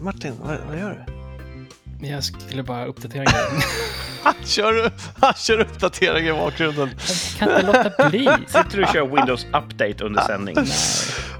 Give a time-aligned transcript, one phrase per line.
[0.00, 2.06] Martin, vad, vad gör du?
[2.06, 3.62] Jag skulle bara uppdatera grejen.
[4.22, 6.90] Han kör, han kör uppdatering i bakgrunden.
[6.98, 8.28] Jag kan inte låta bli.
[8.46, 10.56] Sitter du och kör Windows Update under sändning?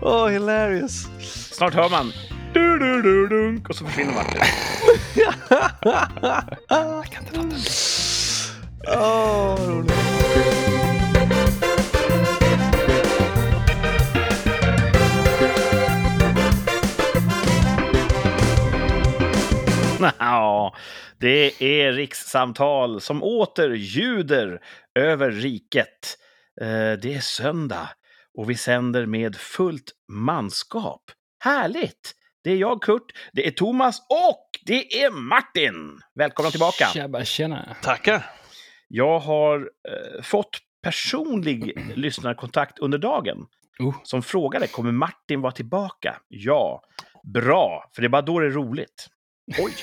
[0.03, 1.09] Åh, oh, hilarious.
[1.53, 2.13] Snart hör man
[2.55, 4.41] du, du, du, dunk, och så försvinner Martin.
[6.69, 7.59] Jag kan inte låta bli.
[8.89, 10.60] Åh, vad roligt.
[20.19, 20.75] Ja,
[21.19, 24.61] det är rikssamtal som åter ljuder
[24.99, 26.17] över riket.
[26.61, 27.89] Eh, Det är söndag
[28.39, 31.03] och vi sänder med fullt manskap.
[31.45, 32.15] Härligt!
[32.45, 36.01] Det är jag, Kurt, det är Thomas och det är Martin!
[36.15, 36.85] Välkomna tillbaka!
[36.95, 37.77] Tjaba, tjena.
[37.83, 38.25] Tackar.
[38.89, 43.37] Jag har eh, fått personlig lyssnarkontakt under dagen
[43.79, 43.95] Oh.
[44.03, 46.17] som frågade kommer Martin vara tillbaka?
[46.29, 46.83] Ja,
[47.35, 49.07] bra, för det är bara då det är roligt.
[49.59, 49.75] Oj!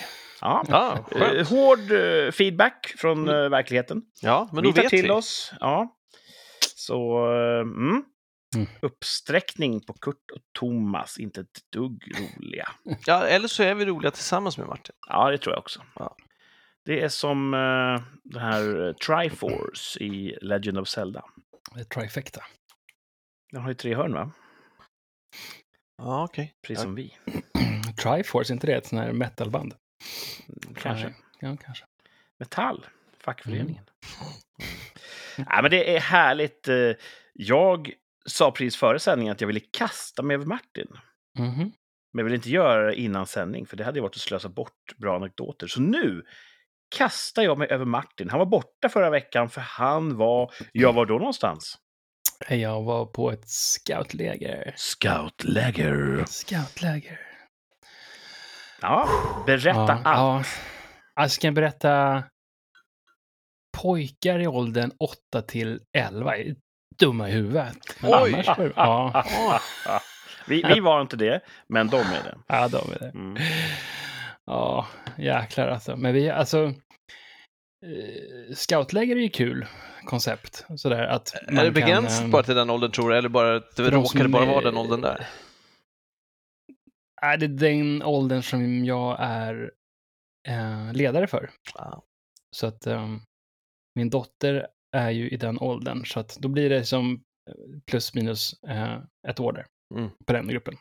[0.41, 0.63] Ja.
[0.67, 1.49] Ja, Eh, skönt.
[1.49, 4.01] hård eh, feedback från eh, verkligheten.
[4.21, 5.09] Ja, men då vi tar vet till vi.
[5.09, 5.53] oss.
[5.59, 5.97] Ja.
[6.75, 7.17] Så,
[7.61, 8.03] mm.
[8.55, 8.67] Mm.
[8.81, 12.69] Uppsträckning på Kurt och Thomas, inte ett dugg roliga.
[13.05, 14.95] Ja, eller så är vi roliga tillsammans med Martin.
[15.09, 15.81] Ja, det tror jag också.
[15.95, 16.15] Ja.
[16.85, 21.23] Det är som uh, den här Triforce i Legend of Zelda.
[21.73, 22.43] Det är Trifecta.
[23.51, 24.31] Den har ju tre hörn, va?
[25.97, 26.53] Ja, okej.
[26.67, 26.83] Precis Ja.
[26.83, 27.17] som vi.
[28.03, 29.73] Triforce, inte det ett sånt här metalband?
[30.75, 31.05] Kanske.
[31.05, 31.15] Nej.
[31.39, 31.85] Ja, kanske.
[32.39, 32.85] Metall,
[33.23, 33.83] fackföreningen.
[33.83, 33.87] Mm.
[35.49, 36.67] Ja, men det är härligt.
[36.67, 36.75] eh,
[37.33, 37.91] Jag
[38.25, 40.87] sa precis före sändningen att jag ville kasta mig över Martin.
[41.39, 41.71] Mhm.
[42.13, 44.97] Men jag vill inte göra det innan sändning, för det hade varit att slösa bort
[44.97, 45.67] bra anekdoter.
[45.67, 46.23] Så nu
[46.97, 48.29] kastar jag mig över Martin.
[48.29, 50.51] Han var borta förra veckan, för han var...
[50.71, 51.77] Jag var då någonstans?
[52.49, 54.73] Jag var på ett scoutläger.
[54.77, 56.25] Scoutläger.
[56.27, 57.19] Scoutläger.
[58.81, 59.07] Ja,
[59.45, 60.47] berätta ja, allt.
[60.47, 61.21] Ja.
[61.21, 62.23] Alltså jag berätta.
[63.77, 64.91] Pojkar i åldern
[65.31, 66.55] 8 till 11 är
[66.99, 67.77] dumma i huvudet.
[68.01, 68.33] Men Oj!
[68.33, 69.23] annars Ja,
[70.47, 72.37] vi, vi var inte det, men de är det.
[72.47, 73.09] ja, de är det.
[73.09, 73.37] Mm.
[74.45, 75.95] Ja, jäklar alltså.
[75.95, 76.73] Men vi, alltså.
[77.85, 79.65] Eh, scoutläger är ju kul
[80.05, 80.65] koncept.
[80.75, 83.17] Sådär att Är det begränsat eh, bara till den åldern tror du?
[83.17, 85.27] Eller bara att det råkade bara vara den åldern där?
[87.21, 89.71] Är det den åldern som jag är
[90.47, 91.49] eh, ledare för?
[91.73, 92.03] Ja.
[92.55, 93.19] Så att ehm,
[93.95, 97.13] min dotter är ju i den åldern, så att då blir det som
[97.49, 100.09] eh, plus minus eh, ett år där Mm.
[100.25, 100.77] på den gruppen.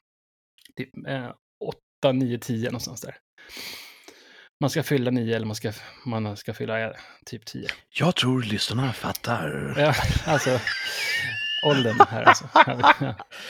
[0.77, 1.31] Typ, eh,
[2.01, 3.17] 8, 9, 10 någonstans där.
[4.61, 5.73] Man ska fylla 9 eller man ska,
[6.07, 6.97] man ska fylla eh,
[7.27, 7.69] typ 10.
[7.99, 9.75] Jag tror lyssnarna fattar.
[9.79, 9.95] Ja,
[10.33, 10.51] alltså
[11.65, 12.45] åldern här alltså.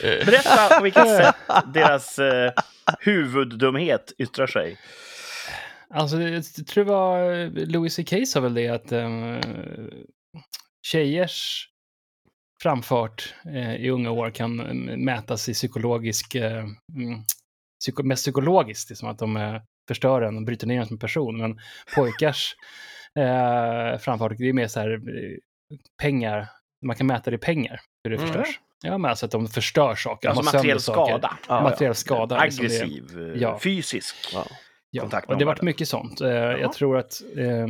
[0.01, 1.35] Berätta på vilket sätt
[1.73, 2.51] deras eh,
[2.99, 4.77] huvuddumhet yttrar sig.
[5.89, 9.41] Alltså, jag tror det var Louis CK sa väl det att um,
[10.87, 11.67] tjejers
[12.63, 16.63] framfart eh, i unga år kan mm, mätas i psykologisk, eh,
[16.95, 17.23] mm,
[17.79, 20.87] psyko, mest psykologiskt, det är som att de eh, förstör en och bryter ner en
[20.87, 21.37] som person.
[21.37, 21.59] Men
[21.95, 22.55] pojkars
[23.15, 25.37] eh, framfart, det är mer så här eh,
[26.01, 26.47] pengar,
[26.85, 27.79] man kan mäta det i pengar,
[28.09, 28.33] hur det Mm.
[28.33, 28.59] förstörs.
[28.81, 30.29] Ja, men alltså att de förstör saker.
[30.29, 31.37] Alltså materiell skada.
[31.47, 32.43] Ja, materiell skada.
[32.43, 33.59] liksom det- Aggressiv, eh, Ja.
[33.59, 34.15] fysisk.
[34.33, 35.01] Ja.
[35.01, 36.21] Kontakt med och det har varit mycket sånt.
[36.21, 37.67] Eh, jag tror att eh,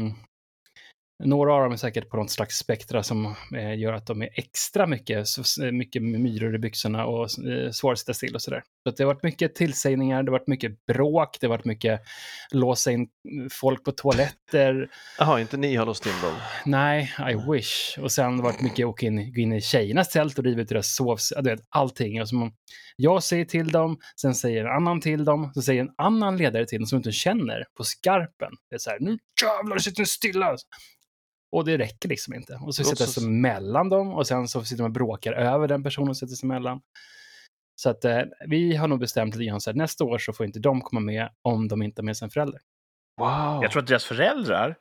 [1.24, 4.30] några av dem är säkert på något slags spektra som eh, gör att de är
[4.34, 5.28] extra mycket,
[5.72, 8.64] mycket myror i byxorna och eh, att sitta still och sådär.
[8.84, 11.66] Så att det har varit mycket tillsägningar, det har varit mycket bråk, det har varit
[11.66, 12.02] mycket
[12.52, 13.08] låsa in
[13.52, 14.90] folk på toaletter.
[15.20, 16.34] Jaha, inte ni har låst in dem?
[16.66, 17.98] Nej, I wish.
[18.02, 20.62] Och sen har det varit mycket åka in, gå in i tjejernas tält och riva
[20.62, 21.18] ut deras sov...
[21.36, 22.22] ja, du vet, allting.
[22.22, 22.52] Och som
[22.96, 26.66] jag säger till dem, sen säger en annan till dem, så säger en annan ledare
[26.66, 28.52] till dem som inte känner på skarpen.
[28.70, 30.58] Det är så här, nu jävlar sitter ni stilla!
[31.52, 32.60] Och det räcker liksom inte.
[32.66, 35.84] Och så så- sig mellan dem och sen så sitter man och bråkar över den
[35.84, 36.82] personen och sätter sig emellan.
[37.82, 40.46] Så att eh, vi har nog bestämt lite grann så här, nästa år så får
[40.46, 42.62] inte de komma med om de inte har med sig en förälder.
[43.20, 43.64] Wow!
[43.64, 44.76] Jag tror att deras föräldrar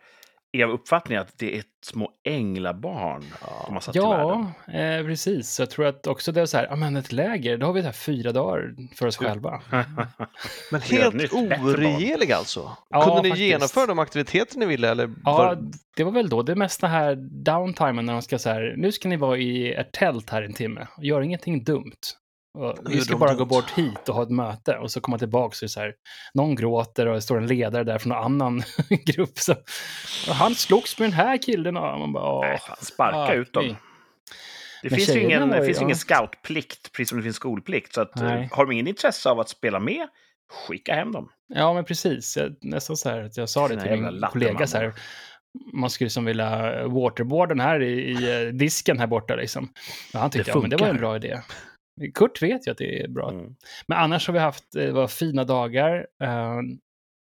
[0.60, 3.24] är av uppfattningen att det är ett små änglabarn
[3.66, 4.46] de har satt till världen.
[4.66, 5.50] Ja, eh, precis.
[5.50, 7.72] Så jag tror att också det är så här, ja men ett läger, då har
[7.72, 9.62] vi det här fyra dagar för oss själva.
[10.72, 12.76] Men helt oregelig alltså?
[12.90, 13.48] Ja, Kunde ni faktiskt.
[13.48, 14.90] genomföra de aktiviteter ni ville?
[14.90, 15.58] Eller Ja, var...
[15.96, 16.42] det var väl då.
[16.42, 17.14] Det är mest det här
[17.44, 20.52] downtimen när de ska så här, nu ska ni vara i ert tält här en
[20.52, 21.92] timme och gör ingenting dumt.
[22.88, 25.64] Vi ska bara gå bort hit och ha ett möte och så komma tillbaka så
[25.64, 25.94] är det så här,
[26.34, 28.62] någon gråter och det står en ledare där från någon annan
[29.06, 29.38] grupp.
[29.38, 29.54] Så,
[30.32, 33.76] han slogs med den här killen och man bara, Nej, fan, sparka fuck ut dem.
[34.82, 35.84] Det Men finns ju ingen, var finns ja.
[35.84, 37.94] ingen scoutplikt, precis som det finns skolplikt.
[37.94, 38.48] Så att, eh, Nej.
[38.52, 40.08] har de ingen intresse av att spela med,
[40.52, 41.28] Skicka hem dem.
[41.48, 42.36] Ja, men precis.
[42.36, 44.94] Jag, nästan så här att jag sa det till min kollega så här.
[45.72, 49.68] Man skulle som vilja waterboarda den här i, i eh, disken här borta liksom.
[50.12, 51.40] Han tyckte, Det ja men det var en bra idé.
[52.14, 53.30] Kurt vet ju att det är bra.
[53.30, 53.54] Mm.
[53.88, 56.06] Men annars har vi haft, det var fina dagar.
[56.22, 56.60] Eh,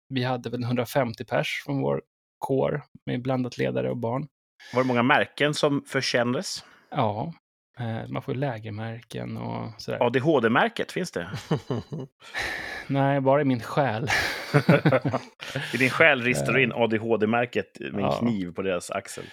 [0.08, 2.02] vi hade väl 150 pers från vår
[2.38, 4.26] kår med blandat ledare och barn.
[4.74, 6.64] Var det många märken som förkändes?
[6.90, 7.32] Ja,
[7.78, 10.02] eh, man får lägermärken och sådär.
[10.06, 11.28] ADHD-märket, finns det?
[12.86, 14.08] Nej, bara i min själ.
[15.74, 18.18] I din själ ristar du in ADHD-märket med en Ja.
[18.18, 19.24] kniv på deras axel.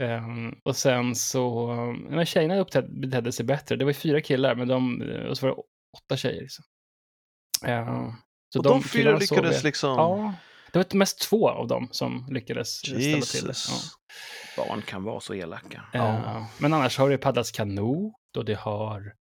[0.00, 1.66] Ehm, och sen så,
[2.10, 3.76] men tjejerna uppträdde, betedde sig bättre.
[3.76, 5.62] Det var ju fyra killar, men de, och så var det
[5.96, 6.40] åtta tjejer.
[6.40, 6.64] Liksom.
[7.64, 8.12] Ehm,
[8.52, 9.90] så Och de fyra killarna sov lyckades liksom...
[9.90, 10.34] Ja,
[10.72, 13.48] det var mest två av dem som lyckades ställa till det.
[13.48, 13.90] Jesus.
[14.56, 15.84] Barn kan vara så elaka.
[15.92, 16.06] Ja.
[16.06, 19.12] Ehm, men annars har det paddlats kanot och det har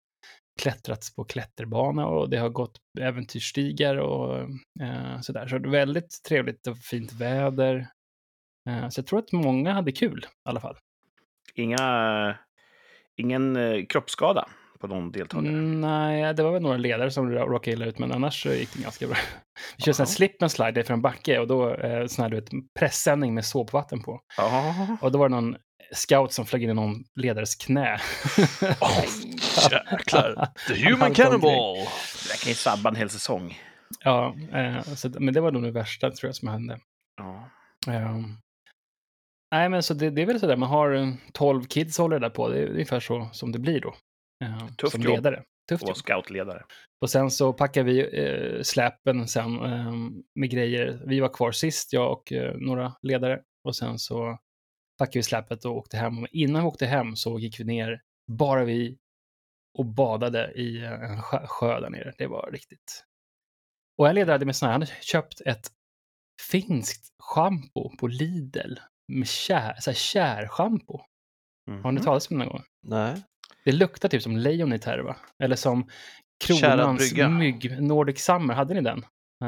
[0.61, 4.39] klättrats på klätterbana och det har gått äventyrsstigar och
[4.81, 5.47] eh, sådär.
[5.47, 7.87] Så det väldigt trevligt och fint väder.
[8.67, 10.77] Eh, så jag tror att många hade kul i alla fall.
[11.55, 12.35] Inga,
[13.17, 14.47] ingen eh, kroppsskada
[14.79, 15.53] på någon deltagare.
[15.53, 18.49] Mm, nej, det var väl några ledare som rå- råkade illa ut, men annars så
[18.49, 19.17] gick det ganska bra.
[19.77, 22.35] Vi körde en slip and slide för en backe och då eh, sån här, du
[22.35, 22.49] vet,
[22.79, 24.21] pressändning med såpvatten på.
[24.37, 24.75] Ja.
[25.01, 25.55] Och då var det någon
[25.91, 27.99] scout som flög in i någon ledares knä.
[28.81, 29.03] Åh,
[29.71, 30.47] jäklar.
[30.67, 31.75] The human cannibal!
[31.75, 33.59] Det där kan ju sabba en hel säsong.
[34.03, 36.79] ja, eh, så, men det var nog det värsta tror jag som hände.
[37.17, 37.49] Ja.
[37.93, 38.37] Ehm,
[39.51, 42.29] nej, men så det, det är väl sådär, man har eh, 12 kids håller där
[42.29, 42.49] på.
[42.49, 43.95] Det är ungefär så som det blir då.
[44.43, 45.15] eh, Tufft som jobb.
[45.15, 45.43] ledare.
[45.69, 45.97] Tufft Och jobb.
[45.97, 46.63] scoutledare.
[47.01, 49.93] Och sen så packar vi eh, släpen sen eh,
[50.35, 51.01] med grejer.
[51.05, 53.41] Vi var kvar sist, jag och eh, några ledare.
[53.63, 54.37] Och sen så
[54.97, 56.17] packade vi släpet och åkte hem.
[56.19, 58.01] Och innan vi åkte hem så gick vi ner,
[58.31, 58.97] bara vi,
[59.77, 62.13] och badade i eh, en sjö, sjö där nere.
[62.17, 63.03] Det var riktigt.
[63.97, 65.67] Och en ledare hade med här, han hade köpt ett
[66.51, 68.75] finskt schampo på Lidl
[69.07, 70.99] med kär, så här kärschampo.
[71.83, 72.03] Har ni Mhm.
[72.05, 72.63] talat om det någon gång?
[72.87, 73.15] Nej.
[73.65, 75.15] Det luktar typ som lejon i Terva.
[75.43, 75.89] Eller som
[76.45, 78.53] Kronans mygg, Nordic Summer.
[78.53, 79.05] Hade ni den?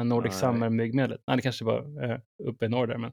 [0.08, 0.40] Nordic Nej.
[0.40, 1.20] Summer myggmedlet.
[1.26, 2.18] Nej, det kanske var eh,
[2.48, 3.10] uppe i norr där, men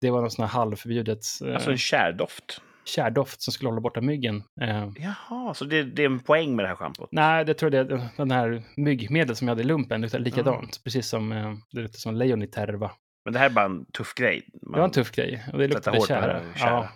[0.00, 2.60] det var någon sån här halvförbjudet eh, Alltså en kärdoft.
[2.84, 4.42] kärdoft som skulle hålla borta myggen.
[4.60, 7.08] Eh, Jaha, så det, det är en poäng med det här schampot?
[7.12, 10.80] nej, det tror jag det den här myggmedlet som jag hade i lumpen luktar likadant.
[10.84, 12.90] Precis som eh, det luktar som lejon i Terva.
[13.24, 14.48] Men det här är bara en tuff grej.
[14.62, 16.42] Man Det var en tuff grej och det sätter luktade det kära.
[16.56, 16.88] Ja,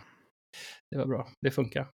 [0.90, 1.28] det var bra.
[1.40, 1.88] Det funkar.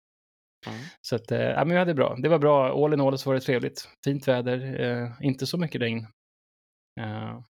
[0.66, 0.78] Mm.
[1.00, 2.16] Så att, eh, ja, men vi hade bra.
[2.22, 2.84] Det var bra.
[2.84, 3.88] All in all så var det trevligt.
[4.04, 6.06] Fint väder, eh, inte så mycket regn.
[7.00, 7.40] Eh,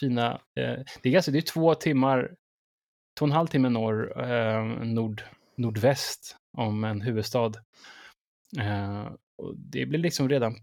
[0.00, 2.34] fina, eh, det är ganska, det är två timmar,
[3.18, 5.22] två och en halv timme norr, eh, nord,
[5.56, 7.52] nordväst om en huvudstad.
[8.58, 10.56] Eh, och det blir liksom redan,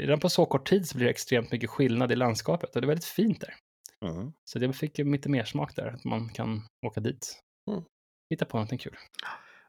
[0.00, 2.84] redan på så kort tid så blir det extremt mycket skillnad i landskapet och det
[2.84, 3.54] är väldigt fint där.
[4.02, 4.32] Mm.
[4.44, 7.40] Så det fick lite mer smak där, att man kan åka dit.
[7.70, 7.82] Mm.
[8.30, 8.96] Hitta på någonting kul.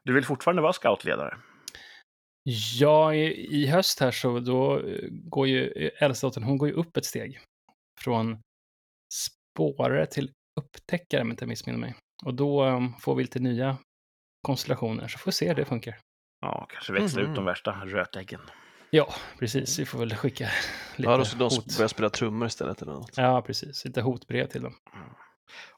[0.04, 1.36] Du vill fortfarande vara scoutledare?
[2.78, 6.68] Ja, i, i höst här så då eh, går ju eh, äldsta dottern, hon går
[6.68, 7.40] ju upp ett steg.
[8.00, 8.38] Från
[9.14, 11.94] spårare till upptäckare om jag inte missminner mig.
[12.24, 13.76] Och då um, får vi lite nya
[14.46, 15.98] konstellationer, så får vi se hur det funkar.
[16.40, 17.30] Ja, kanske växla Mhm.
[17.30, 18.40] ut de värsta rötäggen.
[18.94, 19.78] Ja, precis.
[19.78, 20.48] Vi får väl skicka
[20.96, 21.76] lite Ja, då ska de hot.
[21.76, 23.16] börja spela trummor istället eller något.
[23.16, 23.84] Ja, precis.
[23.84, 24.74] Lite hotbrev till dem.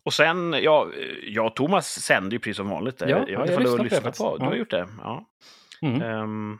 [0.02, 0.90] Och sen, ja,
[1.22, 3.00] jag och Thomas sände ju precis som vanligt.
[3.00, 4.36] Ja, jag har det lyssnat på.
[4.38, 4.58] Du har Ja.
[4.58, 4.88] gjort det?
[4.98, 5.28] Ja.
[5.82, 6.02] Mm.
[6.02, 6.58] Ehm,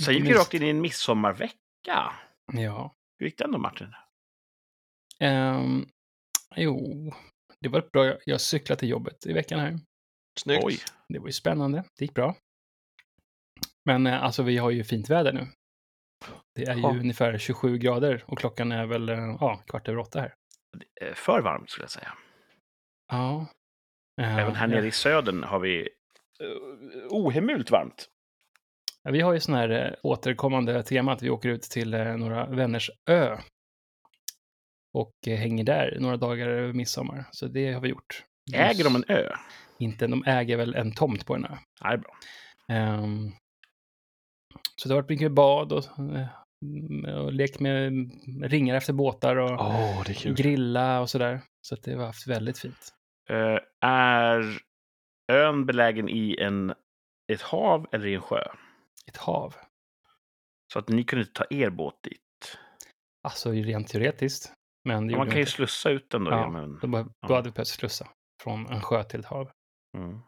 [0.00, 2.12] sen gick vi rakt in i en midsommarvecka.
[2.52, 2.94] Ja.
[3.18, 3.94] Hur gick den då, Martin?
[5.20, 5.86] Ehm,
[6.56, 7.12] jo,
[7.60, 8.06] det var bra.
[8.06, 9.78] Jag- Jag cyklade till jobbet i veckan här.
[10.40, 10.64] Snyggt.
[10.64, 10.78] Oj.
[11.08, 11.84] Det var ju spännande.
[11.98, 12.34] Det gick bra.
[13.84, 15.46] Men eh, alltså, vi har ju fint väder nu.
[16.54, 16.88] Det är ju Ja.
[16.90, 20.34] ungefär 27 grader och klockan är väl eh, ja, kvart över åtta här.
[21.00, 22.12] Eh, För varmt, skulle jag säga.
[23.12, 23.46] Ja.
[24.20, 25.80] Eh, Även här nere i södern har vi
[26.42, 28.06] uh, ohemult varmt.
[29.02, 32.16] ja, Vi har ju sån här eh, återkommande tema att vi åker ut till eh,
[32.16, 33.38] några vänners ö.
[34.94, 37.24] Och eh, hänger där några dagar över midsommar.
[37.30, 38.24] Så det har vi gjort.
[38.54, 39.30] Äger de en ö?
[39.78, 41.56] Inte, de äger väl en tomt på en ö.
[41.80, 42.16] Ja, är bra.
[42.68, 43.32] Ehm,
[44.82, 48.10] så det har varit mycket bad och, eh, och lekt med
[48.42, 50.34] ringar efter båtar och kul.
[50.34, 51.40] grilla och sådär.
[51.60, 52.94] Så att det har haft väldigt fint.
[53.30, 54.58] Eh, är
[55.32, 56.74] ön belägen i en,
[57.32, 58.42] ett hav eller i en sjö?
[59.06, 59.54] Ett hav.
[60.72, 62.20] Så att ni kunde ta er båt dit.
[63.22, 64.52] Alltså rent teoretiskt.
[64.88, 65.52] Men Ja, man kan ju inte.
[65.52, 66.30] slussa ut den då.
[66.30, 67.28] Ja, genom en- Då, bara- ja.
[67.28, 68.08] då hade vi behövt slussa
[68.42, 69.50] från en sjö till ett hav.
[69.96, 70.20] Mm.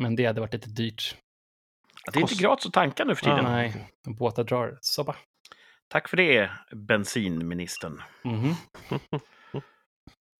[0.00, 1.16] Men det hade varit lite dyrt.
[2.12, 3.44] Det är inte gratis att tanka nu för tiden.
[3.44, 3.50] Ja.
[3.50, 3.86] Nej,
[4.18, 5.16] båtar drar så bara.
[5.88, 8.02] Tack för det, bensinministern.
[8.24, 8.54] Mhm.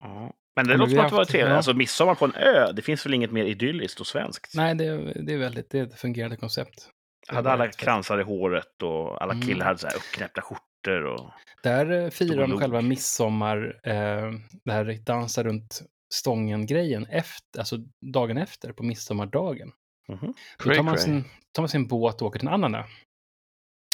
[0.03, 0.33] Ja.
[0.57, 1.50] Men det Ja, låter som att det var trevligt.
[1.50, 1.57] ja.
[1.57, 4.55] Alltså midsommar på en ö, det finns väl inget mer idylliskt och svenskt?
[4.55, 6.89] Nej, det, det är väldigt, det är ett fungerande koncept.
[7.29, 9.47] Det hade alla kransar i håret och alla Mm.
[9.47, 11.05] killar hade så här uppknäppta skjortor.
[11.05, 11.31] Och...
[11.62, 14.31] Där eh, firar de själva midsommar, eh,
[14.65, 15.83] det här dansa runt
[16.15, 17.77] stången-grejen, efter, alltså
[18.12, 19.73] dagen efter, på midsommardagen.
[20.11, 20.35] Mhm.
[20.64, 22.83] Då tar man, sin, tar man sin båt och åker till en annan ö.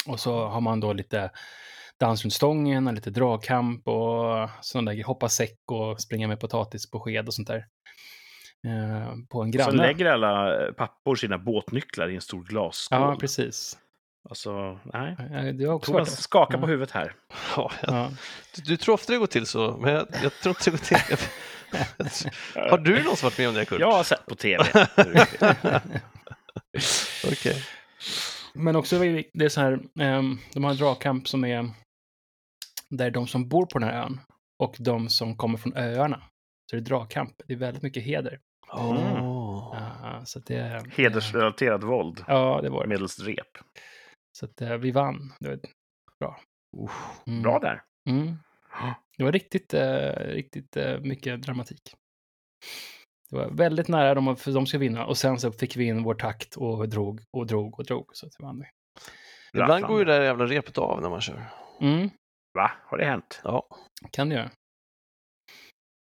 [0.07, 1.31] Och så har man då lite
[1.99, 6.91] dans runt stången och lite dragkamp och sådana där hoppa säck och springa med potatis
[6.91, 7.65] på sked och sånt där.
[8.67, 9.77] Eh, på en Så granne.
[9.87, 12.99] lägger alla eh, pappor sina båtnycklar i en stor glasskål.
[13.01, 13.77] Ja, precis.
[14.29, 15.53] Alltså, nej.
[15.53, 16.67] Du har också Thomas skakar på Ja.
[16.67, 17.13] huvudet här.
[17.55, 18.11] Ja, jag, Ja.
[18.55, 20.77] du, du tror ofta det går till så, men jag, jag tror inte det går
[21.07, 21.17] till.
[22.55, 23.79] Har du någonsin varit med om det, Kurt?
[23.79, 24.63] Jag har sett på tv.
[27.25, 27.63] Okej.
[28.53, 28.99] Men också,
[29.33, 31.69] det är så här, ehm, de har en dragkamp som är
[32.89, 34.19] där de som bor på den här ön
[34.63, 36.23] och de som kommer från öarna.
[36.69, 37.31] Så det är dragkamp.
[37.47, 38.39] Det är väldigt mycket heder.
[38.71, 40.23] Åh.
[40.25, 42.23] Så att det, Hedersrelaterat våld.
[42.27, 42.89] Ja, det var det.
[42.89, 43.57] Medelst rep.
[44.39, 45.33] Så att eh, vi vann.
[45.39, 45.59] Det var
[46.19, 46.39] bra.
[47.27, 47.41] Mm.
[47.41, 47.81] Bra där.
[48.09, 48.37] Mm.
[49.17, 51.81] Det var riktigt, eh, riktigt eh, mycket dramatik.
[53.29, 55.05] Det var väldigt nära dem, för de ska vinna.
[55.05, 58.09] Och sen så fick vi in vår takt och drog och drog och drog.
[58.13, 58.59] Så vi vann.
[58.59, 58.65] vi.
[59.59, 61.43] Ibland går ju det där jävla repet av när man kör.
[61.81, 62.09] Mm,
[62.53, 62.71] Va?
[62.83, 63.41] Har det hänt?
[63.43, 63.67] Ja.
[64.11, 64.51] kan det göra.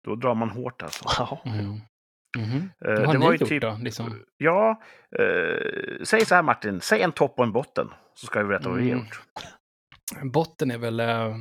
[0.05, 1.05] Då drar man hårt alltså.
[1.19, 1.43] Ja.
[1.45, 1.81] Mm.
[2.39, 2.71] Mhm.
[2.85, 3.63] Eh, Vad har det ni var ju gjort typ...
[3.63, 3.79] då?
[3.83, 4.25] Liksom?
[4.37, 4.83] Ja,
[5.19, 6.81] eh, säg så här Martin.
[6.81, 7.89] Säg en topp och en botten.
[8.15, 9.05] Så ska vi berätta vad vi har Mm.
[9.07, 9.23] gjort.
[10.33, 11.37] Botten är väl äh,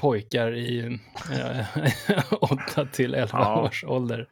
[0.00, 0.80] pojkar i
[2.08, 3.62] äh, 8 till 11 Ja.
[3.62, 4.28] års ålder.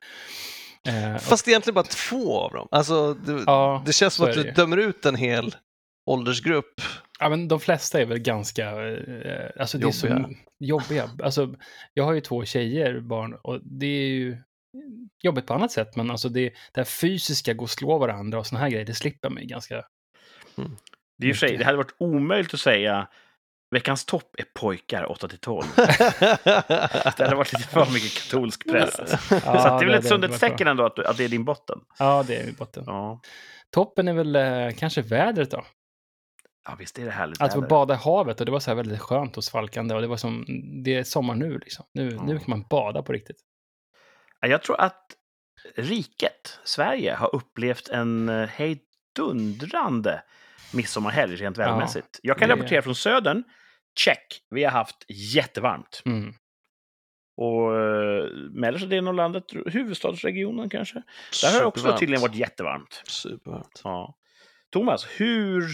[0.88, 2.68] Eh, och- Fast egentligen bara två av dem.
[2.70, 4.50] Alltså, det, ja, det känns som att du det.
[4.52, 5.54] dömer ut en hel
[6.06, 6.80] åldersgrupp.
[7.20, 10.28] ja, men de flesta är väl ganska, eh, alltså det är så Jobbiga.
[10.58, 11.10] jobbiga.
[11.22, 11.54] Alltså,
[11.94, 14.37] jag har ju två tjejer, barn, och det är ju
[15.22, 18.46] jobbigt på annat sätt, men alltså det, det här fysiska, gå och slå varandra och
[18.46, 19.84] såna här grejer, det slipper mig ganska.
[21.18, 23.08] Det, är ju sig, det hade varit omöjligt att säga
[23.70, 25.64] veckans topp är pojkar 8 till 12.
[25.76, 25.84] ja,
[27.16, 28.98] Det hade varit lite för mycket katolsk präst.
[29.30, 31.44] Ja, så att det är väl ett sundhetstecken ändå att, du- att det är din
[31.44, 31.78] botten.
[31.98, 32.84] Ja, det är botten.
[32.87, 33.20] Ja,
[33.70, 35.64] Toppen är väl eh, kanske vädret då.
[36.68, 37.70] ja visst är det härligt Att få väder.
[37.70, 40.16] bada i havet och det var så här väldigt skönt och svalkande och det var
[40.16, 40.44] som,
[40.84, 41.84] det är sommar nu liksom.
[41.94, 42.22] Nu, Ja.
[42.22, 43.37] nu kan man bada på riktigt.
[44.40, 45.04] Ja, Jag tror att
[45.76, 50.22] riket, Sverige, har upplevt en eh, hejdundrande
[50.72, 52.20] midsommarhelg rent Ja, vädermässigt.
[52.22, 53.44] Jag kan det- rapportera från södern.
[53.99, 54.40] Check!
[54.50, 56.02] Vi har haft jättevarmt.
[56.07, 56.35] Mm.
[57.40, 61.02] Och eh, mellersta delen av landet, huvudstadsregionen kanske,
[61.43, 62.00] där har det också Supervarmt.
[62.00, 63.02] tydligen varit jättevarmt.
[63.07, 63.81] Supervarmt.
[63.85, 64.14] Ja.
[64.73, 65.64] Thomas, hur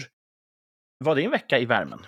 [1.03, 1.99] var din vecka i värmen?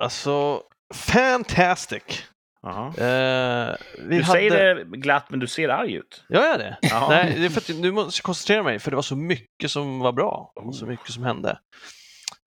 [0.00, 0.62] Alltså,
[0.94, 2.24] fantastic!
[2.66, 2.86] Aha.
[2.86, 6.24] Eh, vi Du säger det glatt, men du ser arg ut.
[6.28, 6.78] Gör jag det?
[6.82, 7.06] Ja.
[7.10, 9.70] Nej, det är för att nu måste jag koncentrera mig, för det var så mycket
[9.70, 11.58] som var bra och så mycket som hände.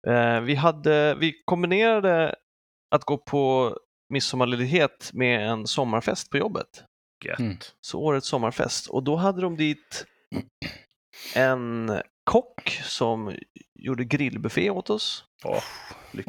[0.06, 2.34] Eh, vi, hade, vi kombinerade
[2.94, 3.76] att gå på
[4.12, 6.84] midsommarledighet med en sommarfest på jobbet.
[7.24, 7.38] Gött.
[7.38, 7.56] Mm.
[7.80, 8.86] Så årets sommarfest.
[8.86, 10.06] Och då hade de dit
[11.34, 13.36] en kock som
[13.78, 15.24] gjorde grillbuffé åt oss.
[15.44, 15.62] Åh,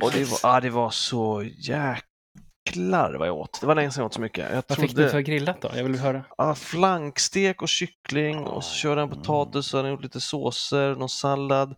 [0.01, 3.61] Och det var, ah, det var så jäklar vad jag åt.
[3.61, 4.45] Det var länge sedan jag åt så mycket.
[4.53, 5.71] Jag Vad fick trodde- ni för grillat då?
[5.75, 6.23] Jag vill höra.
[6.37, 11.09] Ja, flankstek och kyckling och så körde han potatis och han gjort lite såser, någon
[11.09, 11.75] sallad,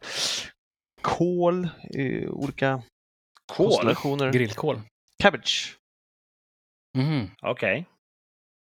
[1.02, 2.82] kål i olika
[3.46, 4.32] Kål?
[4.32, 4.82] Grillkål.
[5.20, 5.78] Cabbage,
[6.98, 7.30] Mhm.
[7.42, 7.86] Okej.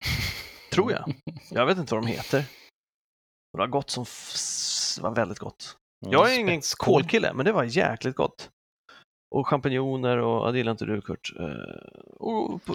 [0.72, 1.14] tror jag.
[1.52, 2.38] Jag vet inte vad de heter.
[3.54, 4.06] Det var gott som
[4.98, 5.78] det var väldigt gott.
[6.00, 8.50] Jag är ingen kålkille, men det var jäkligt gott.
[9.36, 11.32] Och champinjoner och, ja, det gillar inte du Kurt.
[11.40, 11.46] Eh,
[12.20, 12.74] Och po-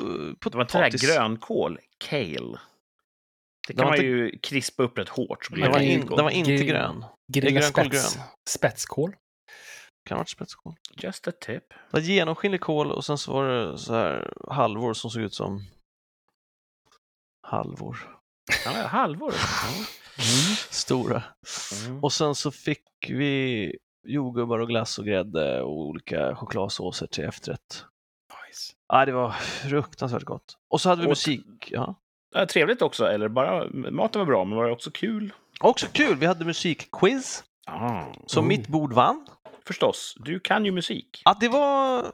[0.51, 1.03] Det var inte det potatis.
[1.03, 2.27] grönkål, kale.
[2.29, 2.59] Det
[3.69, 5.45] Det kan var man inte- ju krispa upp rätt hårt.
[5.45, 7.05] Så blir Den var, det in, den var inte grön.
[7.33, 8.15] Grilla grönkål spets.
[8.17, 8.25] grön?
[8.49, 9.17] Spetskål.
[10.09, 10.75] Kan ha varit spetskål.
[10.97, 11.69] Just a tip.
[11.69, 15.35] Det var genomskinlig kål och sen så var det så här halvor som såg ut
[15.35, 15.63] som
[17.43, 17.99] halvor.
[18.65, 19.35] Ja, halvor.
[20.21, 20.57] Mm.
[20.71, 21.23] Stora.
[21.87, 22.05] Mm.
[22.05, 23.75] Och sen så fick vi
[24.07, 27.85] jordgubbar och glass och grädde och olika chokladsåser till efterrätt.
[28.49, 28.73] Nice.
[28.89, 30.57] Ja, det var fruktansvärt gott.
[30.69, 31.69] Och så hade vi Och- musik.
[31.71, 31.95] Ja.
[32.35, 35.33] Ja, trevligt också, eller bara maten var bra, men var det också kul?
[35.61, 37.45] Också kul, vi hade musikquiz.
[37.67, 38.05] Ah.
[38.27, 38.47] Så Oh.
[38.47, 39.27] mitt bord vann.
[39.69, 41.23] Förstås, du kan ju musik.
[41.25, 42.05] Ja, det var,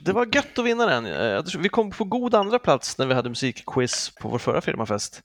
[0.00, 1.06] det var gött att vinna den.
[1.06, 5.20] Eh, Vi kom på god andra plats när vi hade musikquiz på vår förra firmafest.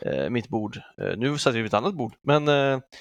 [0.00, 0.76] Eh, mitt bord.
[0.76, 2.44] Eh, nu satt vi vid ett annat bord, men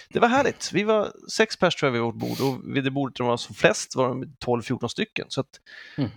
[0.10, 0.72] det var härligt.
[0.74, 3.38] Vi var sex pers tror jag vid vårt bord och vid det bordet de var
[3.38, 5.26] som flest var de 12-14 stycken.
[5.30, 5.48] Så att,
[5.98, 6.10] Mm.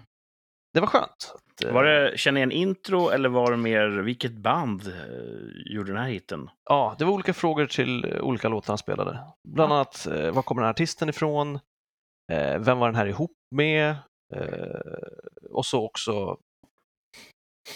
[0.74, 1.34] det var skönt.
[1.72, 4.92] Var det känna igen intro eller var det mer vilket band
[5.70, 6.50] gjorde den här hiten?
[6.68, 9.18] Ja, det var olika frågor till olika låtar han spelade.
[9.48, 11.58] Bland annat, var kommer den här artisten ifrån?
[12.32, 13.90] Eh, vem var den här ihop med?
[14.34, 14.80] Eh,
[15.50, 16.38] och så också,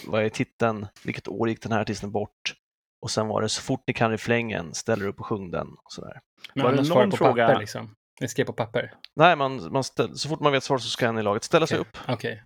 [0.07, 0.87] vad är titeln?
[1.05, 2.55] Vilket år gick den här artisten bort?
[3.03, 5.69] Och sen var det så fort ni kan refrängen, ställer upp och sjung den.
[5.69, 6.21] Och sådär.
[6.55, 7.95] Men Var det någon på fråga- papper liksom.
[8.21, 8.95] Ni skrev på papper?
[9.17, 11.67] Nej, man, man ställ, så fort man vet svaret så ska en i laget ställa
[11.67, 11.91] sig Okej.
[11.91, 12.43] upp Okej.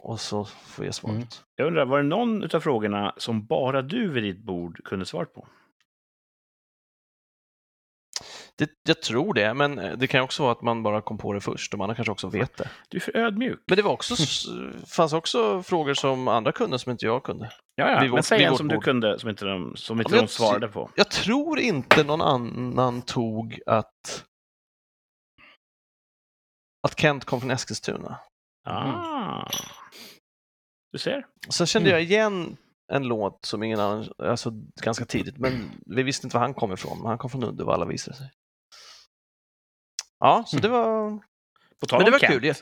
[0.00, 1.16] och så får jag svaret.
[1.16, 1.28] Mm.
[1.56, 5.32] Jag undrar, var det någon av frågorna som bara du vid ditt bord kunde svaret
[5.34, 5.46] på?
[8.58, 11.32] Det, jag tror det, men eh, det kan också vara att man bara kom på
[11.32, 11.72] det först.
[11.72, 12.70] De andra kanske också vet det.
[12.88, 13.60] Du är för ödmjuk.
[13.66, 14.14] Men det var också,
[14.86, 17.52] fanns också frågor som andra kunde som inte jag kunde.
[17.74, 18.00] Ja, ja.
[18.00, 18.84] vid men vårt- säg en som du bord.
[18.84, 20.90] kunde som inte de, som inte jag de svarade på.
[20.96, 24.24] Jag tror inte någon annan tog att
[26.86, 28.18] att Kent kom från Eskilstuna.
[28.68, 29.50] Ah.
[30.92, 31.26] Du ser.
[31.48, 32.00] Sen kände Mm.
[32.00, 32.56] jag igen
[32.92, 34.50] en låt som ingen annan, alltså
[34.82, 37.84] ganska tidigt, men vi visste inte var han kom ifrån, men han kom från Uddevalla
[37.84, 38.30] visade det sig.
[40.22, 41.10] Ja, så det var,
[41.80, 42.42] På tal men det om var Kent.
[42.42, 42.54] kul.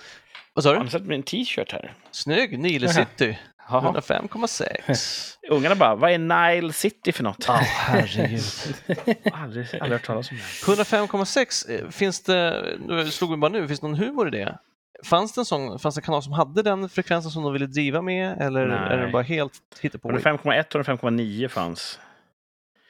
[0.54, 0.84] Vad sa Har du?
[0.84, 1.94] ni sett min t-shirt här?
[2.10, 2.92] Snygg, Nile Jaha.
[3.06, 3.38] City,
[3.68, 3.92] Jaha.
[4.00, 5.36] 105,6.
[5.50, 7.44] Ungarna bara, vad är Nile City för något?
[7.48, 8.40] Ja, herregud.
[9.32, 10.42] aldrig, aldrig hört talas om det.
[10.82, 14.58] 105,6, eh, finns det, nu slog vi bara nu, finns det någon humor i det?
[15.04, 17.66] Fanns det en sån, fanns det en kanal som hade den frekvensen som de ville
[17.66, 18.78] driva med eller Nej.
[18.78, 20.10] är den bara helt hittepå?
[20.10, 21.98] 105,1 och 105,9 fanns.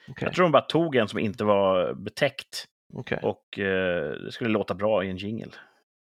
[0.08, 3.18] Okej, Jag tror de bara tog en som inte var betäckt okej.
[3.22, 5.52] och eh, det skulle låta bra i en jingle.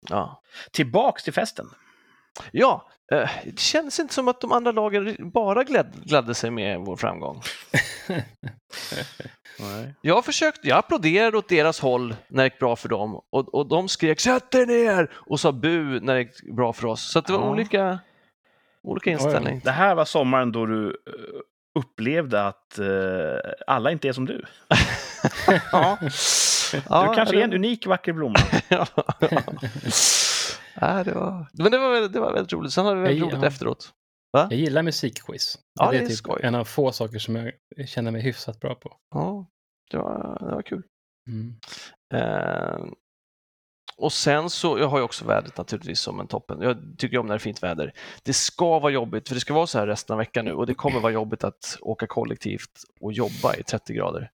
[0.10, 0.42] Ja.
[0.72, 1.66] Tillbaks till festen.
[2.52, 6.80] ja, eh, det känns inte som att de andra lagen bara gläd, gladde sig med
[6.80, 7.42] vår framgång.
[9.60, 9.96] Nej.
[10.02, 13.68] Jag försökte, jag applåderade åt deras håll när det gick bra för dem och, och
[13.68, 17.12] de skrek “sätt er ner” och sa bu när det gick bra för oss.
[17.12, 17.50] Så det var Ja.
[17.50, 18.00] olika,
[18.84, 19.62] olika inställning.
[19.64, 21.40] Det här var sommaren då du eh,
[21.80, 24.46] upplevde att eh, alla inte är som du.
[25.72, 25.98] ja.
[26.02, 28.40] du kanske är en unik vacker blomma.
[28.70, 28.88] ja.
[30.76, 32.74] ja, det var, men det var, väldigt- det var väldigt roligt.
[32.74, 33.48] Sen hade vi väldigt Jag- roligt ja.
[33.48, 33.92] efteråt.
[34.34, 35.60] Jag gillar musikquiz.
[35.80, 36.40] Ja, det är är typ skoj.
[36.44, 37.36] en av få saker som
[37.76, 38.98] jag känner mig hyfsat bra på.
[39.16, 39.46] Ja,
[39.92, 40.84] det var, det var kul.
[41.30, 41.56] Mm.
[42.14, 42.86] Eh,
[43.98, 46.62] och sen så, jag har ju också vädret naturligtvis som en toppen.
[46.62, 47.94] Jag tycker om när det är fint väder.
[48.24, 50.66] Det ska vara jobbigt, för det ska vara så här resten av veckan nu och
[50.68, 54.32] det kommer vara jobbigt att åka kollektivt och jobba i 30 grader.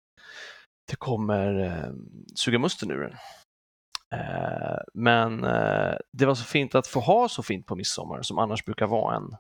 [0.88, 1.92] Det kommer eh,
[2.36, 3.14] suga musten ur den.
[4.20, 8.38] Eh, men eh, det var så fint att få ha så fint på midsommar som
[8.40, 9.36] annars brukar vara en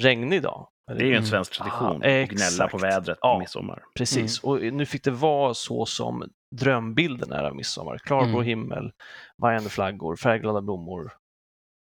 [0.00, 0.68] regnig dag.
[0.86, 1.26] Det är ju en Mm.
[1.26, 3.38] svensk tradition Ja, att gnälla på vädret på Ja.
[3.38, 3.82] midsommar.
[3.96, 7.98] Precis, och nu fick det vara så som drömbilden är av midsommar.
[7.98, 8.44] Klarblå Mm.
[8.44, 8.92] himmel,
[9.42, 11.12] vajande flaggor, färgglada blommor,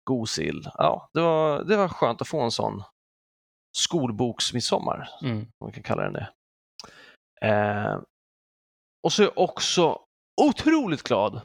[0.09, 0.67] god sill.
[0.73, 2.83] Ja, det var, det var skönt att få en sån
[3.77, 5.37] skolboksmidsommar, Mm.
[5.39, 6.27] om man kan kalla den det.
[7.47, 7.99] Eh,
[9.03, 9.99] och så är jag också
[10.41, 11.41] otroligt glad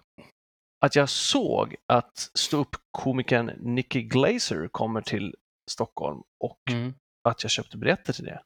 [0.84, 5.34] att jag såg att ståuppkomikern Nicky Glazer kommer till
[5.70, 6.94] Stockholm och Mm.
[7.28, 8.42] att jag köpte biljetter till det.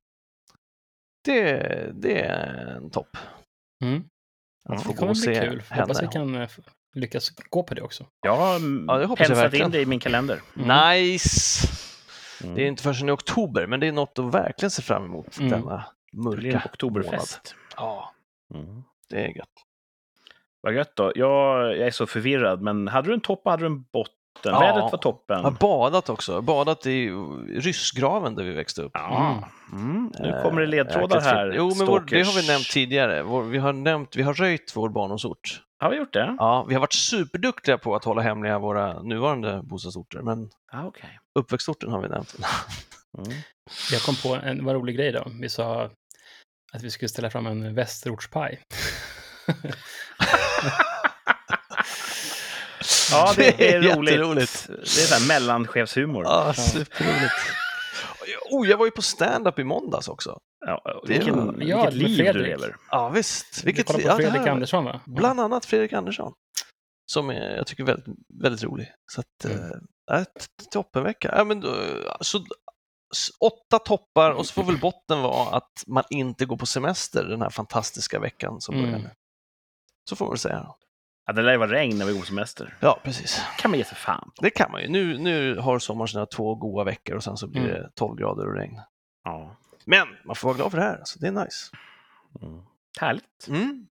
[1.25, 3.17] Det, det är en topp.
[3.85, 4.05] Mm.
[4.65, 5.63] Att Ja, få Det gå kommer och bli se kul.
[5.71, 6.13] Hoppas vi henne.
[6.13, 6.49] kan eh,
[6.95, 8.07] lyckas gå på det också.
[8.21, 8.53] Jag har
[8.89, 10.41] Ja, det hoppas jag in det i min kalender.
[10.57, 10.99] Mm.
[11.03, 11.69] Nice!
[12.43, 12.55] Mm.
[12.55, 15.39] Det är inte förrän i oktober, men det är något att verkligen se fram emot
[15.39, 15.51] Mm.
[15.51, 17.55] denna Det blir en mörka oktoberfest.
[17.55, 17.77] månad.
[17.77, 18.15] Ja,
[18.55, 18.83] Mm.
[19.13, 19.49] Det är gött.
[20.61, 21.13] Vad gött då.
[21.15, 24.13] Jag, jag är så förvirrad, men hade du en topp och hade du en botten?
[24.45, 24.61] Ja.
[24.61, 25.37] Vädret var toppen.
[25.37, 26.41] Jag har badat också.
[26.41, 27.11] Badat i
[27.49, 28.91] ryssgraven där vi växte upp.
[28.95, 29.49] Ja.
[29.73, 30.13] Mm.
[30.19, 31.53] Nu Eh, kommer det ledtrådar jäkligt här.
[31.57, 33.23] Jo, men vår, det har vi nämnt tidigare.
[33.23, 35.63] Vår, vi, har nämnt, vi har röjt vår barndomsort.
[35.79, 36.37] Har vi gjort det?
[36.39, 41.19] Ja, vi har varit superduktiga på att hålla hemliga våra nuvarande bostadsorter, men Ah, okej.
[41.39, 42.35] uppväxtorten har vi nämnt.
[43.19, 43.33] Mm.
[43.93, 45.27] Jag kom på en vad rolig grej då.
[45.41, 45.91] Vi sa
[46.73, 48.61] att vi skulle ställa fram en västerortspaj.
[53.11, 54.11] Ja, det, Det är roligt.
[54.11, 54.67] jätteroligt.
[54.69, 56.25] Det är så här mellanchefshumor.
[56.25, 57.35] Ja, superroligt.
[58.51, 60.39] Oh, jag var ju på stand-up i måndags också.
[60.67, 62.47] Ja, Det vilken, vilket Ja, med liv du Fredrik.
[62.47, 62.77] lever.
[62.91, 63.61] Ja, visst.
[63.63, 65.01] Vi Vilket, kollar ja, på Fredrik här- Andersson va?
[65.07, 66.33] Bland annat Fredrik Andersson.
[67.07, 68.07] Som är, jag tycker är väldigt,
[68.43, 68.89] väldigt rolig.
[69.13, 69.59] Så att, Mm.
[70.13, 70.25] eh, äh,
[70.73, 71.35] toppenvecka.
[71.37, 71.77] Ja, men, då,
[72.21, 72.45] så,
[73.41, 77.43] åtta toppar och så får väl botten vara att man inte går på semester den
[77.43, 79.01] här fantastiska veckan som börjar Mm.
[79.03, 79.11] nu.
[80.09, 80.67] Så får man väl säga.
[81.27, 82.77] Ja, det lär ju vara regn när vi går på semester.
[82.81, 83.41] Ja, precis.
[83.59, 84.43] kan man ge sig fan på.
[84.43, 84.89] Det kan man ju.
[84.89, 87.73] Nu, nu har sommaren sina två goda veckor och sen så blir Mm.
[87.75, 88.81] det 12 grader och regn.
[89.25, 89.57] Ja.
[89.85, 90.99] Men man får vara glad för det här.
[90.99, 91.71] Alltså, det är nice.
[92.43, 92.63] Mm.
[93.01, 93.49] Härligt.
[93.49, 93.87] Mm.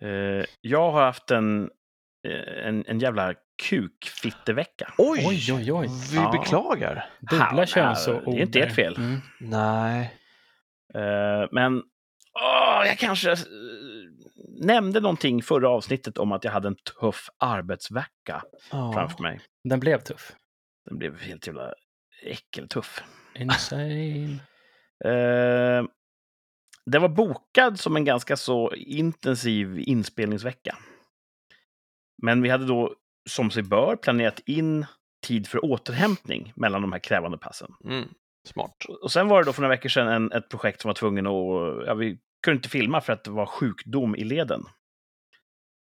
[0.00, 1.70] Eh, jag har haft en
[2.64, 3.34] en, en jävla
[3.68, 4.94] kukfittevecka.
[4.98, 5.24] Oj!
[5.28, 5.88] Oj, oj, oj.
[6.10, 6.30] Vi Ja.
[6.32, 7.06] beklagar.
[7.20, 8.22] Dubbla könsord.
[8.24, 8.96] det är inte ert fel.
[8.96, 9.20] Mm.
[9.40, 10.14] Nej.
[10.94, 11.76] Eh, men
[12.34, 13.38] åh, jag kanske eh,
[14.60, 18.92] nämnde någonting förra avsnittet om att jag hade en tuff arbetsvecka Ja.
[18.94, 19.40] framför mig.
[19.64, 20.32] Den blev tuff.
[20.88, 21.72] Den blev helt jävla
[22.24, 23.02] äckeltuff.
[23.34, 24.38] Insane.
[25.04, 25.84] Eh,
[26.86, 30.76] det var bokad som en ganska så intensiv inspelningsvecka.
[32.22, 32.94] Men vi hade då,
[33.30, 34.86] som sig bör, planerat in
[35.26, 37.74] tid för återhämtning mellan de här krävande passen.
[37.84, 38.08] Mm.
[38.48, 38.84] Smart.
[39.02, 41.26] Och sen var det då för några veckor sedan en, ett projekt som var tvungen
[41.26, 41.86] att...
[41.86, 44.64] Ja, vi kunde inte filma för att det var sjukdom i leden.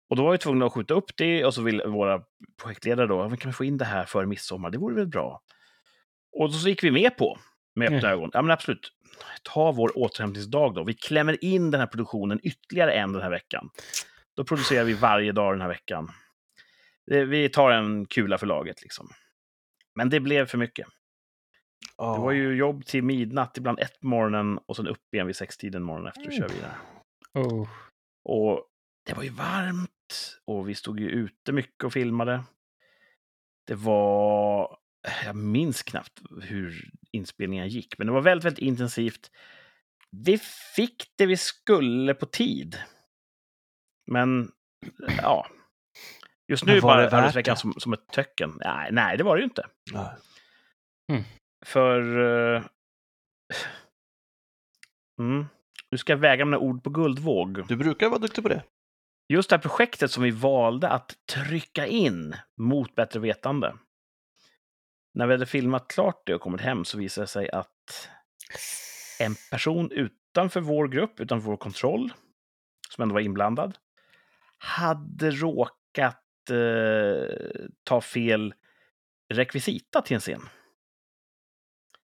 [0.09, 2.21] Och då var vi tvungna att skjuta upp det och så vill våra
[2.61, 4.69] projektledare då, "Ja, men kan vi få in det här före midsommar?
[4.69, 5.41] Det vore väl bra?
[6.37, 7.37] Och så gick vi med på,
[7.75, 8.11] med öppna Mm.
[8.19, 8.29] ögon.
[8.33, 8.91] Ja, men absolut.
[9.43, 10.83] Ta vår återhämtningsdag då.
[10.83, 13.69] Vi klämmer in den här produktionen ytterligare en den här veckan.
[14.35, 16.11] Då producerar vi varje dag den här veckan.
[17.05, 19.09] Vi tar en kula för laget liksom.
[19.95, 20.87] Men det blev för mycket.
[21.97, 22.13] Ja.
[22.13, 25.35] Det var ju jobb till midnatt, ibland ett på morgonen och sen upp igen vid
[25.35, 26.75] sextiden morgonen efter och köra vidare.
[27.33, 27.69] Oh.
[28.23, 28.65] Och
[29.05, 32.43] det var ju varmt och vi stod ju ute mycket och filmade.
[33.67, 34.77] Det var...
[35.25, 39.31] Jag minns knappt hur inspelningen gick, men det var väldigt, väldigt intensivt.
[40.11, 40.37] Vi
[40.75, 42.77] fick det vi skulle på tid.
[44.11, 44.51] Men,
[45.17, 45.47] ja.
[46.47, 48.57] Just nu bara arbetsveckan som, som ett töcken.
[48.65, 49.67] Nej, nej, det var det ju inte.
[49.91, 51.25] Nej.
[51.65, 52.01] För...
[52.55, 52.63] eh,
[55.19, 55.45] mm,
[55.91, 57.67] nu ska jag väga mina ord på guldvåg.
[57.67, 58.63] Du brukar vara duktig på det.
[59.33, 63.75] Just det här projektet som vi valde att trycka in mot bättre vetande.
[65.13, 68.09] När vi hade filmat klart det och kommit hem så visade det sig att
[69.19, 72.13] en person utanför vår grupp, utanför vår kontroll,
[72.89, 73.77] som ändå var inblandad,
[74.59, 77.35] hade råkat eh,
[77.83, 78.53] ta fel
[79.33, 80.41] rekvisita till en scen.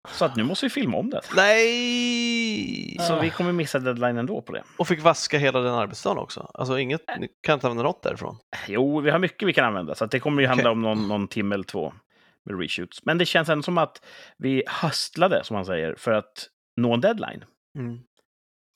[0.09, 1.21] Så att nu måste vi filma om det.
[1.35, 2.97] Nej!
[2.99, 3.19] Så Ah.
[3.21, 4.63] vi kommer missa deadline ändå på det.
[4.77, 6.51] Och fick vaska hela den arbetsdagen också.
[6.53, 8.37] Alltså inget, ni kan inte använda något därifrån.
[8.67, 10.71] Jo, vi har mycket vi kan använda, så det kommer ju handla Okej.
[10.71, 11.93] om någon, någon timme eller två
[12.45, 13.05] med reshoots.
[13.05, 14.05] Men det känns ändå som att
[14.37, 17.43] vi hustlade, som man säger, för att nå en deadline.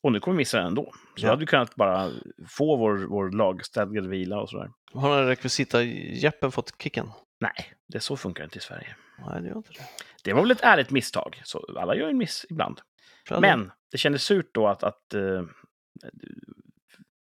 [0.06, 0.84] Och nu kommer vi missa den ändå.
[0.94, 1.22] Så Ja.
[1.22, 2.12] vi hade ju kunnat bara
[2.48, 4.72] få vår, vår lagstadgade vila och sådär.
[4.94, 7.10] Har den rekvisita-jeppen fått kicken?
[7.40, 8.96] Nej, det så funkar det inte i Sverige.
[9.28, 9.86] Nej, det gör inte det.
[10.24, 11.42] Det var väl ett ärligt misstag.
[11.44, 12.82] Så alla gör en miss ibland.
[13.28, 15.44] För Men det kändes surt då att, att eh,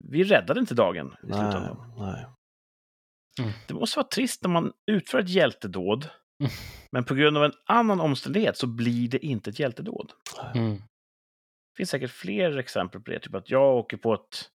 [0.10, 1.94] vi räddade inte dagen i Nej, slutändan.
[1.98, 2.26] nej.
[3.68, 6.52] Det måste vara trist när man utför ett hjältedåd, Mm.
[6.92, 10.12] men på grund av en annan omständighet så blir det inte ett hjältedåd.
[10.56, 10.78] Mm.
[11.72, 13.20] Det finns säkert fler exempel på det.
[13.20, 14.50] Typ att jag åker på ett,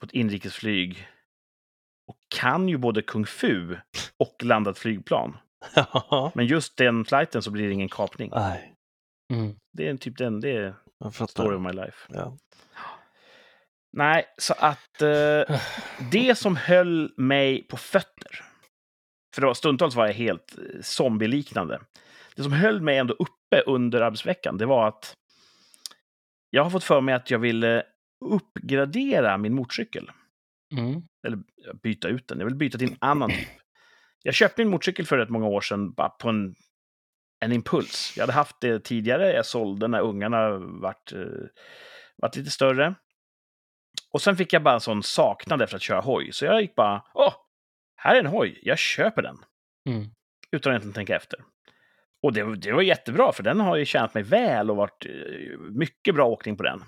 [0.00, 1.08] på ett inrikesflyg
[2.06, 3.76] och kan ju både kung fu
[4.18, 5.36] och landa ett flygplan.
[6.34, 8.30] Men just den flighten så blir det ingen kapning.
[8.34, 8.74] nej,
[9.32, 9.56] Mm.
[9.72, 10.74] Det är typ den, det är
[11.26, 12.06] story of my life.
[12.08, 12.36] Ja.
[13.92, 15.60] Nej, så att eh,
[16.10, 18.44] det som höll mig på fötter,
[19.34, 21.80] för det var, stundtals var jag helt eh, zombieliknande.
[22.36, 25.14] Det som höll mig ändå uppe under arbetsveckan, det var att
[26.54, 27.82] jag har fått för mig att jag ville
[28.24, 30.10] uppgradera min motorcykel.
[30.72, 31.02] Mm.
[31.26, 31.38] Eller
[31.82, 32.38] byta ut den.
[32.38, 33.48] Jag vill byta till en annan typ.
[34.22, 36.54] Jag köpte min motorcykel för rätt många år sedan bara på en,
[37.40, 38.14] en impuls.
[38.16, 39.32] Jag hade haft det tidigare.
[39.32, 41.18] Jag sålde när ungarna vart, eh,
[42.16, 42.94] vart lite större.
[44.10, 46.32] Och sen fick jag bara en sån saknad efter att köra hoj.
[46.32, 47.34] Så jag gick bara, åh,
[47.96, 49.38] här är en hoj, jag köper den.
[49.88, 50.10] Mm.
[50.50, 51.40] Utan att egentligen tänka efter.
[52.22, 55.58] Och det, det var jättebra, för den har ju tjänat mig väl och varit eh,
[55.58, 56.84] mycket bra åkning på den.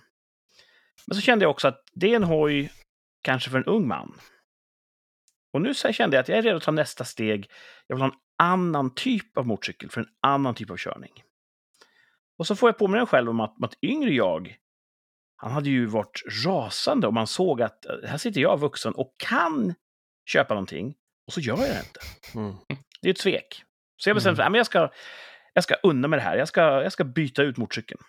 [1.07, 2.73] Men så kände jag också att det är en hoj
[3.23, 4.21] kanske för en ung man.
[5.53, 7.51] Och nu så kände jag att jag är redo att ta nästa steg.
[7.87, 11.13] Jag vill ha en annan typ av motorcykel för en annan typ av körning.
[12.39, 14.57] Och så får jag påminna mig själv om att, att yngre jag,
[15.37, 19.15] han hade ju varit rasande och man såg att eh, här sitter jag vuxen och
[19.19, 19.75] kan
[20.25, 20.95] köpa någonting
[21.27, 22.01] och så gör jag det inte.
[22.39, 22.55] Mm.
[23.01, 23.65] Det är ett svek.
[23.97, 24.53] Så jag bestämde Mm.
[24.53, 24.91] för att jag ska,
[25.53, 26.37] jag ska unna mig det här.
[26.37, 28.01] Jag ska, jag ska byta ut motorcykeln.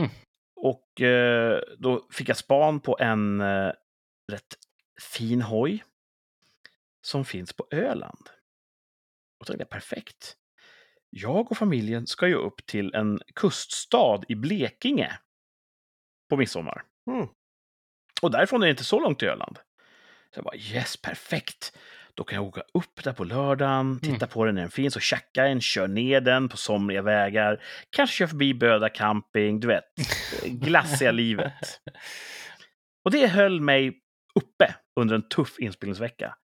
[0.00, 0.10] Mm.
[0.56, 3.72] Och eh, då fick jag span på en eh,
[4.32, 4.58] rätt
[5.14, 5.84] fin hoj
[7.06, 8.28] som finns på Öland.
[9.38, 10.36] Och då tänkte jag, perfekt.
[11.10, 15.18] Jag och familjen ska ju upp till en kuststad i Blekinge
[16.30, 16.82] på midsommar.
[17.10, 17.28] Mm.
[18.22, 19.58] Och därifrån är det inte så långt till Öland.
[20.30, 21.76] Så jag bara, yes, perfekt.
[22.16, 24.28] Då kan jag åka upp där på lördagen, titta Mm.
[24.28, 27.62] på den när den finns och tjacka en, kör ner den på somriga vägar.
[27.90, 29.84] Kanske kör förbi Böda camping, du vet.
[30.46, 31.80] Glassiga livet.
[33.04, 33.98] Och det höll mig
[34.34, 36.34] uppe under en tuff inspelningsvecka.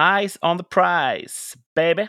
[0.00, 2.08] Eyes on the prize, baby.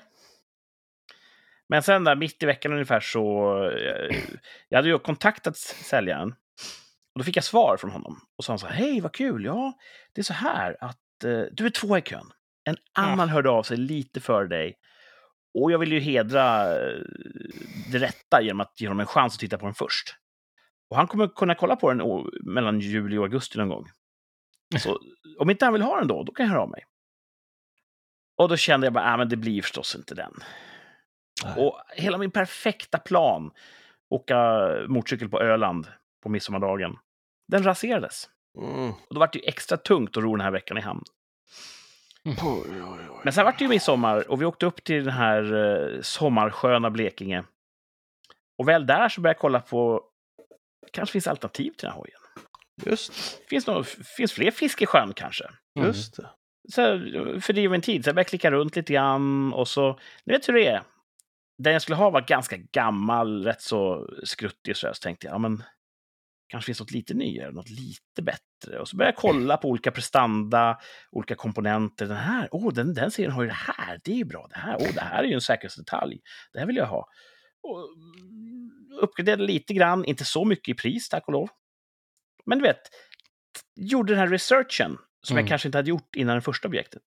[1.69, 3.55] Men sen där mitt i veckan ungefär så...
[3.69, 4.17] eh,
[4.69, 6.29] Jag hade ju kontaktat säljaren.
[7.13, 8.19] Och då fick jag svar från honom.
[8.37, 9.73] Och så han så här, hej vad kul, ja,
[10.13, 12.31] det är så här att eh, du är två i kön.
[12.65, 14.77] En annan hörde av sig lite före dig.
[15.53, 17.01] Och jag vill ju hedra eh,
[17.91, 20.15] det rätta genom att ge honom en chans att titta på den först.
[20.89, 23.85] Och han kommer kunna kolla på den mellan juli och augusti någon gång.
[24.79, 24.99] Så
[25.39, 26.85] om inte han vill ha den då, då kan jag höra av mig.
[28.37, 30.33] Och då kände jag bara, ah, men det blir förstås inte den.
[31.43, 31.65] Nej.
[31.65, 33.51] Och hela min perfekta plan,
[34.09, 35.87] åka motorcykel på Öland
[36.23, 36.97] på midsommardagen,
[37.47, 38.29] den raserades.
[38.57, 38.89] Mm.
[38.89, 41.03] Och då var det ju extra tungt att ro den här veckan i hamn.
[42.25, 43.21] Oj, oj, oj.
[43.23, 46.89] Men sen var det ju midsommar och vi åkte upp till den här eh, sommarsköna
[46.89, 47.43] Blekinge.
[48.57, 50.03] Och väl där så började jag kolla på,
[50.91, 52.19] kanske finns alternativ till den här hojen.
[52.85, 53.13] Just,
[53.49, 53.83] Finns, någon,
[54.17, 55.43] finns fler fisk i sjön kanske?
[55.77, 55.87] Mm.
[55.87, 56.29] just det.
[56.73, 60.33] Så här, fördriva en tid, så jag började klicka runt lite grann och så, ni
[60.33, 60.81] vet hur det är.
[61.63, 65.27] Den jag skulle ha var ganska gammal, rätt så skruttig och så, där, så tänkte
[65.27, 65.63] jag, ja men
[66.47, 68.79] kanske finns något lite nyare, något lite bättre.
[68.79, 70.79] Och så började jag kolla på olika prestanda,
[71.11, 72.05] olika komponenter.
[72.05, 74.47] Den här, åh, den, den serien har ju det här, det är ju bra.
[74.49, 76.19] Det här, åh, det här är ju en säkerhetsdetalj.
[76.53, 77.07] Det här vill jag ha.
[77.63, 81.49] Och, mm, uppgraderade lite grann, inte så mycket i pris, tack och lov.
[82.45, 82.81] Men du vet,
[83.75, 85.43] gjorde den här researchen som Mm.
[85.43, 87.03] jag kanske inte hade gjort innan det första objektet.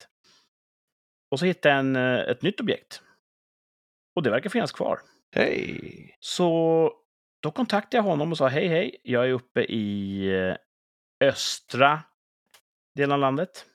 [1.30, 3.02] Och så hittade jag en, eh, ett nytt objekt.
[4.16, 5.00] Och det verkar finnas kvar.
[5.34, 6.16] Hej!
[6.20, 6.92] Så
[7.40, 10.56] då kontaktade jag honom och sa hej hej, jag är uppe i eh,
[11.28, 12.02] östra
[12.94, 13.66] delen av landet.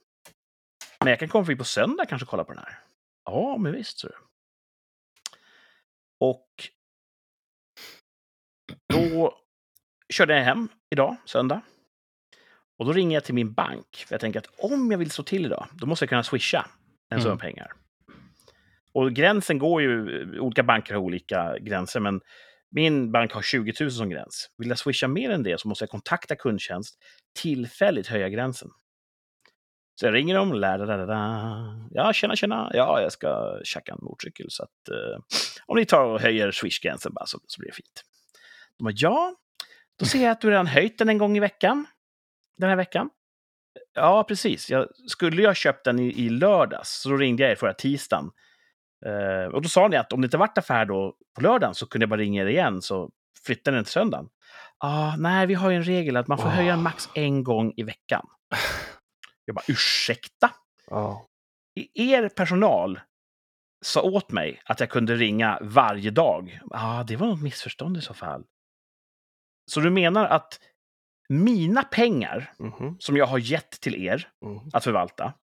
[0.99, 2.80] Men jag kan komma förbi på söndag kanske och kolla på den här.
[3.26, 3.99] Ja, men visst.
[3.99, 4.10] Så.
[6.19, 6.47] Och
[8.93, 9.38] då
[10.13, 11.62] körde jag hem idag, söndag.
[12.78, 14.04] Och då ringer jag till min bank.
[14.08, 16.67] För jag tänker att om jag vill slå till idag, då måste jag kunna swisha
[17.10, 17.39] en summa Mm.
[17.39, 17.73] pengar.
[18.91, 22.21] Och gränsen går ju, olika banker har olika gränser, men
[22.73, 24.49] min bank har 20 000 som gräns.
[24.57, 26.97] Vill jag swisha mer än det så måste jag kontakta kundtjänst,
[27.41, 28.69] tillfälligt höja gränsen.
[29.95, 33.91] Så jag ringer dem, la, la, la, la, ja tjena tjena, ja jag ska tjacka
[33.91, 35.19] en motorcykel så att eh,
[35.65, 38.03] om ni tar och höjer swishgränsen bara så, så blir det fint.
[38.77, 39.36] De bara, ja,
[39.99, 41.86] då ser jag att du redan höjt den en gång i veckan,
[42.57, 43.09] den här veckan.
[43.93, 44.69] Ja, precis.
[44.69, 48.31] Jag skulle jag ha köpt den i, i lördags, så ringde jag er förra tisdagen.
[49.05, 51.87] Eh, och då sa ni att om det inte varit affär då på lördagen så
[51.87, 53.09] kunde jag bara ringa er igen, så
[53.45, 54.29] flyttade den till söndagen.
[54.77, 56.51] Ah, nej, vi har ju en regel att man får Åh.
[56.51, 58.27] höja max en gång i veckan.
[59.45, 60.51] Jag bara, ursäkta?
[61.79, 62.99] I- Er personal
[63.85, 66.59] sa åt mig att jag kunde ringa varje dag.
[66.71, 68.43] Ah, det var något missförstånd i så fall.
[69.71, 70.59] Så du menar att
[71.29, 74.69] mina pengar Mhm, som jag har gett till er mhm.
[74.73, 75.33] att förvalta,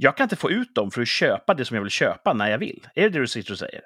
[0.00, 2.50] jag kan inte få ut dem för att köpa det som jag vill köpa när
[2.50, 2.88] jag vill.
[2.94, 3.80] Är det det du sitter och säger?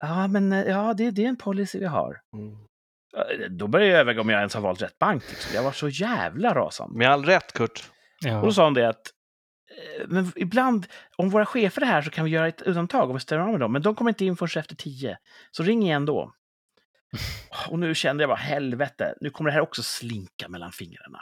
[0.00, 2.20] Ja, men eh, ja, det, det är en policy vi har.
[2.36, 2.52] Mm.
[3.16, 5.22] Eh, Då börjar jag överväga om jag ens har valt rätt bank.
[5.28, 5.54] Liksom.
[5.54, 6.98] Jag var så jävla rasande.
[6.98, 7.90] Med all rätt, Kurt.
[8.20, 8.38] Ja.
[8.38, 9.06] Och då sa hon det att
[10.00, 10.86] eh, men ibland,
[11.16, 13.50] om våra chefer är här så kan vi göra ett undantag om vi stämmer av
[13.50, 13.72] med dem.
[13.72, 15.18] Men de kommer inte in förrän efter tio.
[15.50, 16.32] Så ring igen då.
[17.70, 21.20] Och nu kände jag bara helvete, nu kommer det här också slinka mellan fingrarna.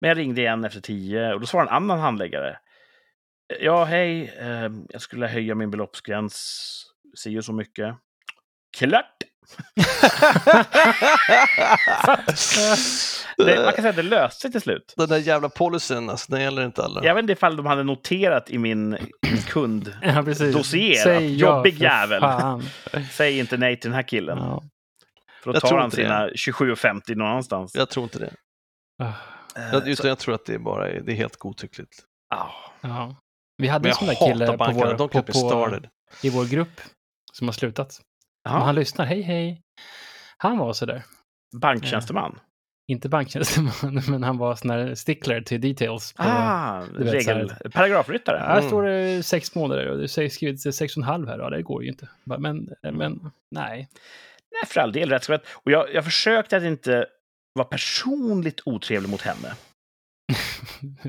[0.00, 2.58] Men jag ringde igen efter tio och då svarade en annan handläggare.
[3.60, 6.84] Ja, hej, eh, jag skulle höja min beloppsgräns,
[7.16, 7.94] si och så mycket.
[8.76, 9.12] Klart!
[13.36, 14.94] Det, man kan säga att det löste sig till slut.
[14.96, 17.04] Den där jävla policyn, alltså, den gäller inte alla.
[17.04, 18.90] Jag vet inte ifall de hade noterat i min,
[19.22, 19.96] min kund.
[20.02, 22.20] ja, att ja, jobbig för jävel.
[22.20, 22.62] fan.
[23.12, 24.38] Säg inte nej till den här killen.
[24.38, 24.62] Ja.
[25.42, 27.74] För då Jag tar han sina 27,50 någon annanstans.
[27.74, 28.32] Jag tror inte det.
[29.02, 29.12] Eh,
[29.72, 31.92] Jag, så- utan jag tror att det är bara det är helt godtyckligt.
[32.30, 33.16] Ja.
[33.56, 35.80] Vi hade en sån där kille på vår, på, på,
[36.22, 36.80] i vår grupp
[37.32, 38.00] som har slutat.
[38.44, 39.62] Men Jaha, han lyssnar, hej hej.
[40.38, 41.02] Han var sådär.
[41.56, 42.38] banktjänsteman.
[42.88, 43.72] Inte banktjänsteman,
[44.08, 46.12] men han var sån här stickler till details.
[46.12, 47.52] På, Ah, vet, regel...
[47.62, 48.38] så Paragrafryttare.
[48.38, 48.68] Här Mm.
[48.68, 51.38] står det sex månader och det sägs skrivit sex och en halv här.
[51.38, 52.08] Ja, det går ju inte.
[52.24, 52.42] Men,
[52.82, 53.88] men nej.
[54.52, 55.42] Nej, för all del, rätt.
[55.52, 57.06] Och jag, jag försökte att inte
[57.54, 59.54] vara personligt otrevlig mot henne.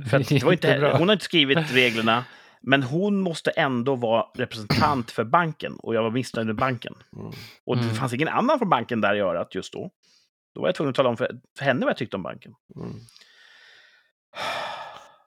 [0.10, 2.25] För det var inte, hon har inte skrivit reglerna,
[2.62, 5.75] men hon måste ändå vara representant för banken.
[5.80, 6.93] Och jag var missnöjd med banken.
[7.15, 7.32] Mm.
[7.65, 7.95] Och det Mm.
[7.95, 9.91] fanns ingen annan från banken där i örat just då.
[10.56, 12.56] Då var jag tvungen att tala om för, för henne vad jag tyckte om banken.
[12.75, 12.93] Mm.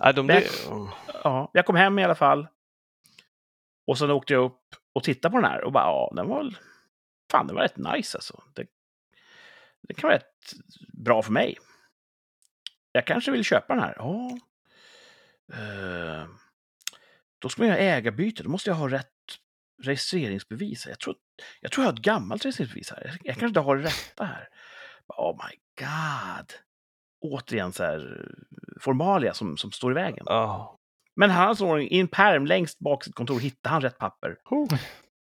[0.01, 0.89] Nej, de, Men- det, mm.
[1.25, 2.47] Ja, jag kom hem i alla fall.
[3.87, 4.61] Och sen åkte jag upp
[4.93, 6.55] och tittade på den här och bara, ja, den var.
[7.31, 8.43] Fan, den var rätt nice alltså.
[8.55, 8.67] Det,
[9.89, 10.53] det kan vara rätt
[10.93, 11.59] bra för mig.
[12.93, 13.95] Jag kanske vill köpa den här.
[13.99, 14.39] Ja.
[15.53, 16.29] Eh,
[17.39, 19.07] då ska man göra ägarbyte, då måste jag ha rätt
[19.83, 20.87] registreringsbevis.
[20.87, 21.17] Jag tror,
[21.61, 23.19] jag tror jag har ett gammalt registreringsbevis här.
[23.25, 24.49] Jag, kanske inte har det rätta här.
[25.07, 26.53] Oh my god!
[27.21, 28.29] Återigen så här
[28.81, 30.25] formalia som, som står i vägen.
[30.27, 30.79] Ja.
[31.17, 34.37] Men hans ordning, i en pärm längst bak sitt kontor hittade han rätt papper.
[34.51, 34.75] Oh.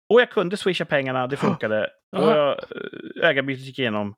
[0.09, 1.89] Och jag kunde swisha pengarna, det funkade.
[2.11, 4.15] Och jag, eh, ägarbytet gick igenom.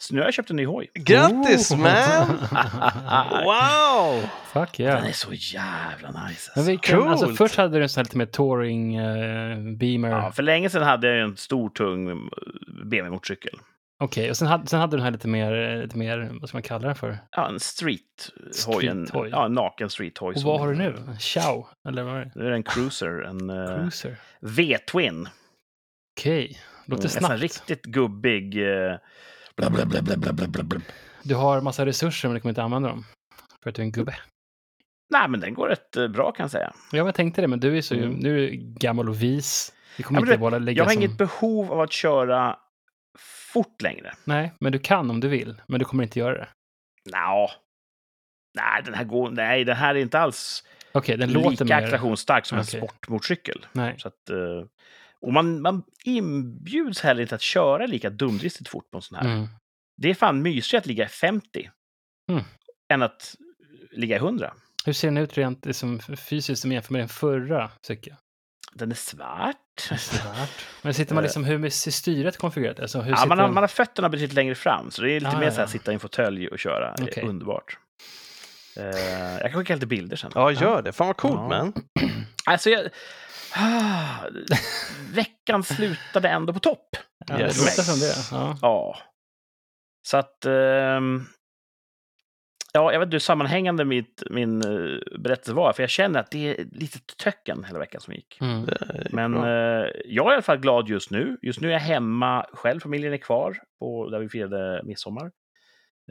[0.00, 0.90] Så nu har jag köpt en ny hoj.
[0.94, 1.78] Grattis Oh.
[1.78, 2.38] man!
[3.44, 4.22] Wow!
[4.52, 5.08] Fuck Den yeah.
[5.08, 6.12] är så jävla nice.
[6.14, 6.62] Men Alltså.
[6.62, 7.38] vilken, alltså, Coolt.
[7.38, 10.08] först hade du en sån här lite mer touring eh, beamer.
[10.08, 12.16] Ja, för länge sedan hade jag en stor, tung eh,
[12.84, 13.58] BMW-motorcykel.
[14.00, 16.56] Okej, och sen hade, sen hade du den här lite mer, lite mer, vad ska
[16.56, 17.18] man kalla den för?
[17.30, 18.86] Ja, en street-hoj.
[18.86, 19.28] En, Street-hoj.
[19.32, 20.34] ja, en naken street-hoj.
[20.34, 20.96] Och som- vad har du nu?
[21.08, 21.66] En Chow?
[21.88, 22.30] Eller vad är det?
[22.34, 24.16] Det är en Cruiser, en eh, Cruiser?
[24.40, 25.28] V-twin.
[26.18, 27.32] Okej, låter En sån snabbt.
[27.32, 28.62] här riktigt gubbig...
[28.62, 28.96] eh,
[29.58, 30.80] bla, bla, bla, bla, bla, bla, bla, bla.
[31.22, 33.04] Du har massa resurser men du kommer inte använda dem.
[33.62, 34.16] För att du är en gubbe.
[35.10, 36.72] Nej, men den går rätt eh, bra kan jag säga.
[36.92, 38.10] Ja, jag tänkte det, men du är så Mm.
[38.10, 39.72] nu är du gammal och vis.
[39.96, 41.02] Det kommer Ja, inte du bara lägga Jag har som...
[41.02, 42.56] inget behov av att köra
[43.52, 44.12] fort längre.
[44.24, 45.62] Nej, men du kan om du vill.
[45.66, 46.48] Men du kommer inte göra det.
[47.12, 47.50] Nå.
[48.54, 49.30] Nej, den här går...
[49.30, 51.84] Nej, den här är inte alls Okej, den lika låter mer...
[51.84, 52.80] attraktionsstark som Okej.
[52.80, 53.66] en sportmotorcykel.
[53.72, 53.94] Nej.
[53.98, 54.36] Så att, eh,
[55.26, 59.24] och man, man inbjuds heller inte att köra lika dumdristigt fort på en sån här.
[59.34, 59.48] Mm.
[59.96, 61.70] Det är fan mysigare att ligga i 50
[62.30, 62.44] Mm.
[62.92, 63.34] än att
[63.92, 64.54] ligga i 100.
[64.84, 68.16] Hur ser den ut rent liksom, fysiskt som jämför med den förra cykeln?
[68.72, 69.56] Den är svart.
[69.98, 70.66] Svart.
[70.82, 72.80] Men sitter man liksom, hur är styret konfigurerat?
[72.80, 73.54] Alltså, hur Ja, man, har, den?
[73.54, 75.62] man har fötterna betydligt längre fram, så det är lite Ah, mer ja, så här
[75.62, 75.68] ja.
[75.68, 76.94] sitta i en fåtölj och köra.
[76.96, 77.24] Det är Okej.
[77.24, 77.78] underbart.
[78.76, 78.84] Eh,
[79.40, 80.30] jag kan skicka lite bilder sen.
[80.34, 80.92] Ja, gör det.
[80.92, 81.48] Fan vad coolt Ja.
[81.48, 81.72] man.
[82.44, 82.88] Alltså, jag...
[83.54, 84.28] Ah,
[85.12, 86.88] veckan slutade ändå på topp.
[87.26, 87.58] Ja, det Yes.
[87.60, 88.14] låter som det.
[88.36, 88.58] Ja.
[88.62, 88.96] Ja.
[90.02, 90.44] Så att...
[90.44, 91.24] ehm,
[92.72, 96.30] ja, jag vet inte hur sammanhängande mitt, min uh, berättelse var, för jag känner att
[96.30, 98.40] det är lite töcken hela veckan som gick.
[98.40, 98.66] Mm.
[99.10, 101.38] Men eh, jag är i alla fall glad just nu.
[101.42, 105.30] Just nu är jag hemma själv, familjen är kvar på, där vi firade midsommar.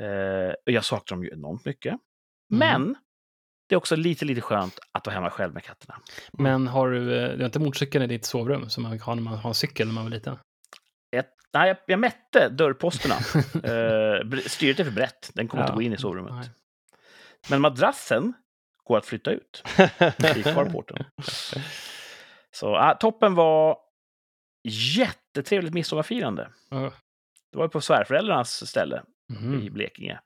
[0.01, 1.95] Eh, och jag saknar dem ju enormt mycket.
[2.49, 2.95] Men
[3.67, 5.95] det är också lite, lite skönt att vara hemma själv med katterna.
[6.31, 9.21] Men har du, eh, du har inte motorcykeln i ditt sovrum som man har när
[9.23, 10.37] man har en cykel när man var liten?
[11.11, 13.15] Ett, nej, jag, jag mätte dörrposterna.
[13.63, 15.67] eh, styret är för brett, den kommer Ja.
[15.67, 16.33] inte gå in i sovrummet.
[16.33, 16.49] Nej.
[17.49, 18.33] Men madrassen
[18.83, 19.63] går att flytta ut
[20.37, 21.05] i carporten.
[22.51, 23.77] Så ah, toppen var
[24.97, 26.49] jättetrevligt midsommarfirande.
[26.69, 26.93] Ja.
[27.51, 29.73] Det var ju på svärföräldrarnas ställe i Mhm.
[29.73, 30.19] Blekinge.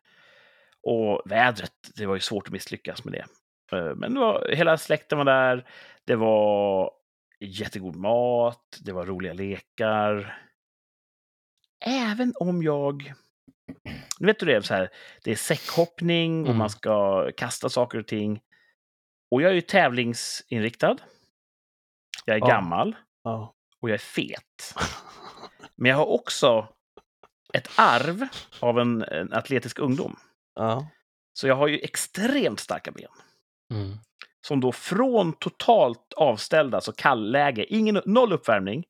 [0.84, 3.26] Och vädret, det var ju svårt att misslyckas med det.
[3.78, 5.68] Eh, Men det var, hela släkten var där.
[6.06, 6.92] Det var
[7.40, 10.38] jättegod mat, det var roliga lekar.
[11.86, 13.14] Även om jag...
[14.20, 14.90] Nu vet du det, är så här,
[15.24, 16.58] det är säckhoppning och Mm.
[16.58, 18.42] man ska kasta saker och ting.
[19.32, 20.98] Och jag är ju tävlingsinriktad.
[22.26, 22.48] Jag är Ja.
[22.48, 23.54] gammal Ja.
[23.80, 24.76] och jag är fet.
[25.76, 26.68] Men jag har också
[27.54, 28.28] ett arv
[28.60, 30.16] av en, en atletisk ungdom.
[30.56, 30.88] Ja.
[31.34, 33.08] Så jag har ju extremt starka ben.
[33.74, 33.98] Mm.
[34.48, 38.84] Som då från totalt avställda, så kallläge, ingen, noll uppvärmning,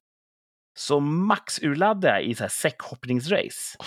[0.78, 3.78] så maxurladdar jag i så här säckhoppningsrace.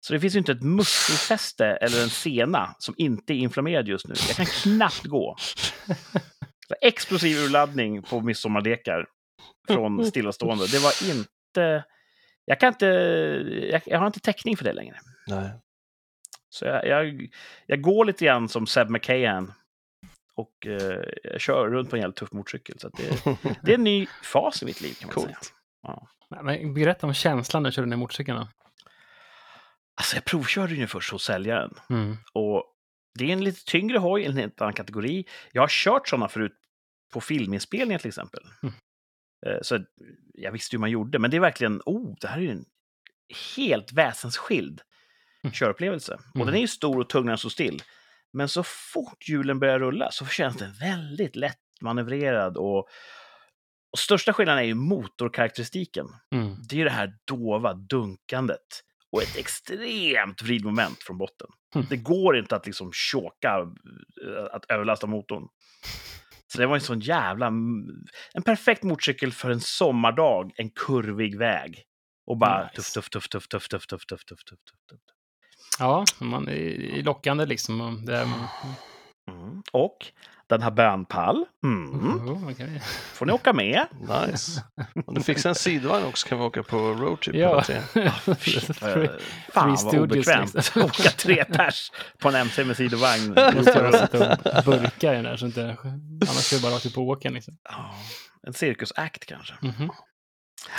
[0.00, 4.08] Så det finns ju inte ett muskelfäste eller en sena som inte är inflammerad just
[4.08, 4.14] nu.
[4.28, 5.36] Jag kan knappt gå.
[6.80, 9.06] Explosiv urladdning på midsommarlekar
[9.68, 10.66] från stillastående.
[10.66, 11.84] Det var inte...
[12.44, 12.86] Jag kan inte...
[13.72, 15.00] Jag, jag har inte täckning för det längre.
[15.26, 15.50] Nej.
[16.50, 17.28] Så jag, jag,
[17.66, 19.52] jag går lite grann som Seb McKahan.
[20.34, 22.78] Och eh, jag kör runt på en jävligt tuff motorcykel.
[22.78, 25.36] Så att det, det är en ny fas i mitt liv kan man säga.
[25.36, 25.52] Coolt.
[26.44, 28.38] Men berätta om känslan när du körde ner motorcykeln.
[28.38, 28.48] då.
[30.00, 31.74] Alltså jag provkörde ju först hos säljaren.
[31.90, 32.16] Mm.
[32.32, 32.64] Och
[33.18, 35.24] det är en lite tyngre hoj, en helt annan kategori.
[35.52, 36.54] Jag har kört sådana förut
[37.12, 38.42] på filminspelningar till exempel.
[38.62, 38.74] Mm.
[39.46, 39.78] Eh, Så
[40.34, 42.64] jag visste hur man gjorde, men det är verkligen, oh, det här är ju en
[43.56, 44.80] helt väsensskild
[45.48, 45.52] Mm.
[45.52, 46.14] körupplevelse.
[46.14, 46.46] Och Mm.
[46.46, 47.82] den är ju stor och tung när den står still.
[48.32, 52.78] Men så fort hjulen börjar rulla så känns den väldigt lätt manövrerad och,
[53.92, 56.06] och största skillnaden är ju motorkaraktäristiken.
[56.34, 56.56] Mm.
[56.68, 58.82] Det är ju det här dova dunkandet
[59.12, 61.46] och ett extremt vridmoment från botten.
[61.74, 61.86] Mm.
[61.90, 62.92] Det går inte att liksom
[63.44, 65.48] eh, att överlasta motorn.
[66.52, 67.46] Så det var en sån jävla...
[68.34, 71.84] En perfekt motorcykel för en sommardag, en kurvig väg.
[72.26, 72.74] Och bara Nice.
[72.74, 75.16] tuff, tuff, tuff, tuff, tuff, tuff, tuff, tuff, tuff, tuff, tuff, tuff.
[75.78, 77.80] Ja, man är lockande liksom.
[77.80, 78.26] och Det är,
[79.30, 79.62] Mm.
[79.72, 79.96] Och
[80.46, 81.44] Den har bärnpall.
[81.64, 82.28] Mm.
[82.28, 82.82] Oh, okej.
[83.14, 83.86] Får ni åka med?
[84.00, 84.62] Nice.
[85.06, 87.36] Om du fixar en sidvagn också kan vi åka på roadtrip.
[87.36, 87.64] Ja.
[87.94, 89.10] Eh,
[89.52, 90.54] Fan vad obekvämt.
[90.54, 90.82] liksom.
[90.82, 93.28] Åka tre pers på en MC med sidovagn.
[93.56, 95.76] Måste jag sitta och burka i den där så inte...
[96.28, 97.54] Annars vi bara rakt upp på åken liksom.
[98.46, 99.54] En cirkusakt kanske.
[99.62, 99.90] Mhm.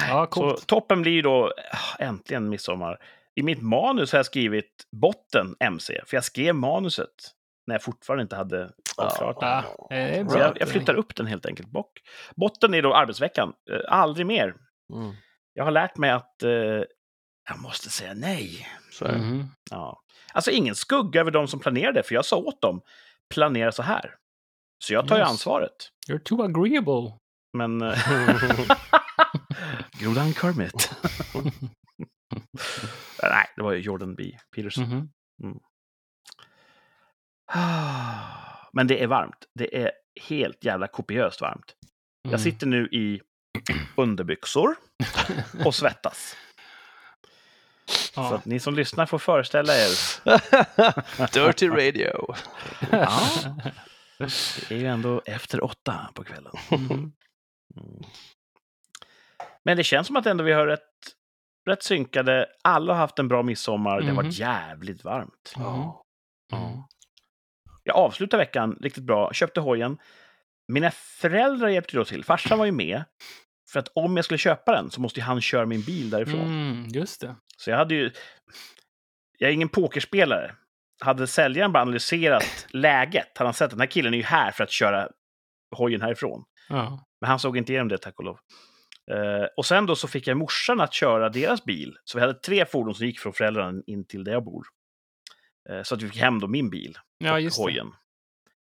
[0.09, 2.97] Ja, Så toppen blir då ah, äntligen midsommar.
[3.35, 7.09] I mitt manus har jag skrivit botten MC, för jag skrev manuset
[7.67, 9.45] när jag fortfarande inte hade avklarat det.
[9.45, 11.69] Ah, det är Så jag, jag flyttar upp den helt enkelt.
[11.69, 11.91] Bock.
[12.35, 13.53] Botten är då arbetsveckan.
[13.71, 14.55] Eh, Aldrig mer.
[14.93, 15.15] Mm.
[15.53, 16.51] Jag har lärt mig att eh,
[17.49, 18.67] jag måste säga nej.
[19.01, 19.47] Mhm.
[19.71, 20.01] Ja.
[20.33, 22.81] Alltså ingen skugga över de som planerade, för jag sa åt dem,
[23.33, 24.15] planera så här.
[24.83, 25.29] Så jag tar ju Yes.
[25.29, 25.89] ansvaret.
[26.09, 27.13] You're too agreeable.
[27.57, 27.81] Men...
[27.81, 27.97] eh,
[30.01, 30.91] Grodan Kermit.
[33.23, 34.37] Nej, det var ju Jordan B.
[34.55, 34.83] Peterson.
[35.43, 35.59] Mhm.
[38.73, 39.45] Men det är varmt.
[39.53, 41.75] Det är helt jävla kopiöst varmt.
[42.25, 42.31] Mm.
[42.31, 43.21] Jag sitter nu i
[43.95, 44.75] underbyxor
[45.65, 46.35] och svettas.
[48.13, 49.89] Så att ni som lyssnar får föreställa er.
[51.33, 52.35] Dirty radio.
[52.91, 53.19] Ja,
[54.69, 56.53] det är ju ändå efter åtta på kvällen.
[56.71, 56.91] Mhm.
[56.91, 57.13] Mm.
[59.63, 60.89] Men det känns som att ändå vi har rätt,
[61.69, 62.45] rätt synkade.
[62.63, 63.99] Alla har haft en bra midsommar.
[63.99, 64.15] Det har Mhm.
[64.25, 65.53] varit jävligt varmt.
[65.57, 65.65] Mhm.
[66.51, 66.87] Ja.
[67.83, 69.97] Jag avslutade veckan riktigt bra, köpte hojen.
[70.67, 72.23] Mina föräldrar hjälpte då till.
[72.23, 73.03] Farsan var ju med.
[73.71, 76.39] För att om jag skulle köpa den så måste ju han köra min bil därifrån.
[76.41, 77.35] Mm, just det.
[77.57, 78.11] Så jag hade ju...
[79.37, 80.55] Jag är ingen pokerspelare.
[81.01, 84.51] Hade säljaren bara analyserat läget hade han sett att den här killen är ju här
[84.51, 85.09] för att köra
[85.75, 86.43] hojen härifrån.
[86.69, 87.05] Ja.
[87.21, 88.37] Men han såg inte igenom det, tack och lov.
[89.09, 91.97] Eh, och sen då så fick jag morsan att köra deras bil.
[92.03, 94.67] Så vi hade tre fordon som gick från föräldrarna in till där jag bor.
[95.69, 97.63] Eh, så att vi fick hem då min bil, ja, just det.
[97.63, 97.87] hojen.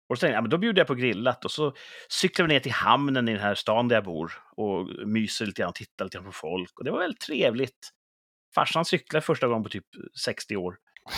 [0.08, 1.74] Och så tänkte jag, ja, men då bjuder jag på grillat och så
[2.08, 5.62] cyklar vi ner till hamnen i den här stan där jag bor och myser lite
[5.62, 6.78] grann, tittar lite grann på folk.
[6.78, 7.90] Och det var väldigt trevligt.
[8.54, 9.86] Farsan cyklade första gången på typ
[10.24, 10.76] 60 år.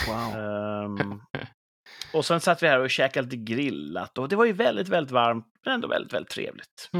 [0.09, 0.43] Wow.
[0.43, 1.21] Ehm,
[2.14, 5.12] och sen satt vi här och käkade lite grillat och det var ju väldigt, väldigt
[5.12, 6.89] varmt, men ändå väldigt, väldigt trevligt.
[6.93, 6.99] Det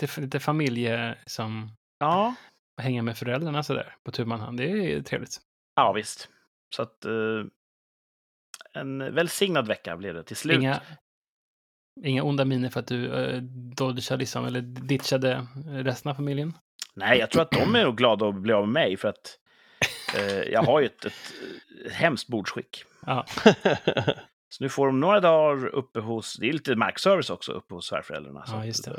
[0.00, 2.34] är lite familje som Ja,
[2.80, 4.58] hänga med föräldrarna sådär på tu man hand.
[4.58, 5.40] Det är trevligt.
[5.76, 6.28] ja visst.
[6.76, 7.44] Så att eh,
[8.72, 10.56] en välsignad vecka blev det till slut.
[10.56, 10.80] Inga,
[12.04, 13.42] inga onda miner för att du uh,
[13.76, 16.52] dodgade liksom, eller ditchade resten av familjen?
[16.94, 19.38] Nej, jag tror att de är nog glada att bli av med mig för att
[20.16, 21.32] eh, jag har ju ett, ett,
[21.86, 22.84] ett hemskt bordsskick.
[23.06, 23.26] Ja.
[24.52, 27.86] Så nu får de några dagar uppe hos, det är lite markservice också, uppe hos
[27.86, 28.44] svärföräldrarna.
[28.46, 28.90] Ja, just det.
[28.90, 28.96] eh,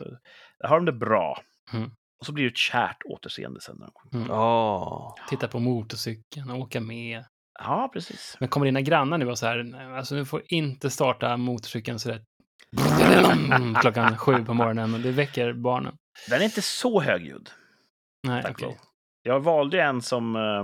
[0.60, 1.42] Där har de det bra.
[1.74, 1.92] Mm.
[2.20, 3.76] Och så blir det ett kärt återseende sen.
[3.80, 4.24] när de kommer.
[4.26, 4.36] Mm.
[4.38, 5.16] Ja.
[5.30, 7.26] Titta på motorcykeln och åka med.
[7.60, 8.38] Ja, precis.
[8.40, 12.00] Men kommer dina grannar nu och så här, "Nej, alltså du får inte starta motorcykeln
[12.00, 12.22] så där
[13.82, 15.96] klockan sju på morgonen och det väcker barnen.
[16.30, 17.50] Den är inte så högljudd.
[18.28, 18.68] Nej, okej.
[18.68, 18.76] lov.
[19.24, 20.36] Jag valde en som...
[20.36, 20.64] eh,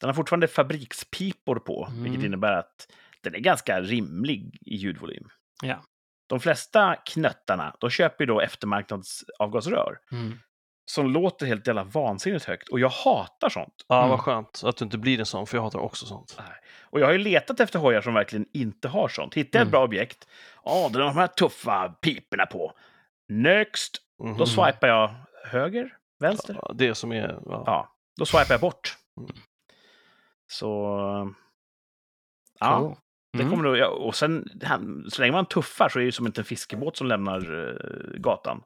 [0.00, 2.02] Den har fortfarande fabrikspipor på, Mm.
[2.02, 2.88] vilket innebär att
[3.22, 5.28] den är ganska rimlig i ljudvolym.
[5.62, 5.82] Ja.
[6.28, 10.38] De flesta knöttarna, de köper ju då eftermarknadsavgasrör Mm.
[10.90, 12.68] som låter helt jävla vansinnigt högt.
[12.68, 13.84] Och jag hatar sånt.
[13.88, 14.10] ja, Mm.
[14.10, 16.40] vad skönt att du inte blir en sån, för jag hatar också sånt.
[16.90, 19.34] Och jag har ju letat efter hojar som verkligen inte har sånt.
[19.34, 19.70] Hittar jag ett Mm.
[19.70, 20.28] bra objekt,
[20.64, 22.72] ja, den har de här tuffa piporna på.
[23.28, 23.96] Next!
[24.22, 24.36] Mhm.
[24.36, 25.14] Då swipar jag
[25.44, 26.58] höger, vänster.
[26.62, 27.40] Ja, det som är...
[27.44, 27.62] Ja.
[27.66, 28.96] Ja, då swipar jag bort.
[29.20, 29.30] Mm.
[30.46, 30.68] Så...
[32.60, 32.96] Ja, Cool.
[33.32, 33.50] Det Mm.
[33.50, 34.48] kommer då, ja, och sen,
[35.10, 38.20] så länge man tuffar så är det ju som inte en fiskebåt som lämnar eh,
[38.20, 38.62] gatan.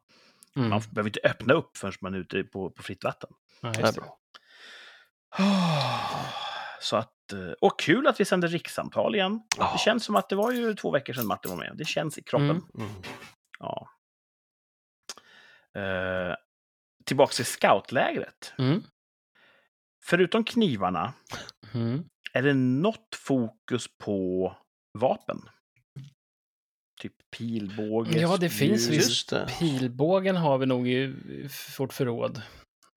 [0.57, 0.69] Mm.
[0.71, 3.31] Man behöver inte öppna upp förrän man är ute på, på fritt vatten.
[3.61, 3.95] Ja, Det är.
[6.81, 9.43] Så att, eh, och kul att vi sänder rikssamtal igen.
[9.73, 11.73] Det känns som att det var ju två veckor sedan Martin var med.
[11.75, 12.51] Det känns i kroppen.
[12.51, 12.63] Mm.
[12.79, 12.91] Mm.
[13.59, 13.89] Ja.
[15.81, 16.35] Eh,
[17.05, 18.53] tillbaks till scoutlägret.
[18.59, 18.83] Mm.
[20.05, 21.13] Förutom knivarna,
[21.75, 22.05] Mm.
[22.33, 24.53] Är det något fokus på
[24.99, 25.41] vapen?
[27.01, 29.33] Typ pilbåge, Ja, det finns visst.
[29.59, 31.15] Pilbågen har vi nog i
[31.79, 32.43] vårt förråd.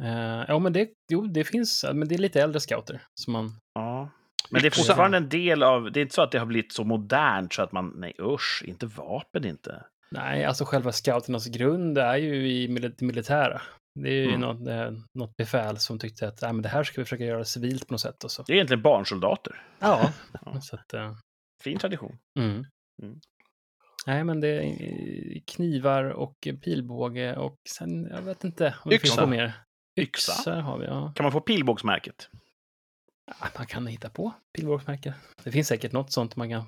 [0.03, 3.55] Eh, ja, men det, jo, det finns, men det är lite äldre scouter som man...
[3.73, 4.09] Ja.
[4.49, 6.73] Men det är fortfarande en del av, det är inte så att det har blivit
[6.73, 9.86] så modernt så att man, nej usch, inte vapen inte.
[10.11, 13.61] Nej, alltså själva scouternas grund är ju i det militära.
[13.99, 14.41] Det är ju Mm.
[14.41, 17.45] något, eh, något befäl som tyckte att Nej, men det här ska vi försöka göra
[17.45, 18.23] civilt på något sätt.
[18.23, 18.43] Och så.
[18.43, 19.63] Det är egentligen barnsoldater.
[19.79, 20.13] Ja,
[20.45, 20.61] Ja.
[20.61, 20.93] så att...
[20.93, 21.15] eh,
[21.63, 22.17] Fin tradition.
[22.39, 22.65] Mm.
[23.03, 23.19] Mm.
[24.07, 28.99] Nej, men det är eh, knivar och pilbåge och sen, jag vet inte om det
[28.99, 29.21] finns Yxa.
[29.21, 29.53] något mer.
[29.99, 30.31] Yxa.
[30.31, 31.13] Yxa har vi, ja.
[31.15, 32.29] Kan man få pilbågsmärket?
[33.41, 35.13] Ja, Man kan hitta på pilbågsmärke.
[35.43, 36.63] Det finns säkert något sånt man kan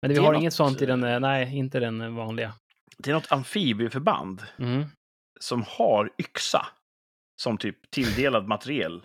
[0.00, 2.00] Men vi Det är har något, inget sånt i den, eh, eh, nej, inte den
[2.00, 2.54] eh, vanliga.
[2.98, 4.84] Det är något amfibieförband Mm.
[5.40, 6.66] Som har yxa
[7.42, 9.04] som typ tilldelad materiel.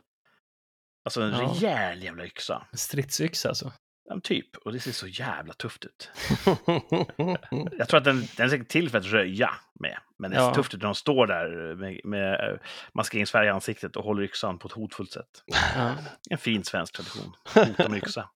[1.06, 1.40] Alltså en Ja.
[1.40, 2.68] rejäl jävla yxa.
[2.74, 3.74] Stridsyxa alltså.
[4.10, 4.56] Ja, typ.
[4.58, 6.12] Och det ser så jävla tufft ut.
[7.78, 10.00] Jag tror att den, den är säkert till för att röja med.
[10.18, 10.54] Men det ser Ja.
[10.54, 12.60] tufft ut när de står där med, med eh,
[12.94, 15.44] maskeringsfärg i ansiktet och håller yxan på ett hotfullt sätt.
[15.76, 15.96] Ja.
[16.30, 17.36] En fin svensk tradition.
[17.56, 18.30] Hota med yxa.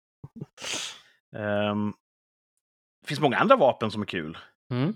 [1.36, 1.94] Ehm,
[3.02, 4.38] det finns många andra vapen som är kul.
[4.72, 4.96] Mm.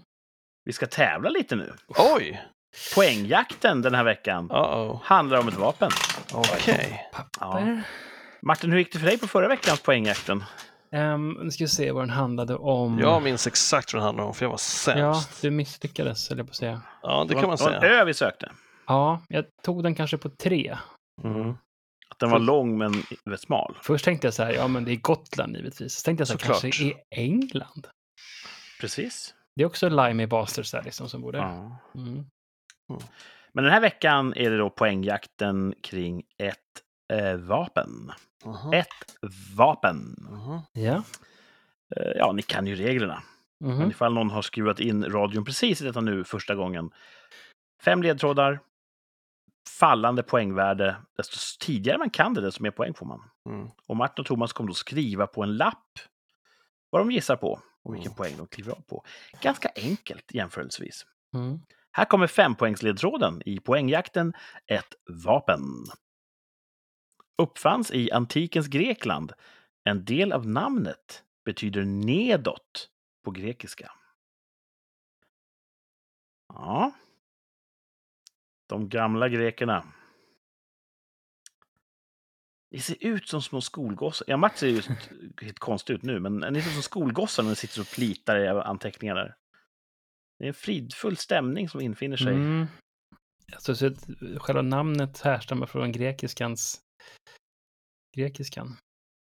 [0.64, 1.74] Vi ska tävla lite nu.
[1.88, 2.42] Oj!
[2.96, 5.00] Poängjakten den här veckan Uh-oh.
[5.04, 5.92] handlar om ett vapen.
[6.34, 7.02] Okej.
[7.40, 7.78] Ja.
[8.42, 10.44] Martin, hur gick det för dig på förra veckans poängjakten?
[10.92, 13.00] Um, nu ska vi se vad den handlade om.
[13.00, 15.42] Jag minns exakt vad det handlar om, för jag var Ja, sämst.
[15.42, 16.82] du misslyckades, eller på att säga.
[17.02, 18.02] Ja, det var- kan man Det var en säga.
[18.02, 18.52] ö vi sökte.
[18.88, 20.78] Ja, jag tog den kanske på tre.
[21.24, 21.50] Mm.
[22.10, 22.92] Att den var lång men
[23.26, 23.78] väldigt smal.
[23.82, 25.94] Först tänkte jag så här, ja men det är Gotland givetvis.
[25.96, 26.62] Så tänkte jag så här, Såklart.
[26.62, 27.88] kanske i England.
[28.82, 29.34] Precis.
[29.56, 31.38] Det är också Limey Bastards där liksom som borde...
[31.38, 31.80] Ja.
[31.96, 32.26] Mm.
[33.52, 36.58] Men den här veckan är det då poängjakten kring ett
[37.14, 38.12] eh, vapen.
[38.46, 38.74] Mhm.
[38.74, 39.16] Ett
[39.56, 40.16] vapen.
[40.30, 40.60] Mhm.
[40.74, 41.04] Ja.
[41.96, 43.24] Eh, ja, ni kan ju reglerna.
[43.60, 43.90] Men Mhm.
[43.90, 46.92] ifall någon har skruvat in radion precis i detta nu första gången.
[47.84, 48.60] Fem ledtrådar.
[49.80, 50.96] Fallande poängvärde.
[51.18, 53.30] Desto tidigare man kan det, desto mer poäng får man.
[53.50, 53.70] Mm.
[53.86, 56.00] Och Martin och Thomas kommer då skriva på en lapp
[56.90, 58.16] vad de gissar på och vilken Mm.
[58.18, 59.04] poäng de kliver av på.
[59.42, 61.06] Ganska enkelt jämförelsevis.
[61.34, 61.60] Mm.
[61.98, 64.34] Här kommer fempoängsledtråden i poängjakten
[64.68, 64.96] Ett
[65.26, 65.62] vapen.
[67.38, 69.34] Uppfanns i antikens Grekland.
[69.84, 72.90] En del av namnet betyder nedåt
[73.24, 73.92] på grekiska.
[76.48, 76.92] Ja.
[78.68, 79.86] De gamla grekerna.
[82.72, 84.26] Ni ser ut som små skolgossar.
[84.30, 84.82] Ja, Mats ser ju
[85.42, 88.40] helt konstigt ut nu, men ni ser ut som skolgossar när ni sitter och plitar
[88.40, 89.36] i anteckningar där.
[90.38, 92.34] Det är en fridfull stämning som infinner sig.
[92.34, 92.68] Mm.
[93.54, 94.08] Alltså, så att
[94.42, 96.82] själva namnet härstammar från grekiskans...
[98.18, 98.78] Grekiskan.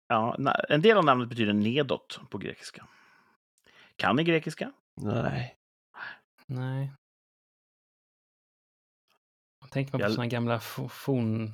[0.08, 0.36] Ja,
[0.68, 2.88] en del av namnet betyder nedåt på grekiska.
[3.96, 4.72] Kan ni grekiska?
[5.00, 5.56] Nej.
[6.46, 6.92] Nej.
[9.70, 11.52] Tänker man på Jag- sådana gamla fo- forn...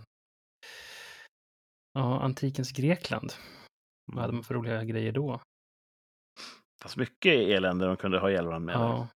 [1.93, 3.33] Ja, antikens Grekland.
[4.13, 5.41] Vad hade man för roliga grejer då?
[6.83, 8.75] Fast mycket elände de kunde ha ihjäl varandra med.
[8.75, 9.09] Ja,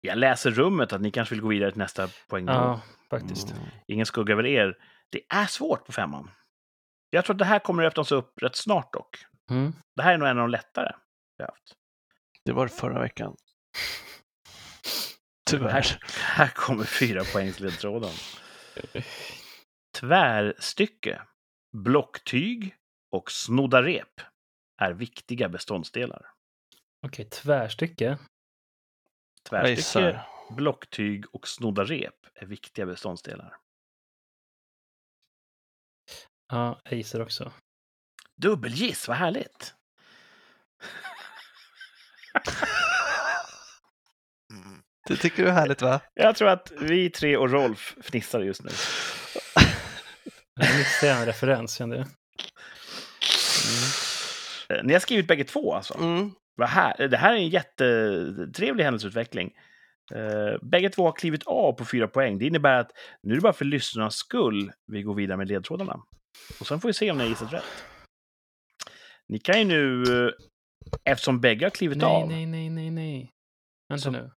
[0.00, 2.46] Jag läser rummet att ni kanske vill gå vidare till nästa poäng.
[2.46, 2.80] ja
[3.10, 3.50] faktiskt.
[3.50, 3.64] Mm.
[3.86, 4.78] Ingen skugga över er.
[5.10, 6.30] Det är svårt på femman.
[7.10, 9.26] Jag tror att det här kommer att öppnas upp rätt snart dock.
[9.50, 9.72] Mm.
[9.96, 10.92] Det här är nog en av de lättare
[11.38, 11.74] vi har haft.
[12.44, 13.36] Det var förra veckan.
[15.50, 15.70] Tyvärr.
[15.70, 18.12] Här, här kommer fyra poängsledtråden.
[19.96, 21.22] Tvärstycke,
[21.76, 22.74] blocktyg
[23.12, 24.20] och snodda rep
[24.80, 26.26] är viktiga beståndsdelar.
[27.06, 28.18] Okej, tvärstycke.
[29.48, 29.80] Tvärstycke,
[30.50, 33.56] blocktyg och snodda rep är viktiga beståndsdelar.
[36.48, 37.52] Ja, jag gissar också.
[38.36, 39.74] Dubbelgiss, vad härligt!
[45.08, 46.00] Det tycker du är härligt va?
[46.14, 48.70] Jag tror att vi tre och Rolf fnissar just nu.
[50.60, 52.06] Jag missade en referens, kände jag.
[54.68, 55.94] Eh, Ni har skrivit bägge två alltså.
[55.94, 56.30] Mm.
[56.56, 59.50] Vad här, det här är en jättetrevlig händelseutveckling.
[60.14, 62.38] Uh, bägge två har klivit av på fyra poäng.
[62.38, 62.90] Det innebär att
[63.22, 66.00] nu är det bara för lyssnarnas skull vi går vidare med ledtrådarna.
[66.60, 67.84] Och sen får vi se om ni har gissat rätt.
[69.28, 70.30] Ni kan ju nu, eh,
[71.04, 73.30] eftersom bägge har klivit Nej, av, nej, nej, nej, nej.
[73.88, 74.30] Vänta Så- nu.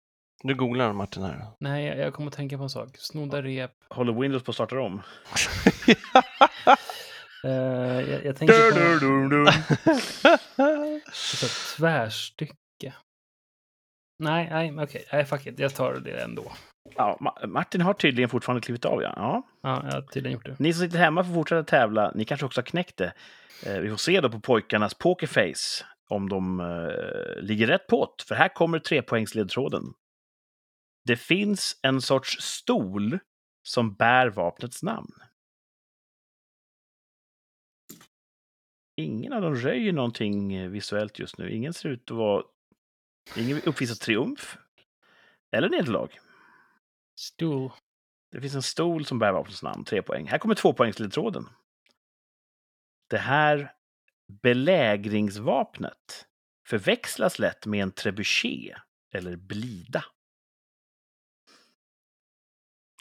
[0.45, 1.47] Nu googlar Martin här.
[1.61, 2.89] Nej, jag, jag kommer att tänka på en sak.
[2.99, 3.71] Snodda rep.
[3.89, 5.03] håller Windows på att starta om.
[7.47, 9.51] Eh, jag, jag tänker på
[11.07, 12.95] alltså, tvärstycke.
[14.19, 15.05] Nej, nej, okej.
[15.13, 15.59] Nej, fuck it.
[15.59, 16.53] Jag tar det ändå.
[16.97, 19.13] Ja, Ma- Martin har tydligen fortfarande klivit av, ja.
[19.17, 19.43] ja.
[19.63, 20.57] Ja, jag har tydligen gjort det.
[20.59, 22.13] Ni som sitter hemma får fortsätta tävla.
[22.15, 23.13] Ni kanske också har knäckt det.
[23.67, 28.25] Eh, vi får se då på pojkarnas pokerface om de eh, ligger rätt på det.
[28.25, 29.83] För här kommer trepoängsledtråden.
[31.05, 33.19] Det finns en sorts stol
[33.63, 35.13] som bär vapnets namn.
[38.97, 41.53] Ingen av dem röjer någonting eh, visuellt just nu.
[41.53, 42.45] Ingen ser ut att vara...
[43.37, 44.59] Ingen uppvisar triumf.
[45.51, 46.09] Eller nederlag.
[47.19, 47.73] Stool.
[48.33, 50.27] Det finns en stol som bär vapnets namn, tre poäng.
[50.27, 51.49] Här kommer tvåpoängsledtråden.
[53.11, 53.73] Det här
[54.43, 56.27] belägringsvapnet
[56.69, 58.79] förväxlas lätt med en trebuchet
[59.15, 60.05] eller blida.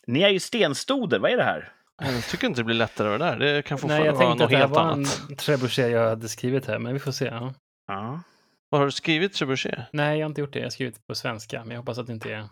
[0.07, 1.73] Ni är ju stenstoder, vad är det här?
[2.01, 3.39] Jag tycker inte det blir lättare av det där.
[3.39, 5.21] Det kan Nej, fortfarande jag vara tänkte något att det här helt var annat.
[5.29, 7.25] en trebuchet jag hade skrivit här, men vi får se.
[7.25, 7.53] Ja.
[7.87, 8.19] Ja.
[8.69, 9.79] Vad har du skrivit trebuchet?
[9.93, 10.59] Nej, jag har inte gjort det.
[10.59, 12.45] Jag har skrivit på svenska, men jag hoppas att det inte är...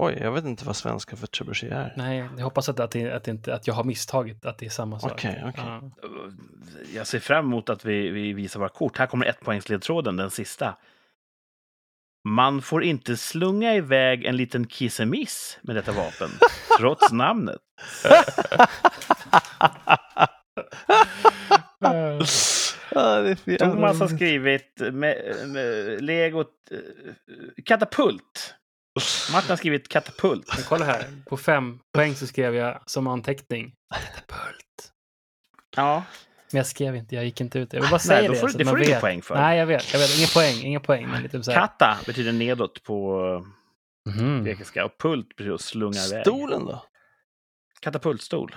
[0.00, 1.94] Oj, jag vet inte vad svenska för trebuchet är.
[1.96, 4.66] Nej, jag hoppas att, att, det, att, det inte, att jag har misstagit att det
[4.66, 5.12] är samma sak.
[5.12, 5.64] Okej, okej.
[5.66, 5.82] Ja.
[6.94, 8.98] Jag ser fram emot att vi, vi visar våra kort.
[8.98, 10.76] Här kommer ettpoängsledtråden, den sista.
[12.24, 16.30] Man får inte slunga iväg en liten kissemiss med detta vapen,
[16.78, 17.58] trots namnet.
[23.58, 26.44] Thomas har skrivit med, med Lego eh,
[27.64, 28.54] katapult.
[29.32, 30.46] Martin har skrivit katapult.
[30.56, 34.92] Men kolla här, på fem poäng så skrev jag som anteckning katapult.
[35.76, 36.04] Ja,
[36.52, 37.72] Men jag skrev inte, jag gick inte ut.
[37.72, 38.40] Jag vill bara säga då det.
[38.40, 39.00] får, så det man får du vet.
[39.00, 39.34] poäng för.
[39.34, 39.92] Nej, jag vet.
[39.92, 40.16] Jag vet.
[40.16, 41.08] Ingen poäng, ingen poäng.
[41.08, 41.60] Men lite så här.
[41.60, 43.18] Kata betyder nedåt på
[44.08, 44.44] Mhm.
[44.44, 46.20] grekiska och pult betyder att slunga iväg.
[46.26, 46.84] Stolen då?
[47.80, 48.56] Katapultstol.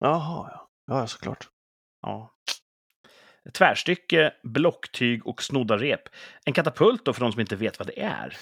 [0.00, 0.68] Jaha, ja.
[0.86, 1.48] Ja, såklart.
[2.02, 2.32] Ja.
[3.52, 6.00] Tvärstycke, blocktyg och snodda rep.
[6.44, 8.36] En katapult då, för de som inte vet vad det är.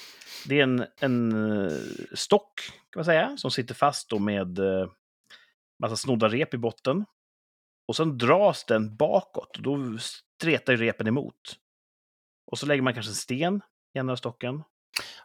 [0.49, 1.33] Det är en, en
[1.67, 1.73] eh,
[2.15, 2.61] stock,
[2.91, 4.89] kan man säga, som sitter fast då med eh,
[5.83, 7.05] massa snodda rep i botten.
[7.89, 11.57] Och sen dras den bakåt och då stretar ju repen emot.
[12.51, 13.61] Och så lägger man kanske en sten
[13.95, 14.63] i ena stocken.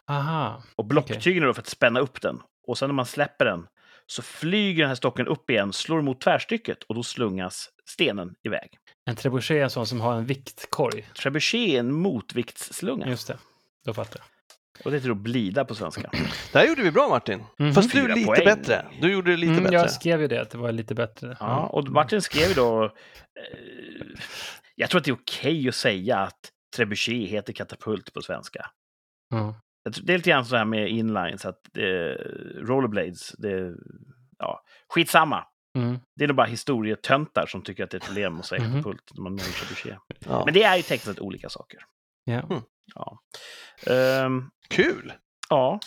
[0.08, 0.62] Aha.
[0.76, 2.42] Och blocktygen då för att spänna upp den.
[2.66, 3.66] Och sen när man släpper den
[4.06, 8.78] så flyger den här stocken upp igen, slår mot tvärstycket och då slungas stenen iväg.
[9.04, 11.08] En trebuchet är en sån som har en viktkorg.
[11.14, 13.08] Trebuchet är en motviktslunga.
[13.08, 13.38] Just det.
[13.84, 14.39] Då fattar jag.
[14.84, 16.10] Och det heter då blida på svenska.
[16.52, 17.42] Det här gjorde vi bra Martin.
[17.58, 17.72] Mhm.
[17.74, 18.44] Fast du Fyra lite poäng.
[18.44, 18.86] bättre.
[19.00, 19.76] Du gjorde det lite Mm, bättre.
[19.76, 21.36] jag skrev ju det, att det var lite bättre.
[21.40, 22.84] Ja, och Martin skrev ju då...
[22.84, 22.90] Eh,
[24.74, 26.38] jag tror att det är okej att säga att
[26.76, 28.66] trebuchet heter katapult på svenska.
[29.30, 29.54] Tror-
[30.06, 31.84] Det är lite grann så här med inlines, att eh,
[32.62, 33.74] rollerblades, det,
[34.38, 35.44] ja, skitsamma.
[35.78, 35.98] Mm.
[36.16, 38.72] Det är nog bara historietöntar som tycker att det är ett problem att säga Mhm.
[38.72, 39.98] katapult när man menar trebuchet.
[40.18, 40.42] Ja.
[40.44, 41.80] Men det är ju tekniskt olika saker.
[42.24, 42.32] Ja.
[42.40, 42.62] Mm.
[42.94, 43.18] Ja.
[43.86, 45.12] Ehm, Kul!
[45.48, 45.80] ja.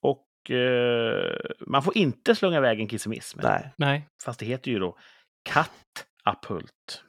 [0.00, 1.36] Och eh,
[1.66, 3.34] man får inte slunga iväg en kissemiss.
[3.36, 4.08] Nej, Nej.
[4.24, 4.96] Fast det heter ju då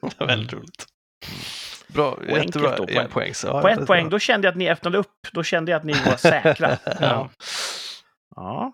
[0.18, 0.86] var väldigt roligt.
[1.88, 2.76] Bra, enkelt jättebra.
[2.76, 3.34] då, på En poäng.
[3.34, 5.26] Så, ja, På ett poäng, då kände jag att ni öppnade upp.
[5.32, 6.78] Då kände jag att ni var säkra.
[7.00, 7.30] Ja.
[8.36, 8.72] ja.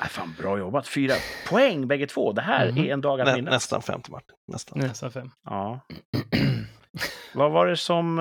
[0.00, 0.88] Äh, fan, bra jobbat.
[0.88, 1.14] Fyra
[1.48, 2.32] poäng bägge två.
[2.32, 2.78] Det här Mhm.
[2.78, 3.52] är en dag att Nä, minnas.
[3.52, 4.36] nästan 50 Martin.
[4.52, 4.78] Nästan.
[4.78, 5.30] Nästan fem.
[5.44, 5.80] Ja.
[7.34, 8.18] Vad var det som...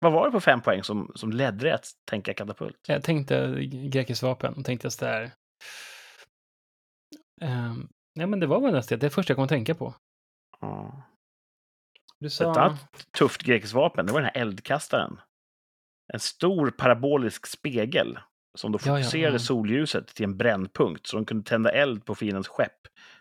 [0.00, 2.76] vad var det på fem poäng som, som ledde dig att tänka katapult?
[2.88, 4.54] Jag tänkte grekiskt vapen.
[4.54, 5.30] och tänkte så där.
[7.42, 9.06] Um, ja, men det var väl nästan det.
[9.06, 9.94] Det första jag kom att tänka på.
[10.60, 11.02] Ja.
[12.18, 12.50] Du sa...
[12.50, 15.20] Ett annat tufft grekiskt vapen, det var den här eldkastaren.
[16.12, 18.18] En stor parabolisk spegel
[18.58, 19.38] som då Ja, ja, fokuserade ja.
[19.38, 22.78] solljuset till en brännpunkt så de kunde tända eld på fiendens skepp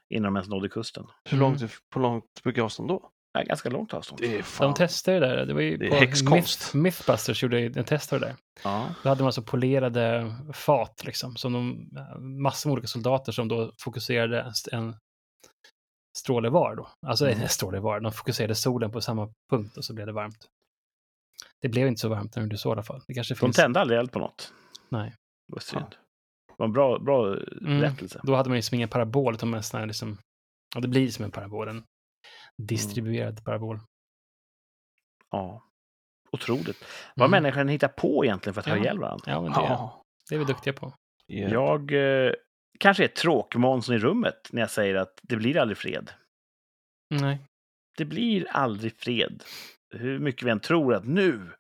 [0.10, 1.06] innan de ens nådde kusten.
[1.30, 1.50] Hur Mm.
[1.60, 3.12] långt, på långt brukar avstånd då?
[3.34, 4.22] Ja, ganska långt avstånd.
[4.22, 4.68] Det är fan...
[4.68, 5.46] De testade det där.
[5.46, 6.74] Det var ju Det är på häxkonst.
[6.74, 8.36] Myth, Mythbusters gjorde ju en test av det där.
[8.64, 8.96] Ja.
[9.04, 11.90] Då hade man alltså polerade fat, liksom, som de,
[12.44, 14.96] massor med olika soldater som då fokuserade en,
[16.18, 16.90] stråle var då.
[17.08, 17.42] Alltså Mm.
[17.42, 20.48] en stråle var, de fokuserade solen på samma punkt och så blev det varmt.
[21.62, 23.02] Det blev inte så varmt när du såg i alla fall.
[23.08, 23.56] Det kanske De finns...
[23.56, 24.54] tände aldrig eld på något.
[24.90, 25.10] Nej.
[25.48, 25.86] Det var synd.
[26.48, 27.26] Det var en bra, bra
[27.62, 27.82] Mm.
[27.82, 28.20] rättelse.
[28.24, 30.18] Då hade man ju som ingen parabol, utan sån här liksom,
[30.76, 31.84] ja det blir som en parabol, en
[32.68, 33.80] distribuerad parabol.
[35.32, 35.64] Ja.
[36.32, 36.86] Otroligt.
[37.16, 37.43] Vad Mm.
[37.43, 38.74] människan hittar på egentligen för att Ja.
[38.74, 39.24] ha ihjäl varandra.
[39.32, 40.03] Ja, men det, Ja.
[40.30, 40.93] det är vi duktiga på.
[41.28, 41.91] Jag
[42.28, 42.32] eh,
[42.80, 46.12] kanske är tråkmånsen i rummet när jag säger att det blir aldrig fred.
[47.10, 47.39] Nej.
[47.97, 49.43] Det blir aldrig fred.
[49.95, 51.51] Hur mycket vi än tror att nu,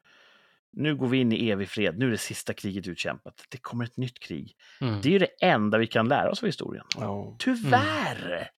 [0.71, 3.45] nu går vi in i evig fred, nu är det sista kriget utkämpat.
[3.49, 4.55] Det kommer ett nytt krig.
[4.81, 5.01] Mm.
[5.01, 6.85] Det är ju det enda vi kan lära oss av historien.
[6.97, 7.35] Ja.
[7.39, 8.49] Tyvärr!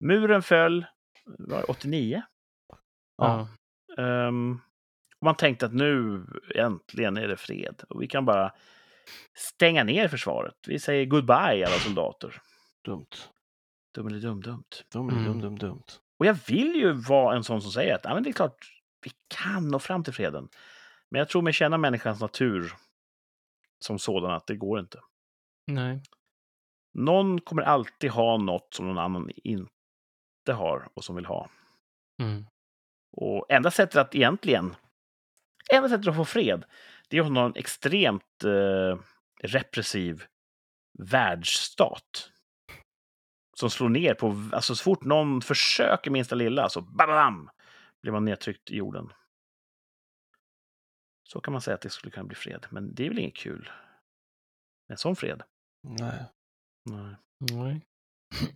[0.00, 0.86] Muren föll,
[1.24, 2.22] var det 89?
[3.16, 3.48] Ja.
[3.98, 4.60] Ehm,
[5.18, 7.82] och man tänkte att nu äntligen är det fred.
[7.88, 8.52] Och vi kan bara
[9.34, 10.54] stänga ner försvaret.
[10.66, 12.42] Vi säger goodbye alla soldater.
[12.84, 13.06] Dumt.
[13.94, 14.64] Dum eller dum dumt.
[14.92, 15.24] Dum, Mm.
[15.24, 15.84] dum, dum, dumt.
[16.18, 18.56] Och jag vill ju vara en sån som säger att ja, men det är klart,
[19.04, 20.48] vi kan nå fram till freden.
[21.10, 22.72] Men jag tror mig känna människans natur
[23.84, 25.00] som sådan att det går inte.
[25.66, 26.02] Nej.
[26.98, 29.72] Någon kommer alltid ha något som någon annan inte
[30.52, 31.50] har och som vill ha.
[32.22, 32.46] Mm.
[33.16, 34.76] Och enda sättet att egentligen,
[35.72, 36.64] enda sättet att få fred,
[37.08, 38.98] det är att ha en extremt eh,
[39.40, 40.24] repressiv
[40.98, 42.30] världsstat.
[43.56, 47.50] Som slår ner på, alltså så fort någon försöker minsta lilla så bam,
[48.02, 49.12] blir man nedtryckt i jorden.
[51.28, 53.36] Så kan man säga att det skulle kunna bli fred, men det är väl inget
[53.36, 53.70] kul.
[54.88, 55.42] En sån fred.
[55.82, 56.24] Nej.
[56.84, 57.16] Nej.
[57.52, 57.80] Nej.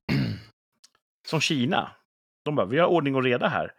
[1.29, 1.91] Som Kina.
[2.45, 3.73] De bara, vi har ordning och reda här.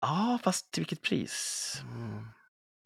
[0.00, 1.82] Ja, fast till vilket pris?
[1.94, 2.24] Mm.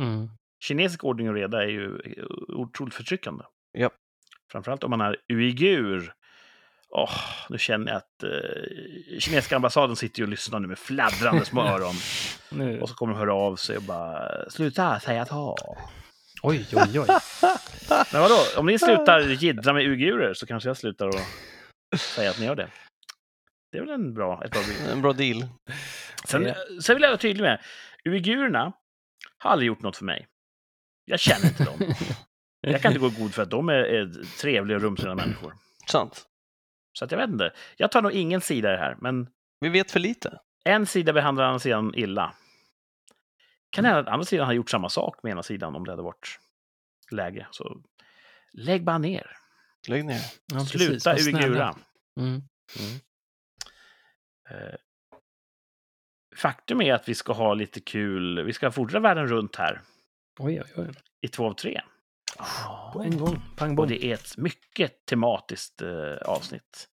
[0.03, 0.31] Mm.
[0.65, 2.01] Kinesisk ordning och reda är ju
[2.49, 3.45] otroligt förtryckande.
[3.73, 3.91] Ja.
[4.53, 6.13] Framförallt om man är uigur.
[6.89, 7.11] Åh,
[7.49, 11.63] nu känner jag att eh, kinesiska ambassaden sitter ju och lyssnar nu med fladdrande små
[11.67, 11.95] öron.
[12.81, 15.57] Och så kommer de höra av sig och bara sluta säga ta.
[16.43, 17.07] Oj, oj, oj.
[18.13, 22.39] Men vadå, om ni slutar jiddra med uigurer så kanske jag slutar att säga att
[22.39, 22.69] ni gör det.
[23.73, 24.91] Det är väl en bra, ett bra bud.
[24.93, 25.47] En bra deal.
[26.25, 27.61] Sen, sen vill jag vara tydlig med,
[28.05, 28.73] uigurerna
[29.39, 30.27] har aldrig gjort något för mig.
[31.05, 31.79] Jag känner inte dem.
[32.61, 35.55] Jag kan inte gå god för att de är, är trevliga och rumsrena människor.
[35.91, 36.27] Sant.
[36.99, 37.53] Så att jag vet inte.
[37.77, 39.29] Jag tar nog ingen sida i det här, men
[39.61, 40.39] Vi vet för lite.
[40.65, 42.35] en sida behandlar andra sidan illa.
[43.71, 46.03] Kan hända att andra sidan har gjort samma sak med ena sidan om det hade
[46.03, 46.39] varit
[47.11, 47.47] läge.
[47.51, 47.83] Så
[48.53, 49.37] lägg bara ner.
[49.89, 50.21] Lägg ner.
[50.53, 50.61] Ja.
[50.61, 51.77] Sluta uigura.
[52.21, 52.43] Mm.
[54.51, 54.75] Eh,
[56.37, 58.43] Faktum är att vi ska ha lite kul.
[58.45, 59.81] Vi ska fortsätta världen runt här
[60.39, 60.95] Oj, oj, oj.
[61.21, 61.81] i två av tre.
[62.93, 63.43] På en gång.
[63.57, 66.89] Pang Och det är ett mycket tematiskt eh, avsnitt.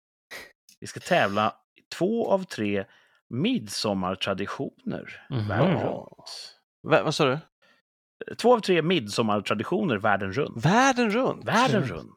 [0.80, 2.86] Vi ska tävla i två av tre
[3.30, 5.47] midsommartraditioner Mhm.
[5.47, 6.58] världen runt.
[6.84, 7.38] Va, vad sa du?
[8.38, 10.66] Två av tre midsommartraditioner världen runt.
[10.66, 11.45] Världen runt?
[11.45, 12.12] Världen runt.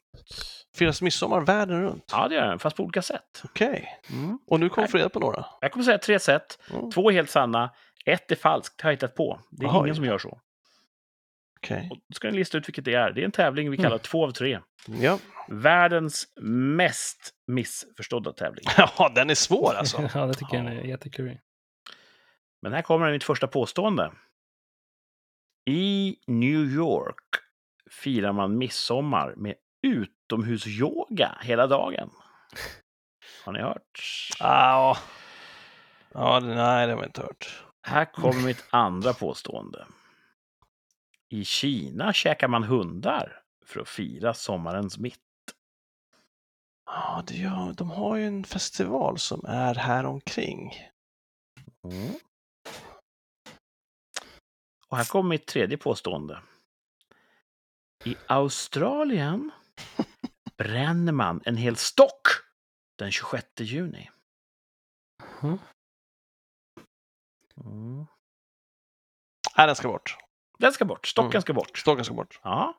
[0.76, 2.04] Firas midsommar världen runt?
[2.12, 3.42] Ja, det gör den, fast på olika sätt.
[3.44, 3.88] Okej.
[4.10, 4.38] Mm.
[4.46, 5.46] Och nu kommer vi få reda på några?
[5.60, 6.58] Jag kommer säga tre sätt.
[6.70, 6.90] Mm.
[6.90, 7.70] Två är helt sanna.
[8.04, 9.40] Ett är falskt, har jag hittat på.
[9.50, 9.78] Det är Oj.
[9.78, 10.40] ingen som gör så.
[11.58, 11.88] Okej.
[11.90, 13.10] Och då ska ni lista ut vilket det är.
[13.10, 14.60] Det är en tävling vi kallar två av tre.
[15.00, 15.18] Ja.
[15.48, 16.26] Världens
[16.76, 18.64] mest missförstådda tävling.
[18.98, 20.10] ja, den är svår alltså.
[20.14, 21.40] ja, det tycker jag är jätteklurig.
[22.62, 24.12] Men här kommer mitt första påstående.
[25.70, 27.16] I New York
[27.90, 29.54] firar man midsommar med
[30.26, 32.10] utomhusyoga hela dagen.
[33.44, 34.00] Har ni hört?
[34.40, 34.96] Ah,
[36.12, 37.64] ja, nej, det har jag inte hört.
[37.82, 39.86] Här kommer mitt andra påstående.
[41.28, 45.20] I Kina käkar man hundar för att fira sommarens mitt.
[46.86, 50.72] Ja, det gör, de har ju en festival som är här omkring.
[51.84, 52.14] Mm.
[54.88, 56.42] Och här kommer mitt tredje påstående.
[58.04, 59.50] I Australien
[60.58, 62.26] bränner man en hel stock
[62.98, 64.10] den 26 juni.
[65.42, 65.58] Mhm.
[67.64, 68.06] Mm.
[69.56, 70.16] Nej, den ska bort.
[70.58, 71.06] Den ska bort.
[71.06, 71.42] Stocken Mm.
[71.42, 71.78] ska bort.
[71.78, 72.40] Stocken ska bort.
[72.42, 72.74] Ja.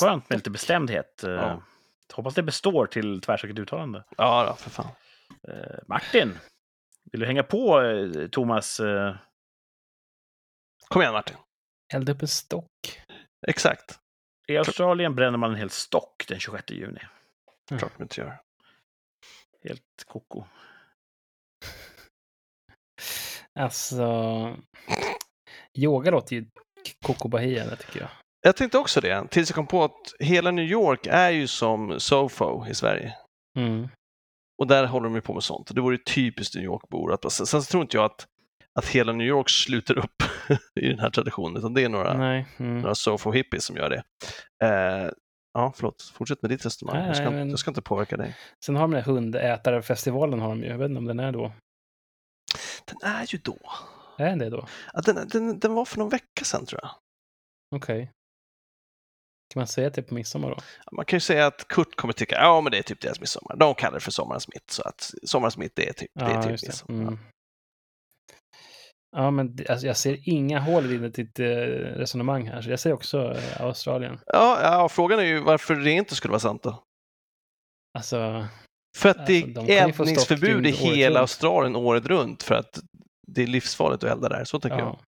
[0.00, 1.24] Skönt med lite bestämdhet.
[1.24, 1.62] Eh, Ja.
[2.12, 4.04] Hoppas det består till tvärsäkert uttalande.
[4.16, 4.90] Ja, då, för fan.
[5.48, 6.38] Eh, Martin,
[7.12, 8.80] vill du hänga på eh, Thomas?
[8.80, 9.16] Eh,
[10.88, 11.36] Kom igen Martin.
[11.94, 13.00] Elda upp en stock.
[13.46, 14.00] Exakt.
[14.52, 17.00] I Australien bränner man en hel stock den 26 juni.
[17.70, 17.78] Mm.
[17.78, 18.40] Klart de inte gör.
[19.64, 20.44] Helt koko.
[23.58, 24.56] Alltså...
[25.74, 26.46] Yoga låter ju
[27.06, 28.08] Coco Bahia, tycker jag.
[28.40, 32.00] Jag tänkte också det, tills jag kom på att hela New York är ju som
[32.00, 33.16] Sofo i Sverige.
[33.56, 33.88] Mm.
[34.58, 35.74] Och där håller de ju på med sånt.
[35.74, 37.28] Det vore ju typiskt New York-bor.
[37.28, 38.26] Sen så tror inte jag att,
[38.78, 40.22] att hela New York sluter upp
[40.80, 42.46] i den här traditionen, utan det är några, Nej.
[42.58, 42.80] Mm.
[42.80, 44.02] några Sofo-hippies som gör det.
[44.66, 45.10] Eh,
[45.54, 46.98] ja, förlåt, fortsätt med ditt resonemang.
[47.00, 48.36] Nej, jag, ska, men- jag ska inte påverka dig.
[48.64, 50.68] Sen har de den här hundätarfestivalen, har de ju.
[50.68, 51.52] Jag vet inte om den är då.
[52.84, 53.58] Den är ju då.
[54.18, 54.66] Är den det då?
[54.92, 56.90] Ja, den, den, den var för någon vecka sedan tror jag.
[57.76, 58.12] Okej.
[59.54, 60.56] Kan man säga att det är på midsommar då?
[60.92, 63.56] Man kan ju säga att Kurt kommer tycka, ja men det är typ deras midsommar.
[63.56, 66.42] De kallar det för sommarens mitt, så att sommarens mitt det är typ, det är
[66.42, 67.02] typ midsommar.
[67.02, 67.18] Mm.
[69.16, 72.80] Ja, men det- alltså, jag ser inga hål i ditt eh, resonemang här, så jag
[72.80, 74.20] säger också eh, Australien.
[74.26, 76.82] Ja, ja, frågan är ju varför det inte skulle vara sant då.
[77.98, 78.46] Alltså,
[78.96, 81.20] För att Alltså, de det kan är eldningsförbud i hela.
[81.20, 82.80] Australien året runt för att
[83.26, 84.44] det är livsfarligt att elda där.
[84.44, 84.80] Så jag.
[84.80, 85.00] ja.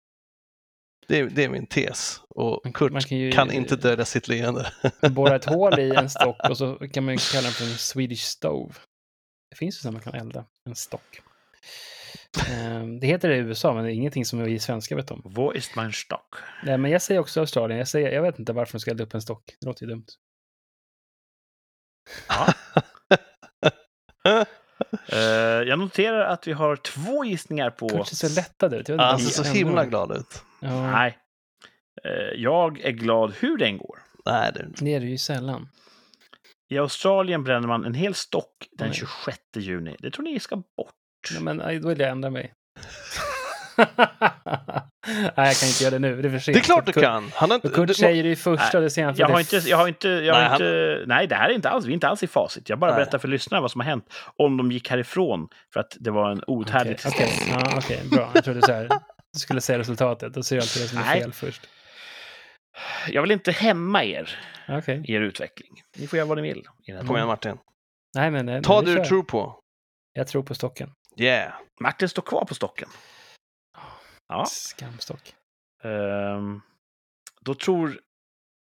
[1.09, 2.21] Det är, det är min tes.
[2.35, 4.73] Och Man- Kurt man kan ju- kan inte dölja sitt leende.
[5.11, 7.71] Borra ett hål i en stock och så kan man ju kalla den för en
[7.79, 8.75] Swedish stove.
[9.51, 11.21] Det finns ju så man kan elda en stock.
[12.51, 15.23] Ehm, Det heter det i USA, men det är ingenting som vi svenskar vet om.
[15.25, 16.35] Wo ist mein Stock?
[16.65, 17.79] Nej, men jag säger också Australien.
[17.79, 19.57] Jag, säger, jag vet inte varför de ska elda upp en stock.
[19.61, 20.07] Det låter ju dumt.
[22.29, 22.55] Ja.
[25.09, 25.19] Eh,
[25.69, 27.89] jag noterar att vi har två gissningar på...
[27.89, 28.89] Kurt ser så lättad ut.
[28.89, 30.43] Inte Han ser så himla glad ut.
[30.61, 31.19] Ja, Nej.
[32.05, 33.99] Eh, jag är glad hur den går.
[34.27, 34.85] Nej, det är inte.
[34.85, 35.69] det är det ju sällan.
[36.69, 38.97] I Australien bränner man en hel stock den Nej.
[38.97, 39.97] 26 juni.
[39.99, 40.95] Det tror ni ska bort.
[41.33, 42.53] Nej, men då vill jag ändra mig.
[45.07, 46.23] Nej, jag kan inte göra det nu.
[46.23, 46.55] Det är för sent.
[46.55, 47.31] Det är klart du Kurt- kan!
[47.35, 47.69] Han har inte...
[47.69, 49.23] Kurt du- säger det i första, det senaste.
[49.23, 51.55] Jag har inte, jag har inte, jag har Nej, han- inte, nej, det här är
[51.55, 52.69] inte alls, vi är inte alls i facit.
[52.69, 53.01] Jag bara Nej.
[53.01, 54.05] berättar för lyssnarna vad som har hänt.
[54.37, 57.53] Om de gick härifrån för att det var en outhärdlig Okej, okej.
[57.53, 58.31] Ja, okej, bra.
[58.35, 58.89] Jag trodde så här,
[59.33, 60.35] du skulle säga resultatet.
[60.35, 61.21] Då ser jag alltid det som är Nej.
[61.21, 61.69] fel först.
[63.09, 65.03] Jag vill inte hämma er Okej.
[65.05, 65.71] i er utveckling.
[65.99, 66.63] Ni får göra vad ni vill.
[67.07, 67.57] Kom igen Martin.
[68.15, 68.49] Nej, men...
[68.49, 69.61] eh, Ta men det du tror på.
[70.13, 70.91] Jag tror på stocken.
[71.17, 71.55] Yeah.
[71.81, 72.89] Martin står kvar på stocken.
[74.29, 74.45] Ja.
[74.47, 75.35] Skamstock.
[75.83, 76.61] Ehm,
[77.41, 78.01] då tror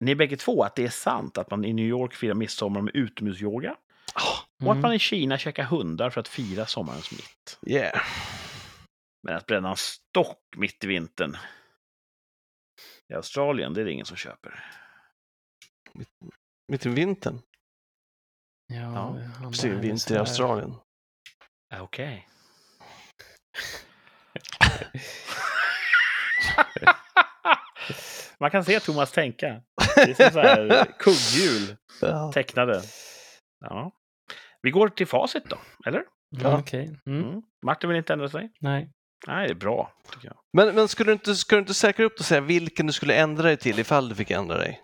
[0.01, 2.97] ni bägge två att det är sant att man i New York firar midsommar med
[2.97, 3.76] utomhusyoga
[4.64, 4.80] och att Mm.
[4.80, 7.59] man i Kina käkar hundar för att fira sommarens mitt.
[7.66, 8.01] Yeah.
[9.22, 11.37] Men att bränna en stock mitt i vintern
[13.09, 14.64] i Australien, det är det ingen som köper.
[16.68, 17.39] Mitt i vintern.
[18.66, 20.18] Ja, Ja, Precis, vinter i.
[20.18, 20.74] Australien.
[21.73, 22.29] Ja, Okej.
[28.41, 29.61] Man kan se Thomas tänka.
[29.97, 31.77] Det är som så här kugghjul
[32.33, 32.83] tecknade.
[33.61, 33.93] Ja.
[34.62, 36.03] Vi går till facit då, eller?
[36.31, 36.97] Ja, Okej.
[37.07, 37.23] Mm.
[37.23, 37.43] Mm.
[37.66, 38.51] Martin vill inte ändra sig?
[38.61, 38.91] Nej.
[39.27, 40.37] Nej, det är bra, tycker jag.
[40.53, 43.14] Men, men skulle, du inte, ska du inte säkra upp och säga vilken du skulle
[43.14, 44.81] ändra dig till ifall du fick ändra dig?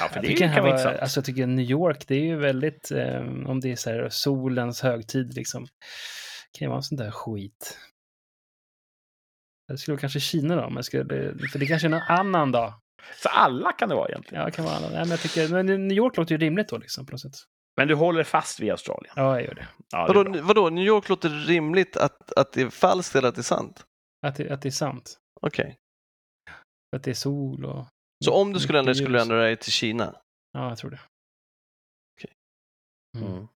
[0.00, 0.98] Ja, för Jag det tycker, kan vara intressant.
[0.98, 4.08] alltså, jag tycker New York, det är ju väldigt, eh, om det är så här
[4.08, 5.66] solens högtid liksom.
[6.52, 7.78] kan ju vara en sån där skit.
[9.66, 11.04] Jag skulle kanske Kina då, men skulle,
[11.52, 12.74] för det kanske är någon annan dag.
[13.22, 14.40] Så alla kan det vara egentligen.
[14.40, 14.90] Ja, det kan vara annan.
[14.90, 17.34] Nej, men jag tycker, men New York låter ju rimligt då liksom på något sätt.
[17.76, 19.12] Men du håller fast vid Australien?
[19.16, 19.68] Ja, jag gör det.
[19.92, 20.14] Ja, det.
[20.14, 23.42] Vadå, vadå, New York låter rimligt att, att det är falskt eller att det är
[23.42, 23.84] sant?
[24.26, 25.18] Att det, att det är sant.
[25.40, 25.76] Okej.
[26.96, 27.86] Att det är sol och...
[28.24, 30.20] Så om du skulle ändra dig skulle du ändra dig till Kina?
[30.52, 31.00] Ja, jag tror det.
[32.16, 32.36] Okej.
[33.16, 33.32] Mm.
[33.32, 33.48] Mm.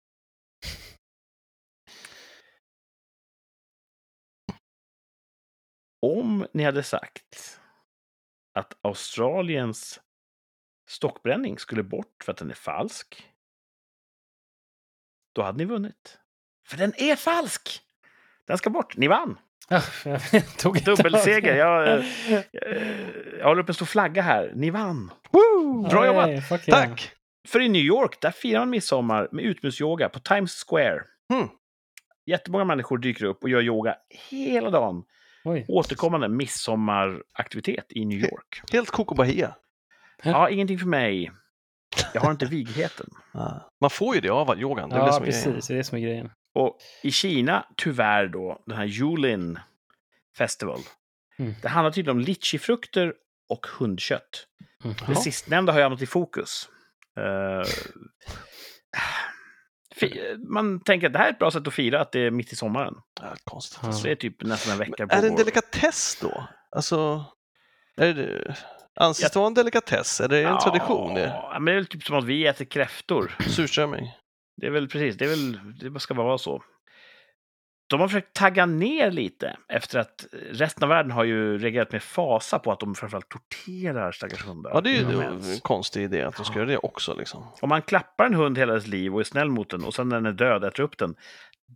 [6.06, 7.60] Om ni hade sagt
[8.52, 10.00] att Australiens
[10.90, 13.32] stockbränning skulle bort för att den är falsk,
[15.32, 16.18] då hade ni vunnit.
[16.68, 17.82] För den är falsk!
[18.44, 18.96] Den ska bort.
[18.96, 19.38] Ni vann!
[19.68, 19.80] Ja,
[20.32, 21.64] jag tog inte Dubbelseger.
[21.64, 21.86] av.
[21.86, 22.42] Jag, eh, eh,
[23.38, 24.52] jag håller upp en stor flagga här.
[24.54, 25.10] Ni vann!
[25.30, 25.88] Woo!
[25.90, 26.48] Bra jobbat.
[26.48, 26.88] Fuck yeah.
[26.88, 27.10] Tack!
[27.48, 31.00] För i New York, där firar man midsommar med utomhusyoga på Times Square.
[31.32, 31.48] Hmm.
[32.26, 33.96] Jättemånga människor dyker upp och gör yoga
[34.30, 35.02] hela dagen.
[35.44, 35.64] Oj.
[35.68, 38.60] Återkommande midsommaraktivitet i New York.
[38.72, 39.54] Helt koko bahia.
[40.24, 41.32] Ja, ingenting för mig.
[42.14, 43.06] Jag har inte vigheten.
[43.34, 43.52] Ah.
[43.80, 44.88] Man får ju det av yogan.
[44.90, 45.44] Det är det Ja, som är grejen.
[45.44, 45.66] precis.
[45.68, 46.30] Det är det som är grejen.
[46.54, 49.58] Och i Kina, tyvärr då, den här Yulin
[50.38, 50.80] Festival.
[51.38, 51.54] Mm.
[51.62, 53.14] Det handlar tydligen om litchifrukter
[53.48, 54.46] och hundkött.
[54.84, 54.96] Mm.
[55.08, 56.68] Det sistnämnda har jag hamnat i fokus.
[59.94, 62.30] Fi- man tänker att det här är ett bra sätt att fira att det är
[62.30, 62.94] mitt i sommaren.
[63.20, 63.80] Ja, konstigt.
[63.82, 63.92] Ja.
[63.92, 66.48] Så det är typ nästan en vecka Men är det en delikatess då?
[66.70, 67.24] Alltså,
[67.96, 68.56] är det,
[68.94, 70.20] anses det vara en delikatess?
[70.20, 71.14] Är det en tradition?
[71.14, 71.20] Det?
[71.20, 73.36] Ja, men det är väl typ som att vi äter kräftor.
[73.48, 74.12] Surströmming?
[74.62, 75.58] Det är väl precis, det är väl,
[75.92, 76.62] det ska bara vara så.
[77.86, 82.02] De har försökt tagga ner lite efter att resten av världen har ju reagerat med
[82.02, 84.70] fasa på att de framförallt torterar stackars hundar.
[84.74, 85.60] Ja, det är ju inom en ens.
[85.60, 87.14] konstig idé att de ska göra det också.
[87.14, 87.46] Liksom.
[87.60, 90.08] Om man klappar en hund hela dess liv och är snäll mot den och sen
[90.08, 91.14] när den är död äter upp den.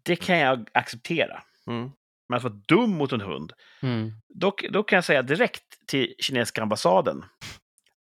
[0.05, 1.43] Det kan jag acceptera.
[1.67, 1.91] Mm.
[2.29, 4.13] Men att vara dum mot en hund, Mm.
[4.35, 7.25] då, då kan jag säga direkt till kinesiska ambassaden.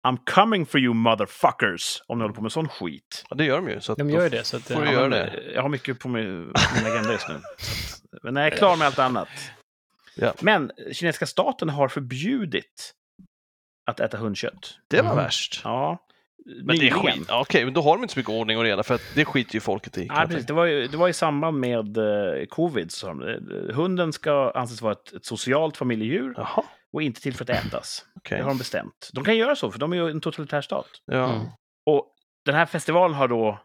[0.08, 2.02] I'm coming for you motherfuckers!
[2.08, 3.26] Om ni håller på med sån skit.
[3.30, 3.82] Ja, det gör de ju.
[3.82, 4.44] Så att De då gör det.
[4.44, 5.24] Så att, får du ja, göra det.
[5.28, 6.54] eh, Jag har mycket på min,
[6.86, 7.36] agenda just nu.
[7.36, 9.28] Att- Men jag är klar med allt annat.
[10.16, 10.34] Ja.
[10.42, 12.94] Men kinesiska staten har förbjudit
[13.86, 14.78] att äta hundkött.
[14.88, 15.18] Det var Mhm.
[15.18, 15.62] värst.
[15.64, 15.98] Ja,
[16.64, 17.26] Men det är skit.
[17.28, 19.26] Ja, Okej, men då har de inte så mycket ordning och reda för att det
[19.26, 20.06] skiter ju folket i.
[20.08, 20.46] Ja, precis.
[20.46, 22.92] Det, var ju, det var i samband med eh, covid.
[22.92, 23.10] Så.
[23.30, 27.50] Eh, hunden ska anses vara ett, ett socialt familjedjur Jaha, och inte till för att
[27.66, 28.06] ätas.
[28.26, 28.38] Okej.
[28.38, 29.10] Det har de bestämt.
[29.14, 30.90] De kan göra så, för de är ju en totalitär stat.
[31.06, 31.34] Ja.
[31.36, 31.48] Mm.
[31.86, 32.16] Och
[32.46, 33.60] den här festivalen har då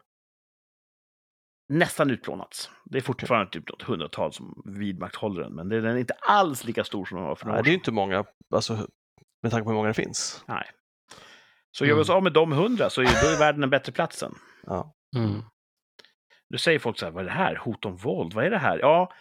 [1.73, 2.69] nästan utplånats.
[2.85, 6.83] Det är fortfarande typ något hundratal som vidmakthåller den, men den är inte alls lika
[6.83, 7.81] stor som den var för några Nej, år det är ju sedan.
[7.81, 8.87] inte många, alltså,
[9.41, 10.43] med tanke på hur många det finns.
[10.47, 10.71] Nej.
[11.71, 13.91] Så gör vi oss av med de hundra så är, då är världen en bättre
[13.91, 14.35] plats sen.
[14.63, 14.93] Ja.
[15.17, 15.41] Mm.
[16.49, 17.55] Nu säger folk så här, vad är det här?
[17.55, 18.33] Hot om våld?
[18.33, 18.79] Vad är det här?
[18.79, 19.13] Ja,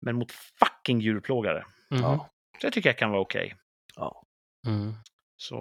[0.00, 1.64] men mot fucking djurplågare.
[1.90, 2.00] Mhm.
[2.02, 2.28] Ja.
[2.60, 3.56] Det tycker jag kan vara okej.
[3.96, 4.22] Ja.
[4.66, 4.94] Mm.
[5.36, 5.56] Så,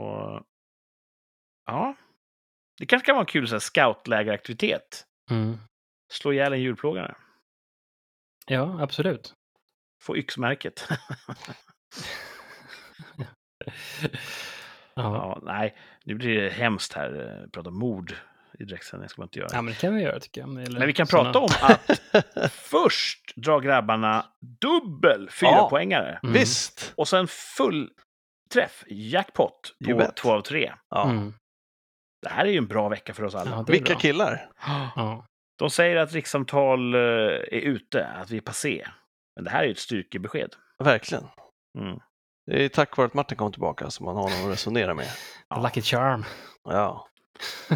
[1.66, 1.96] ja.
[2.78, 5.06] Det kanske kan vara en kul så här, scoutlägeraktivitet.
[5.32, 5.58] Mm.
[6.14, 7.16] Slå ihjäl en djurplågare.
[8.46, 9.34] Ja, absolut.
[10.04, 10.88] Få yxmärket.
[13.16, 13.26] ja.
[14.96, 17.42] ja, nej, nu blir det hemskt här.
[17.44, 18.16] eh, Prata om mord
[18.60, 19.50] i direktsändning ska man inte göra.
[19.52, 20.62] ja, men det kan vi göra tycker jag.
[20.62, 24.26] Eller Men vi kan såna- prata om att först drar grabbarna
[24.62, 26.20] dubbel fyrapoängare.
[26.24, 26.34] Mm.
[26.34, 26.94] Visst!
[26.98, 27.92] Och sen full
[28.54, 30.74] träff, jackpot, på två av tre.
[30.90, 31.10] Ja.
[31.10, 31.34] Mm.
[32.22, 33.52] Det här är ju en bra vecka för oss alla.
[33.52, 34.00] Ja, det är Vilka bra.
[34.00, 34.50] killar!
[34.96, 35.26] Ja.
[35.60, 38.88] De säger att rikssamtal eh, är ute, att vi är passé.
[39.36, 40.56] Men det här är ju ett styrkebesked.
[40.84, 41.24] Verkligen.
[41.80, 42.00] Mm.
[42.52, 45.08] Det är tack vare att Martin kom tillbaka som man har någon att resonera med.
[45.50, 45.62] Ja.
[45.64, 46.26] Lucky charm.
[46.64, 47.08] Ja.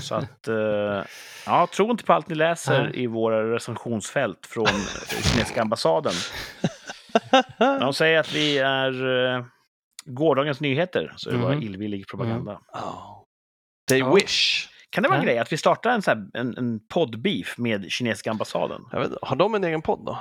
[0.01, 1.03] Så att, eh,
[1.45, 3.03] ja, tro inte på allt ni läser Nej.
[3.03, 6.13] i våra recensionsfält från kinesiska ambassaden.
[7.79, 9.45] De säger att vi är eh,
[10.05, 11.61] gårdagens nyheter, så det var Mhm.
[11.63, 12.61] illvillig propaganda.
[12.73, 13.25] Ja.
[13.89, 14.13] They Ja.
[14.15, 14.67] wish!
[14.89, 17.91] Kan det vara en grej att vi startar en, så här, en, en poddbeef med
[17.91, 18.81] kinesiska ambassaden?
[18.91, 20.17] Jag vet, har de en egen podd då?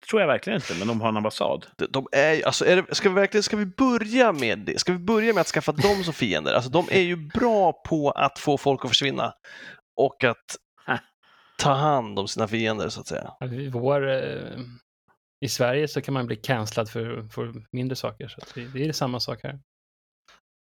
[0.00, 1.66] Det tror jag verkligen inte, men de har en ambassad.
[1.76, 4.80] De, de är alltså är det, ska vi verkligen, ska vi börja med det?
[4.80, 6.52] Ska vi börja med att skaffa dem som fiender?
[6.54, 9.32] Alltså de är ju bra på att få folk att försvinna
[9.96, 10.56] och att
[11.58, 13.30] ta hand om sina fiender så att säga.
[13.40, 14.58] Vi- Vår, eh,
[15.40, 18.28] I Sverige så kan man bli cancellad för, för mindre saker.
[18.28, 19.58] Så att vi, det är samma sak här.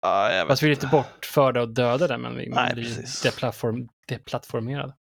[0.01, 0.87] Ja, jag vet Fast vi är inte.
[0.87, 4.93] bortförda och dödade, men vi Nej, blir deplattform, deplattformerade.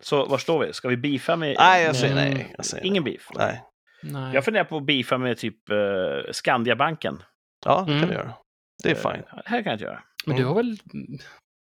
[0.00, 0.72] Så var står vi?
[0.72, 1.56] Ska vi beefa med...
[1.58, 2.34] Nej, jag säger Mm.
[2.34, 2.54] nej.
[2.56, 3.28] Jag säger Ingen beef?
[3.34, 3.62] nej.
[4.02, 4.34] Nej.
[4.34, 7.22] Jag funderar på att beefa med typ uh, Skandiabanken.
[7.64, 8.08] Ja, det kan Mm.
[8.08, 8.34] du göra.
[8.82, 9.22] Det är Eh, fine.
[9.36, 10.02] det här kan jag inte göra.
[10.26, 10.48] Men du Mm.
[10.54, 10.76] har väl...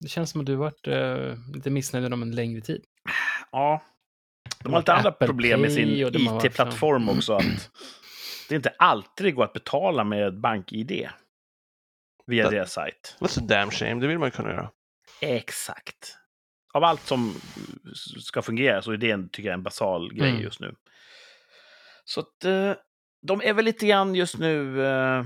[0.01, 2.85] Det känns som att du har varit eh, lite missnöjd med dem en längre tid.
[3.53, 3.83] Ja.
[4.65, 7.33] De har lite andra Apple problem med sin IT-plattform också.
[7.35, 7.71] Att
[8.49, 11.09] det inte alltid det går att betala med BankID
[12.27, 13.17] via Det- deras sajt.
[13.21, 14.71] That's a damn shame, det vill man ju kunna göra.
[15.21, 16.17] Exakt.
[16.75, 17.35] Av allt som
[18.21, 20.43] ska fungera så är det, en, tycker jag, en basal grej Mm.
[20.43, 20.75] just nu.
[22.05, 22.73] Så att eh,
[23.23, 25.25] de är väl lite grann just nu eh,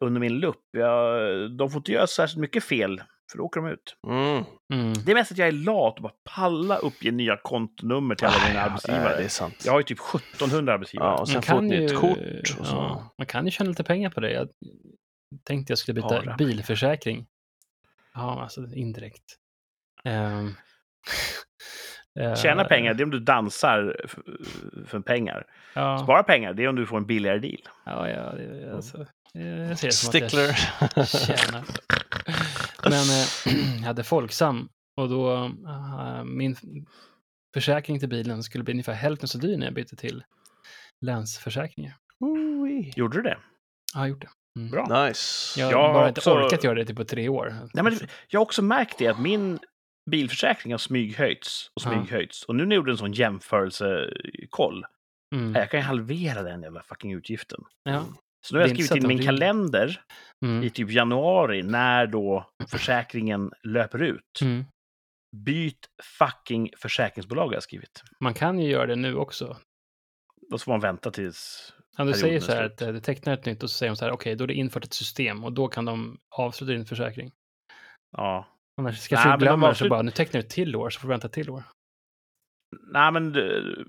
[0.00, 0.64] under min lupp.
[0.70, 3.96] Jag, de får inte göra särskilt mycket fel, för då åker de ut.
[4.08, 4.44] Mm.
[4.72, 4.92] Mm.
[5.04, 8.48] Det är mest att jag är lat och bara palla uppge nya kontonummer till alla
[8.48, 9.10] mina Ah, arbetsgivare.
[9.10, 9.62] ja, det är sant.
[9.64, 11.08] Jag har ju typ 1700 arbetsgivare.
[11.10, 12.18] Ja, och sen Man få ett kan nytt ju- kort
[12.60, 12.74] och så.
[12.74, 14.32] Ja, man kan ju tjäna lite pengar på det.
[14.32, 14.48] Jag
[15.44, 16.36] tänkte jag skulle byta Bara.
[16.36, 17.26] bilförsäkring.
[18.14, 19.24] Ja, alltså indirekt.
[20.04, 20.54] Um,
[22.36, 24.06] Tjäna pengar, det är om du dansar
[24.86, 25.46] för pengar.
[25.74, 27.60] Ja, Spara pengar, det är om du får en billigare deal.
[27.86, 30.52] ja, ja det, alltså, jag ser det som att jag Stickler.
[31.36, 31.64] tjänar.
[32.84, 35.34] Men eh, jag hade Folksam och då
[35.68, 36.56] eh, min
[37.54, 40.24] försäkring till bilen skulle bli ungefär hälften så dyr när jag bytte till
[41.06, 41.96] Länsförsäkringar.
[42.96, 43.38] Gjorde du det?
[43.94, 44.28] Jag har gjort det.
[44.58, 44.70] Mm.
[44.70, 45.06] Bra.
[45.06, 45.60] Nice.
[45.60, 47.54] Jag Jag har bara inte också- orkat göra det typ på tre år.
[47.74, 49.58] Nej, men jag har också märkt det att min
[50.10, 51.90] bilförsäkring har smyghöjts och Ja.
[51.90, 52.44] smyghöjts.
[52.44, 54.84] Och nu när jag gjorde en sån jämförelsekoll,
[55.34, 55.54] Mm.
[55.54, 57.60] jag kan ju halvera den jävla fucking utgiften.
[57.82, 58.04] Ja.
[58.46, 59.26] Så nu har Det jag skrivit in min de vill.
[59.26, 60.00] kalender
[60.44, 60.62] Mm.
[60.62, 64.40] i typ januari när då försäkringen löper ut.
[64.42, 64.64] Mm.
[65.36, 65.78] Byt
[66.18, 68.02] fucking försäkringsbolag har jag skrivit.
[68.20, 69.56] Man kan ju göra det nu också.
[70.50, 71.72] Då får man vänta tills...
[71.98, 73.96] Om du säger så här att eh, du tecknar ett nytt och så säger de
[73.96, 76.86] så här, okej, då är det infört ett system och då kan de avsluta din
[76.86, 77.32] försäkring.
[78.16, 78.48] Ja.
[78.80, 80.90] Annars kanske Nej, du men de glömmer så avslut- bara, nu tecknar du till år
[80.90, 81.62] så får du vänta till år.
[82.92, 83.84] Nej, men du,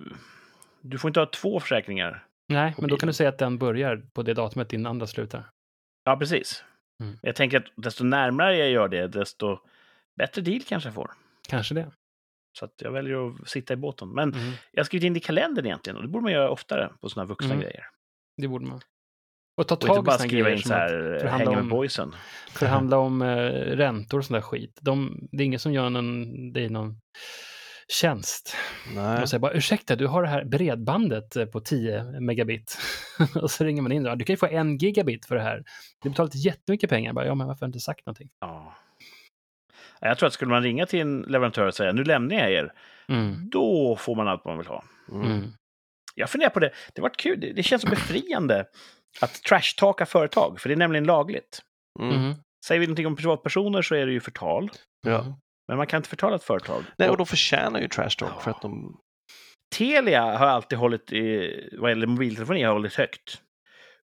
[0.81, 2.25] du får inte ha två försäkringar.
[2.51, 5.49] Nej, men då kan du säga att den börjar på det datumet din andra slutar.
[6.03, 6.63] Ja, precis.
[7.03, 7.17] Mm.
[7.21, 9.57] Jag tänker att desto närmare jag gör det, desto
[10.17, 11.11] bättre deal kanske jag får.
[11.49, 11.91] Kanske det.
[12.59, 14.09] Så att jag väljer att sitta i båten.
[14.09, 14.51] Men Mm.
[14.71, 17.09] jag har skrivit in det i kalendern egentligen och det borde man göra oftare på
[17.09, 17.59] sådana vuxna Mm.
[17.61, 17.85] grejer.
[18.37, 18.81] Det borde man.
[19.57, 21.51] Och ta Och inte tag i bara såna skriva grejer in så här, förhandla hänga
[21.51, 22.15] med om- boysen.
[22.49, 24.79] förhandla om eh, räntor och sån där skit.
[24.81, 26.97] De, det är ingen som gör någon, är någon
[27.91, 28.55] tjänst.
[28.95, 29.21] Nej.
[29.21, 32.77] Och säger bara, ursäkta, du har det här bredbandet eh, på 10 megabit.
[33.41, 35.63] och så ringer man in och du kan ju få en gigabit för det här.
[36.03, 37.13] Du betalar jättemycket pengar.
[37.13, 38.29] Bara, ja, men varför har du inte sagt någonting?
[38.39, 38.75] Ja.
[39.99, 42.73] Jag tror att skulle man ringa till en leverantör och säga nu lämnar jag er,
[43.07, 43.49] Mm.
[43.49, 44.83] då får man allt man vill ha.
[45.11, 45.31] Mm.
[45.31, 45.51] Mm.
[46.15, 48.65] Jag funderar på det, det var kul, det, det känns så befriande
[49.21, 51.61] att trashtalka företag, för det är nämligen lagligt.
[51.99, 52.15] Mm.
[52.15, 52.33] Mm.
[52.65, 54.69] Säger vi någonting om privatpersoner så är det ju förtal,
[55.07, 55.39] Ja.
[55.71, 56.83] Men man kan inte förtala ett företag.
[56.97, 58.39] Nej, och de förtjänar ju trash talk Ja.
[58.39, 58.99] för att de...
[59.77, 63.41] Telia har alltid hållit, i, vad gäller mobiltelefoni, har hållit högt.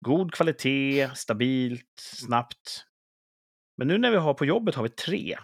[0.01, 2.85] God kvalitet, stabilt, snabbt.
[3.77, 5.37] Men nu när vi har på jobbet har vi tre.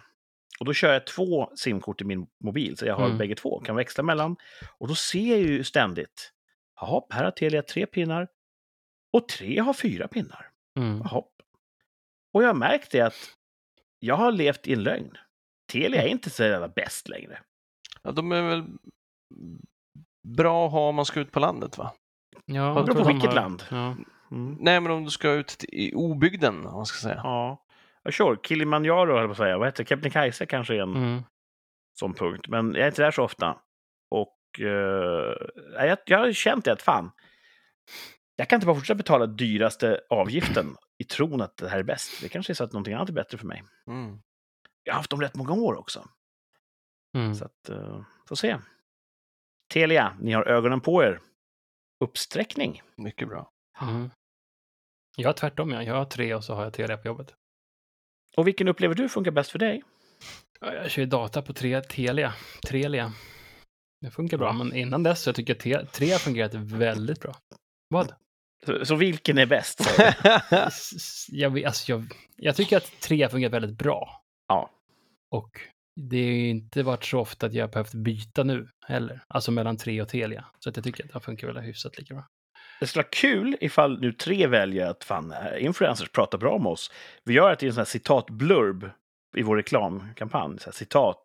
[0.59, 3.17] Och då kör jag två simkort i min mobil, så jag har Mm.
[3.17, 4.35] bägge två, kan växla mellan.
[4.77, 6.31] Och då ser jag ju ständigt,
[6.81, 8.27] jaha, här har Telia tre pinnar.
[9.13, 10.49] Och tre har fyra pinnar.
[10.79, 10.97] Mm.
[11.03, 11.23] Jaha.
[12.33, 13.35] Och jag har märkt det att
[13.99, 15.17] jag har levt i en lögn.
[15.71, 17.39] Telia är inte så jävla bäst längre.
[18.03, 18.63] Ja, de är väl
[20.27, 21.93] bra att ha om man ska ut på landet, va?
[22.45, 23.63] Ja, Det beror på vilket har- land.
[23.71, 23.95] Ja.
[24.31, 24.57] Mm.
[24.59, 27.21] Nej, men om du ska ut i obygden, om man ska säga.
[27.23, 27.65] Ja.
[28.11, 29.57] Sure, Kilimanjaro höll jag på att säga.
[29.57, 29.89] Vad heter det?
[29.89, 31.21] Kebnekaise kanske är en Mm.
[31.99, 32.47] sån punkt.
[32.47, 33.57] Men jag är inte där så ofta.
[34.11, 37.11] Och eh, jag, jag har känt det att fan,
[38.35, 42.21] jag kan inte bara fortsätta betala dyraste avgiften i tron att det här är bäst.
[42.21, 43.63] Det kanske är så att någonting annat är bättre för mig.
[43.87, 44.19] Mm.
[44.83, 46.07] Jag har haft dem rätt många år också.
[47.17, 47.35] Mm.
[47.35, 48.57] Så att, uh, får se.
[49.73, 51.21] Telia, ni har ögonen på er.
[52.03, 52.81] Uppsträckning.
[52.95, 53.51] Mycket bra.
[53.81, 54.09] Mm.
[55.17, 55.83] Jag har tvärtom, jag.
[55.83, 57.33] jag har tre och så har jag Telia på jobbet.
[58.37, 59.83] Och vilken upplever du funkar bäst för dig?
[60.59, 62.33] Ja, Jag kör ju data på tre, Telia.
[62.63, 63.13] Trelia.
[64.01, 67.21] Det funkar bra, men innan dess så jag tycker jag att tre har fungerat väldigt
[67.21, 67.35] bra.
[67.89, 68.13] Vad?
[68.65, 69.79] Så, så vilken är bäst?
[71.29, 74.20] Jag, alltså jag, jag tycker att tre har fungerat väldigt bra.
[75.31, 75.59] Och
[75.95, 79.23] det har inte varit så ofta att jag har behövt byta nu heller.
[79.27, 80.45] Alltså mellan tre och Telia.
[80.59, 82.27] Så att jag tycker att det funkar väl hyfsat lika bra.
[82.79, 86.67] Det skulle vara kul ifall nu tre väljer att fan, eh, influencers pratar bra om
[86.67, 86.91] oss.
[87.23, 88.89] Vi gör det i en sån här citat-blurb
[89.37, 90.59] i vår reklamkampanj.
[90.59, 91.21] Så här, citat.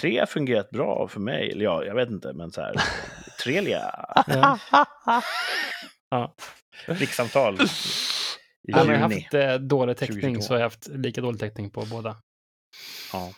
[0.00, 1.50] Tre har fungerat bra för mig.
[1.52, 2.74] Eller ja, jag vet inte, men så här.
[3.44, 3.94] Trelia.
[4.26, 4.58] Ja.
[6.12, 6.34] Ja.
[6.86, 7.54] Rikssamtal.
[7.54, 7.58] I
[8.62, 10.42] Ja, jag har haft eh, dålig täckning 2022.
[10.42, 12.16] så har jag haft lika dålig täckning på båda.
[13.12, 13.32] Ja.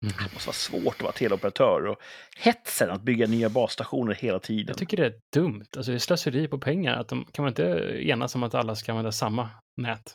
[0.00, 1.96] Det måste vara svårt att vara teleoperatör och
[2.36, 4.66] hetsen att bygga nya basstationer hela tiden.
[4.68, 5.66] Jag tycker det är dumt.
[5.76, 6.96] Alltså det är slöseri på pengar.
[6.96, 7.62] Att de, kan man inte
[8.02, 10.14] enas om att alla ska använda samma nät?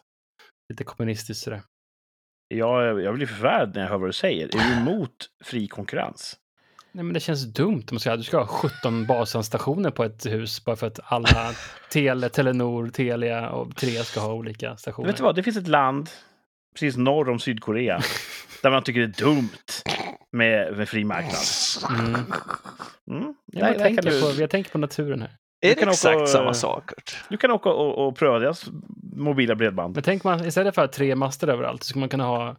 [0.69, 1.61] Lite kommunistiskt sådär.
[2.47, 4.45] Jag, jag blir förvärrad när jag hör vad du säger.
[4.45, 6.37] Är du emot fri konkurrens?
[6.91, 7.83] Nej, men det känns dumt.
[7.91, 11.53] Man ska, du ska ha 17 basanstationer på ett hus bara för att alla
[11.91, 15.07] Tele, Telenor, Telia och Tre ska ha olika stationer.
[15.07, 16.09] Vet du vad, det finns ett land
[16.73, 18.01] precis norr om Sydkorea
[18.63, 19.49] där man tycker det är dumt
[20.31, 21.41] med, med fri marknad.
[21.99, 22.15] Mm.
[23.11, 23.33] Mm.
[23.45, 25.35] Ja, jag, tänker på, jag tänker på naturen här.
[25.61, 26.91] Är kan det exakt åka och- samma sak?
[27.29, 28.65] Du kan åka och, och pröva deras
[29.13, 29.93] mobila bredband.
[29.95, 32.55] Men tänk man istället för att ha tre master överallt så skulle man kunna ha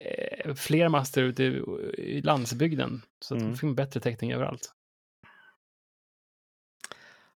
[0.00, 1.62] eh, fler master ute i,
[1.98, 3.02] i landsbygden.
[3.24, 3.52] Så att Mm.
[3.52, 4.72] det får en bättre täckning överallt.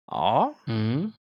[0.07, 1.13] Ja, Mm.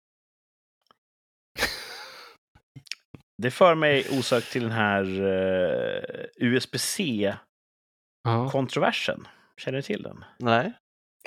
[3.43, 6.03] Det för mig osökt till den här uh,
[6.37, 9.21] USB-C-kontroversen.
[9.25, 10.25] Ja, Känner du till den?
[10.39, 10.73] Nej.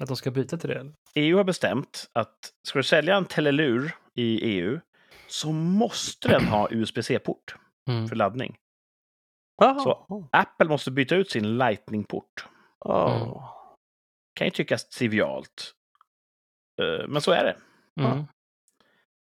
[0.02, 0.76] att de ska byta till det.
[0.80, 0.94] eller?
[1.16, 2.36] EU har bestämt att
[2.68, 4.80] ska du sälja en telelur i EU
[5.28, 7.56] så måste den ha USB-C-port
[7.90, 8.08] Mm.
[8.08, 8.58] för laddning.
[9.62, 9.80] Jaha.
[9.80, 12.46] Så- Apple måste byta ut sin Lightning-port.
[12.80, 13.50] Oh.
[14.36, 15.74] Kan ju tyckas trivialt.
[16.82, 17.58] Eh, Men så är det.
[18.04, 18.24] Mm.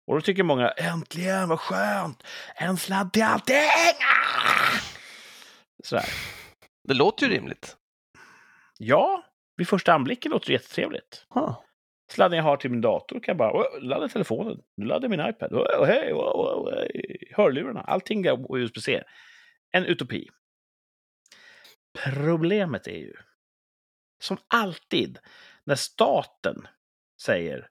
[0.06, 2.22] Och då tycker många, äntligen, vad skönt!
[2.54, 3.56] En sladd till allting!
[3.56, 4.78] Ah!
[5.84, 6.04] Sådär.
[6.88, 7.76] Det låter ju rimligt.
[8.78, 9.24] Ja,
[9.56, 11.26] vid första anblicken låter det jättetrevligt.
[11.34, 11.58] Huh.
[12.12, 14.60] Sladden jag har till min dator kan jag bara "Åh, ladda telefonen.
[14.76, 15.52] Nu laddar min iPad.
[15.52, 17.32] Åh, hej, åh, åh, hej.
[17.36, 17.80] Hörlurarna.
[17.80, 19.02] Allting går på USB-C.
[19.72, 20.28] En utopi.
[22.04, 23.14] Problemet är ju,
[24.22, 25.18] som alltid,
[25.64, 26.68] när staten
[27.22, 27.68] säger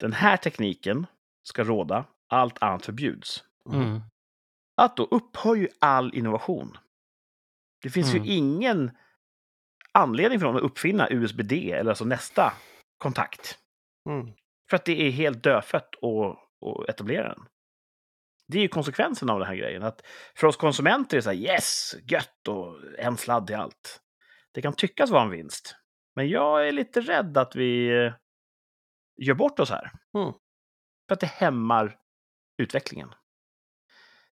[0.00, 1.06] den här tekniken
[1.48, 3.44] ska råda, allt annat förbjuds.
[3.72, 4.00] Mm.
[4.76, 6.76] Att då upphör ju all innovation.
[7.82, 8.24] Det finns Mm.
[8.24, 8.90] ju ingen
[9.92, 12.52] anledning för någon att uppfinna USB-D, eller alltså nästa
[12.98, 13.58] kontakt.
[14.08, 14.32] Mm.
[14.70, 16.38] För att det är helt dödfött att,
[16.68, 17.44] att etablera den.
[18.48, 19.82] Det är ju konsekvensen av den här grejen.
[19.82, 20.02] Att
[20.34, 24.00] för oss konsumenter är det så här yes, gött och en sladd i allt.
[24.52, 25.76] Det kan tyckas vara en vinst.
[26.16, 28.12] Men jag är lite rädd att vi eh,
[29.16, 29.90] gör bort oss här.
[30.18, 30.32] Mm.
[31.08, 31.98] För att det hämmar
[32.62, 33.14] utvecklingen.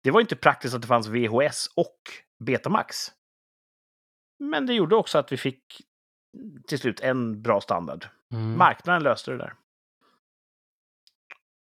[0.03, 1.97] Det var inte praktiskt att det fanns VHS och
[2.43, 3.11] Betamax.
[4.39, 5.81] Men det gjorde också att vi fick
[6.67, 8.07] till slut en bra standard.
[8.33, 8.57] Mm.
[8.57, 9.53] Marknaden löste det där.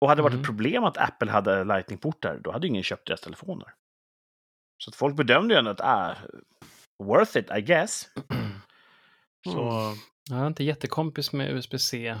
[0.00, 0.40] Och hade det varit Mm.
[0.42, 3.74] ett problem att Apple hade Lightning-portar, då hade ingen köpt deras telefoner.
[4.78, 6.14] Så att folk bedömde ju ändå att, ah,
[7.02, 8.08] worth it, I guess.
[9.46, 9.94] Så,
[10.30, 12.20] Jag är inte jättekompis med USB-C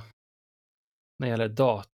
[1.18, 1.88] när det gäller dat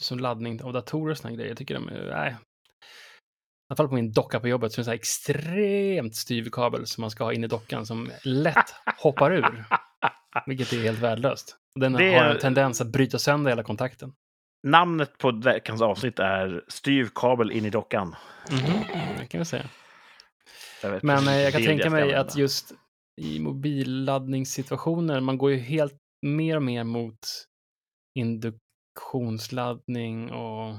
[0.00, 1.48] som laddning av datorer och såna grejer.
[1.48, 2.30] Jag tycker de är, nej.
[2.30, 6.16] I alla fall på min docka på jobbet så är det en så här extremt
[6.16, 9.64] styv kabel som man ska ha in i dockan som lätt hoppar ur.
[10.46, 11.56] Vilket är helt värdelöst.
[11.74, 14.12] Den Det har en tendens att bryta sönder hela kontakten.
[14.66, 18.16] namnet på veckans avsnitt är Styv kabel in i dockan.
[18.50, 18.82] Mhm,
[19.18, 19.64] Det kan vi säga.
[20.82, 22.72] Jag Men eh, jag kan tänka mig att just
[23.20, 25.96] i mobilladdningssituationer, man går ju helt
[26.26, 27.18] mer och mer mot
[29.00, 30.78] induktionsladdning och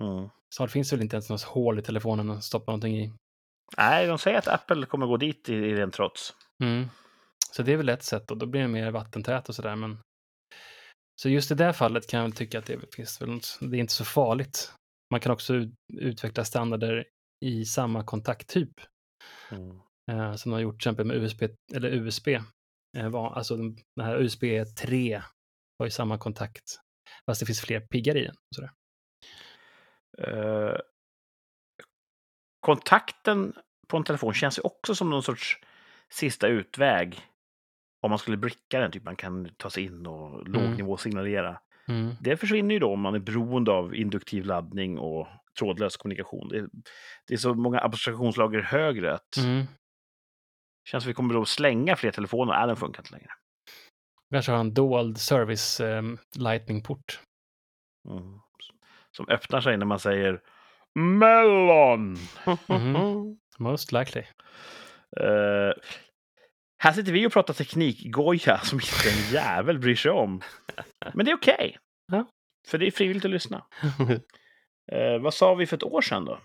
[0.00, 0.68] Mm.
[0.68, 3.12] finns det väl inte ens något hål i telefonen att stoppa någonting i.
[3.76, 6.34] Nej, de säger att Apple kommer gå dit i, i ren trots.
[6.62, 6.88] Mm.
[7.52, 9.76] Så det är väl ett sätt och då blir det mer vattentät och sådär.
[9.76, 9.98] Men...
[11.22, 13.76] Så just i det fallet kan jag väl tycka att det finns väl något, det
[13.76, 14.72] är inte så farligt.
[15.10, 17.04] Man kan också ut- utveckla standarder
[17.44, 18.72] i samma kontakttyp.
[19.50, 19.80] Mm.
[20.10, 21.42] Eh, som de har gjort till exempel med USB,
[21.74, 22.28] eller USB.
[22.98, 24.42] Eh, var, alltså den, den här USB
[24.80, 25.22] 3
[25.78, 26.80] har ju samma kontakt.
[27.30, 28.34] Fast det finns fler piggar i den.
[28.34, 28.70] och Sådär.
[30.18, 30.76] Eh,
[32.60, 33.52] kontakten
[33.88, 35.58] på en telefon känns ju också som någon sorts
[36.08, 37.20] sista utväg.
[38.02, 41.60] Om man skulle bricka den, typ man kan ta sig in och lågnivåsignalera.
[41.88, 42.14] Mm.
[42.20, 45.28] Det försvinner ju då om man är beroende av induktiv laddning och
[45.58, 46.48] trådlös kommunikation.
[46.48, 46.68] Det är,
[47.26, 49.66] det är så många abstraktionslager högre att Mm.
[50.84, 52.52] känns som vi kommer att slänga fler telefoner.
[52.52, 53.30] Nej, den funkar inte längre.
[54.30, 57.20] Kanske har en dold service um, lightning-port.
[58.08, 58.40] Mm.
[59.16, 60.40] Som öppnar sig när man säger
[60.94, 62.16] Mellon!
[62.68, 63.38] Mhm.
[63.58, 64.22] Most likely.
[65.20, 65.72] Eh,
[66.78, 70.42] här sitter vi och pratar teknikgoja som inte en jävel bryr sig om.
[71.14, 71.78] Men det är okej.
[72.12, 72.26] Ja.
[72.68, 73.66] För det är frivilligt att lyssna.
[74.92, 76.38] Eh, vad sa vi för ett år sedan då?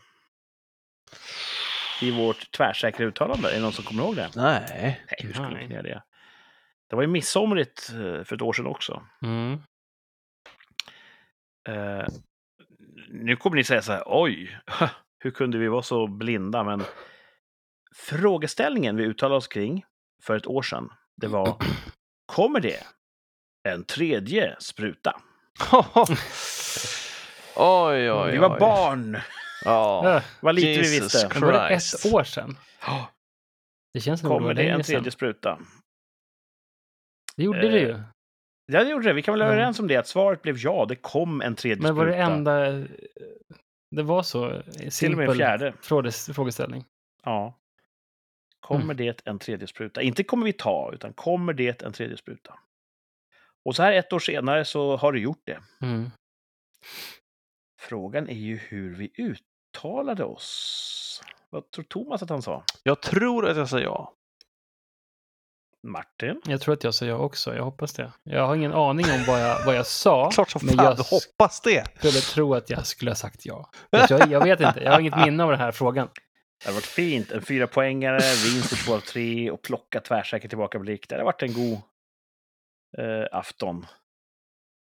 [2.01, 3.49] I vårt tvärsäkra uttalande.
[3.49, 4.29] Är det någon som kommer ihåg det?
[4.35, 4.63] Nej.
[4.69, 6.03] Nej, hur skulle göra det?
[6.89, 9.03] Det var ju midsomrigt eh, för ett år sedan också.
[9.21, 9.53] Mm.
[11.69, 12.05] Eh,
[13.09, 14.59] nu kommer ni säga så här, oj,
[15.19, 16.63] hur kunde vi vara så blinda?
[16.63, 16.83] Men
[17.95, 19.85] frågeställningen vi uttalade oss kring
[20.23, 21.57] för ett år sedan, det var,
[22.25, 22.83] kommer det
[23.69, 25.21] en tredje spruta?
[27.55, 28.59] oj, oj, Vi var oj.
[28.59, 29.17] barn,
[29.65, 30.21] Ja.
[30.41, 31.29] Vad lite vi Jesus visste.
[31.33, 32.05] men var det Christ.
[32.05, 32.57] ett år sedan?
[33.93, 35.59] Det känns som det Kommer det en tredje spruta?
[37.37, 38.01] Det gjorde Eh, det ju.
[38.65, 39.13] Ja, det gjorde det.
[39.13, 39.57] Vi kan väl vara Mm.
[39.59, 42.31] överens om det, att svaret blev ja, det kom en tredje Men var det spruta.
[42.33, 42.67] enda...
[42.67, 42.83] eh,
[43.91, 44.61] Det var så
[44.99, 45.73] Till och med fjärde.
[45.81, 46.85] fråges- frågeställning.
[47.23, 47.59] Ja.
[48.59, 48.97] Kommer Mm.
[48.97, 50.01] det en tredje spruta?
[50.01, 52.59] Inte kommer vi ta, utan kommer det en tredje spruta?
[53.65, 55.59] Och så här ett år senare så har du gjort det.
[55.81, 56.09] Mm.
[57.81, 61.21] Frågan är ju hur vi uttalade oss.
[61.49, 62.63] Vad tror Thomas att han sa?
[62.83, 64.13] Jag tror att jag sa ja.
[65.85, 66.41] Martin?
[66.45, 67.55] Jag tror att jag sa ja också.
[67.55, 68.11] Jag hoppas det.
[68.23, 70.29] Jag har ingen aning om vad jag, vad jag sa.
[70.33, 71.97] Klart som men fan, jag du hoppas det.
[71.97, 73.69] skulle tro att jag skulle ha sagt ja.
[73.89, 74.79] Jag, jag vet inte.
[74.83, 76.07] Jag har inget minne av den här frågan.
[76.59, 77.31] Det hade varit fint.
[77.31, 81.09] En fyra poängare, vinst i två av tre och plocka tvärsäker tillbakablick.
[81.09, 81.79] Det hade varit en god
[82.97, 83.85] eh, afton.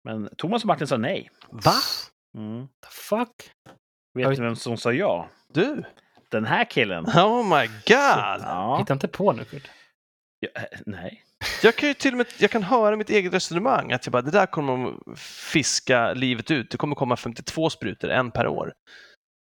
[0.04, 1.30] Men Thomas och Martin sa nej.
[1.50, 1.74] Va?
[2.36, 2.66] Mm.
[2.66, 3.50] The fuck?
[4.14, 4.36] Vet Oj.
[4.36, 5.28] ni vem som sa ja?
[5.52, 5.84] Du?
[6.30, 7.04] Den här killen.
[7.06, 8.40] Oh my god!
[8.46, 8.76] Ja.
[8.78, 9.70] Hitta inte på nu, Kurt.
[10.40, 11.24] Ja eh, nej.
[11.62, 13.92] Jag kan ju till och med jag kan höra mitt eget resonemang.
[13.92, 15.16] Att jag bara, det där kommer de
[15.52, 16.70] fiska livet ut.
[16.70, 18.72] Det kommer komma 52 sprutor, en per år.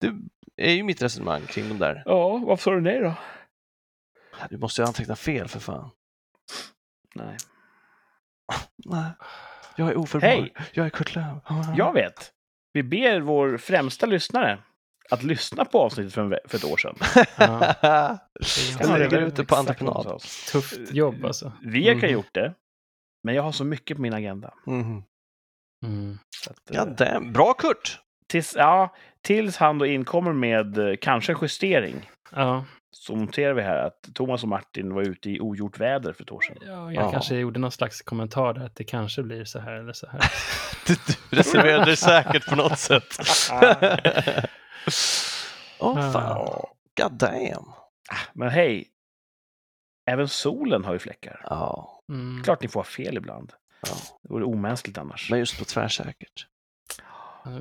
[0.01, 0.13] Det
[0.57, 2.03] är ju mitt resonemang kring de där.
[2.05, 3.13] Ja, varför sa du nej då?
[4.49, 5.89] Du måste ju anteckna fel för fan.
[7.15, 7.37] Nej.
[8.85, 9.11] Nej.
[9.75, 10.27] Jag är oförbar.
[10.27, 10.53] Hej!
[10.73, 11.43] Jag är Kurt Lööf.
[11.77, 12.31] Jag vet.
[12.73, 14.59] Vi ber vår främsta lyssnare
[15.09, 16.95] att lyssna på avsnittet för, för ett år sedan.
[17.37, 17.75] Ja.
[17.81, 20.21] Jag Ja, lägger är ut det på entreprenad.
[20.51, 21.51] Tufft jobb alltså.
[21.61, 22.09] Vi kan Mhm.
[22.09, 22.53] gjort det,
[23.23, 24.53] men jag har så mycket på min agenda.
[24.65, 25.03] Mhm.
[25.85, 26.17] Mm.
[26.43, 27.33] Så att, eh, God damn.
[27.33, 27.99] Bra Kurt!
[28.27, 33.61] tills, ja, tills han då inkommer med eh, kanske en justering Ja, så noterar vi
[33.61, 36.57] här att Thomas och Martin var ute i ogjort väder för ett år sedan.
[36.61, 37.11] ja, jag Ja.
[37.11, 40.21] kanske gjorde någon slags kommentar där att det kanske blir så här eller så här.
[40.87, 40.93] Du,
[41.29, 43.03] du reserverade dig säkert på något sätt.
[45.79, 46.11] Åh Ja.
[46.11, 46.65] fan.
[47.01, 47.71] God damn.
[48.33, 48.87] Men hej,
[50.11, 51.45] även solen har ju fläckar.
[51.49, 51.99] Ja.
[52.09, 52.43] Mm.
[52.43, 53.53] Klart ni får ha fel ibland.
[53.87, 53.95] ja.
[54.21, 55.29] Det vore omänskligt annars.
[55.29, 56.47] Men just på tvärsäkert.
[57.45, 57.51] Eh,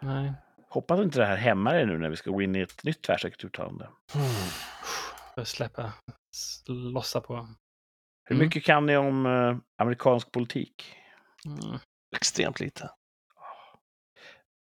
[0.00, 0.32] nej.
[0.68, 3.02] Hoppas inte det här hämmar er nu när vi ska gå in i ett nytt
[3.02, 3.88] tvärsäkert uttalande.
[4.14, 5.46] Mm.
[5.46, 5.92] Släppa,
[6.66, 7.34] lossa på.
[8.24, 8.46] Hur Mm.
[8.46, 10.94] mycket kan ni om eh, amerikansk politik?
[11.46, 11.78] Mm.
[12.16, 12.90] Extremt lite.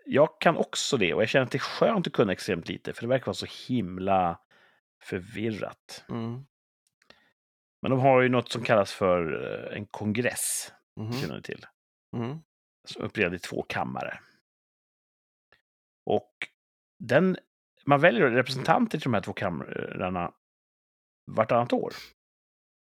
[0.05, 2.93] Jag kan också det och jag känner att det är skönt att kunna extremt lite
[2.93, 4.39] för det verkar vara så himla
[5.03, 6.05] förvirrat.
[6.09, 6.45] Mm.
[7.81, 11.13] Men de har ju något som kallas för eh, en kongress, Mhm.
[11.13, 11.65] känner ni till,
[12.15, 12.37] Mm.
[12.87, 14.19] som är uppdelad i två kammare.
[16.05, 16.31] Och
[16.99, 17.37] den,
[17.85, 20.33] man väljer representanter till de här två kamrarna
[21.31, 21.93] vartannat år.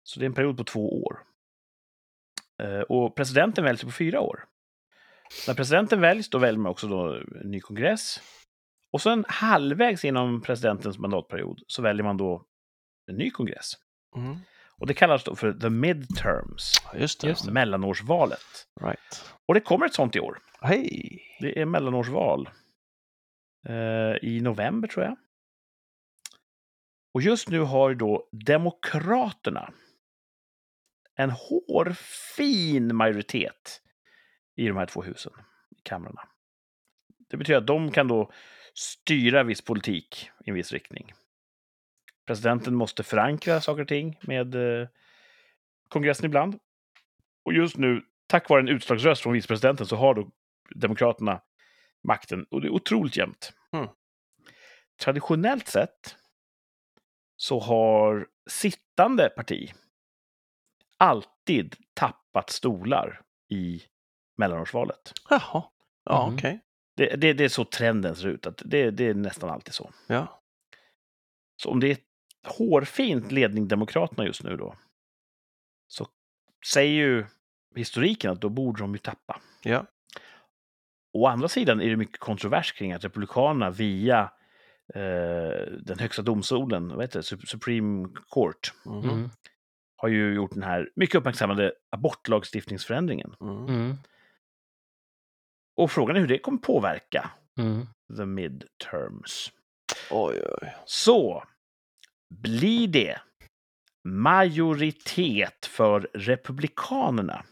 [0.03, 1.23] Så det är en period på två år.
[2.63, 4.45] Eh, Och presidenten väljs på fyra år.
[5.47, 8.21] När presidenten väljs, då väljer man också då en ny kongress.
[8.93, 12.45] Och sen halvvägs inom presidentens mandatperiod så väljer man då
[13.11, 13.73] en ny kongress.
[14.17, 14.37] Mm.
[14.79, 17.29] Och det kallas då för the midterms, Just det.
[17.29, 17.53] Just det.
[17.53, 18.67] mellanårsvalet.
[18.81, 19.25] Right.
[19.49, 20.39] Och det kommer ett sånt i år.
[20.61, 21.21] Hej!
[21.41, 22.49] Det är mellanårsval.
[23.69, 25.17] Eh, I november, tror jag.
[27.15, 29.73] Och just nu har ju då Demokraterna
[31.17, 33.83] en hårfin majoritet
[34.59, 35.33] i de här två husen,
[35.71, 36.29] i kamrarna.
[37.31, 38.33] Det betyder att de kan då
[38.75, 41.13] styra viss politik i en viss riktning.
[42.27, 44.89] Presidenten måste förankra saker och ting med eh,
[45.89, 46.59] kongressen ibland.
[47.45, 50.31] Och just nu, tack vare en utslagsröst från vicepresidenten, så har då
[50.75, 51.41] Demokraterna
[52.03, 53.53] makten och det är otroligt jämnt.
[53.73, 53.89] Mm.
[55.01, 56.17] Traditionellt sett
[57.37, 59.73] så har sittande parti
[60.97, 63.83] alltid tappat stolar i
[64.39, 65.13] mellanårsvalet.
[65.31, 65.63] Jaha,
[66.05, 66.35] ja Mhm.
[66.35, 66.61] okej.
[66.97, 69.91] Det, det, det är så trenden ser ut, att det, det är nästan alltid så.
[70.07, 70.41] Ja.
[71.63, 71.97] Så om det är
[72.59, 74.75] hårfint ledning Demokraterna just nu då,
[75.89, 76.07] så
[76.73, 77.27] säger ju
[77.75, 79.41] historiken att då borde de ju tappa.
[79.63, 79.87] Ja.
[81.13, 84.31] Å andra sidan är det mycket kontrovers kring att Republikanerna via
[84.95, 89.11] eh, den högsta domstolen, vad heter det, Sup- Supreme Court, Mhm.
[89.11, 89.31] Mm.
[89.97, 93.35] har ju gjort den här mycket uppmärksammade abortlagstiftningsförändringen.
[93.41, 93.95] Mm.
[95.79, 97.87] Och frågan är hur det kommer påverka Mm.
[98.17, 99.53] the midterms.
[100.11, 100.75] Oj, oj.
[100.85, 101.45] Så,
[102.31, 103.21] blir det
[104.05, 107.45] majoritet för Republikanerna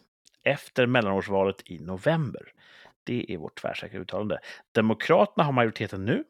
[0.42, 2.52] efter mellanårsvalet i november?
[3.04, 4.38] Det är vårt tvärsäkra uttalande.
[4.74, 6.24] Demokraterna har majoriteten nu.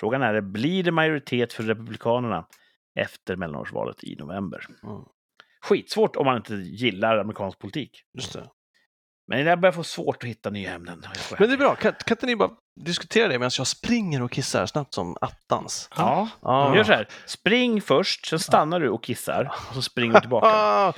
[0.00, 2.46] Frågan är, blir det majoritet för Republikanerna
[2.94, 4.66] efter mellanårsvalet i november?
[4.82, 5.02] Mm.
[5.60, 8.02] Skitsvårt om man inte gillar amerikansk politik.
[8.14, 8.50] Just det.
[9.28, 11.04] Men jag börjar få svårt att hitta nya ämnen.
[11.38, 12.50] Men det är bra, kan, kan inte ni bara
[12.80, 15.88] diskutera det medan jag springer och kissar snabbt som attans?
[15.96, 16.76] Ja, Ja.
[16.76, 17.08] gör så här.
[17.26, 19.52] Spring först, sen stannar du och kissar.
[19.68, 20.46] Och så springer du tillbaka.
[20.46, 20.92] Ah,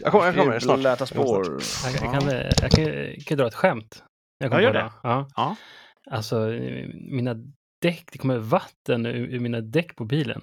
[0.00, 0.78] jag kommer, jag kommer snart.
[0.78, 1.46] Läta spår.
[1.84, 2.28] Jag, jag, kan,
[2.62, 4.02] jag, kan, jag kan dra ett skämt.
[4.38, 4.92] Jag Ja, gör det.
[5.02, 5.28] Ja.
[5.36, 5.56] Ja.
[6.10, 6.38] Alltså,
[7.10, 7.34] mina
[7.82, 10.42] däck, det kommer vatten ur, ur mina däck på bilen.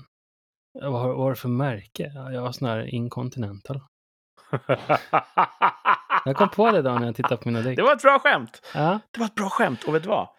[0.81, 2.11] Vad har, vad har det för märke?
[2.15, 3.81] Ja, Jag har sån här Incontinental.
[6.25, 7.75] Jag kom på det då när jag tittade på mina däck.
[7.75, 8.71] det var ett bra skämt.
[8.73, 9.83] Ja, Det var ett bra skämt.
[9.83, 10.29] Och vet du vad?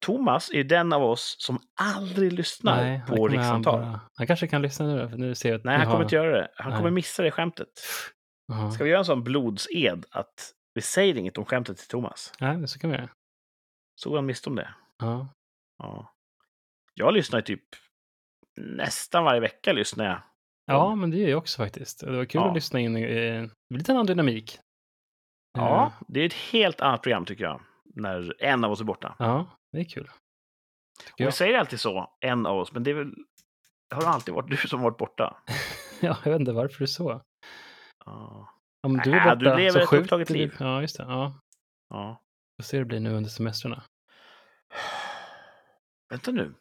[0.00, 3.80] Thomas är den av oss som aldrig lyssnar nej, det på han rikssamtal.
[3.80, 6.02] bara- Han kanske kan lyssna nu för nu ser jag att Nej, han kommer har-
[6.02, 6.48] inte göra det.
[6.56, 6.78] Han Nej.
[6.78, 7.68] kommer missa det skämtet.
[8.48, 8.70] Jaha.
[8.70, 12.32] Ska vi göra en sån blodsed att vi säger inget om skämtet till Thomas?
[12.40, 13.08] Nej, så kan vi göra.
[14.00, 14.68] Så går han miste om det.
[14.98, 15.28] Ja.
[15.78, 16.12] Ja.
[16.94, 17.62] Jag lyssnar typ
[18.60, 20.18] nästan varje vecka lyssnar jag.
[20.66, 22.00] ja, men det gör jag också faktiskt.
[22.00, 24.58] Det var kul att lyssna in i eh, lite annan dynamik.
[25.56, 27.60] Ja, Eh, det är ett helt annat program tycker jag.
[27.84, 29.16] När en av oss är borta.
[29.18, 30.10] Ja, det är kul.
[31.12, 33.14] Och vi säger alltid så, en av oss, men det är väl...
[33.90, 35.36] Det har alltid varit du som varit borta.
[36.00, 37.22] Ja, jag vet inte varför det är så.
[38.04, 38.48] Ja.
[38.82, 40.56] Om du är du borta lever så ett skjuter du- liv.
[40.60, 41.04] Ja, just det.
[41.04, 41.40] Ja,
[41.88, 42.22] ja.
[42.56, 43.82] får se hur det blir nu under semestrarna.
[46.10, 46.54] Vänta nu.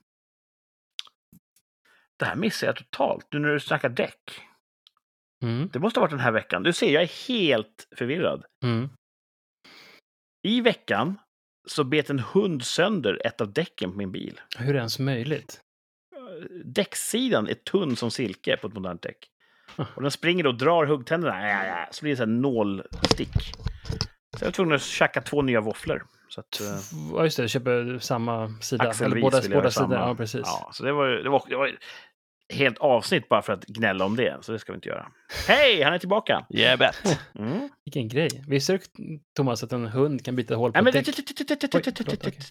[2.17, 4.41] Det här missar jag totalt, nu när du snackar däck.
[5.45, 5.69] Mm.
[5.73, 6.63] Det måste ha varit den här veckan.
[6.63, 8.43] Du ser, jag är helt förvirrad.
[8.63, 8.89] Mm.
[10.43, 11.17] I veckan
[11.67, 14.41] så bet en hund sönder ett av däcken på min bil.
[14.57, 15.61] Hur är det ens möjligt?
[16.65, 19.17] Däcksidan är tunn som silke på ett modernt däck.
[19.95, 23.33] Och den springer och drar huggtänderna, så blir det så här nålstick.
[24.37, 26.05] Så jag var tvungen att tjacka två nya våfflor.
[26.29, 26.67] Så att, eh,
[27.13, 27.47] Ja, just det.
[27.47, 28.89] Köper samma sida.
[28.89, 29.93] axelvis båda båda sidor.
[29.93, 30.41] Ja, precis.
[30.45, 31.77] Ja, så det var, det var, det var
[32.53, 35.07] helt avsnitt bara för att gnälla om det, så det ska vi inte göra.
[35.47, 36.45] Hej, han är tillbaka!
[36.49, 37.19] Yeah, bet.
[37.39, 37.69] Mm.
[37.85, 38.43] Vilken grej.
[38.47, 38.79] Visste du,
[39.35, 41.03] Thomas, att en hund kan bita hål på Nej,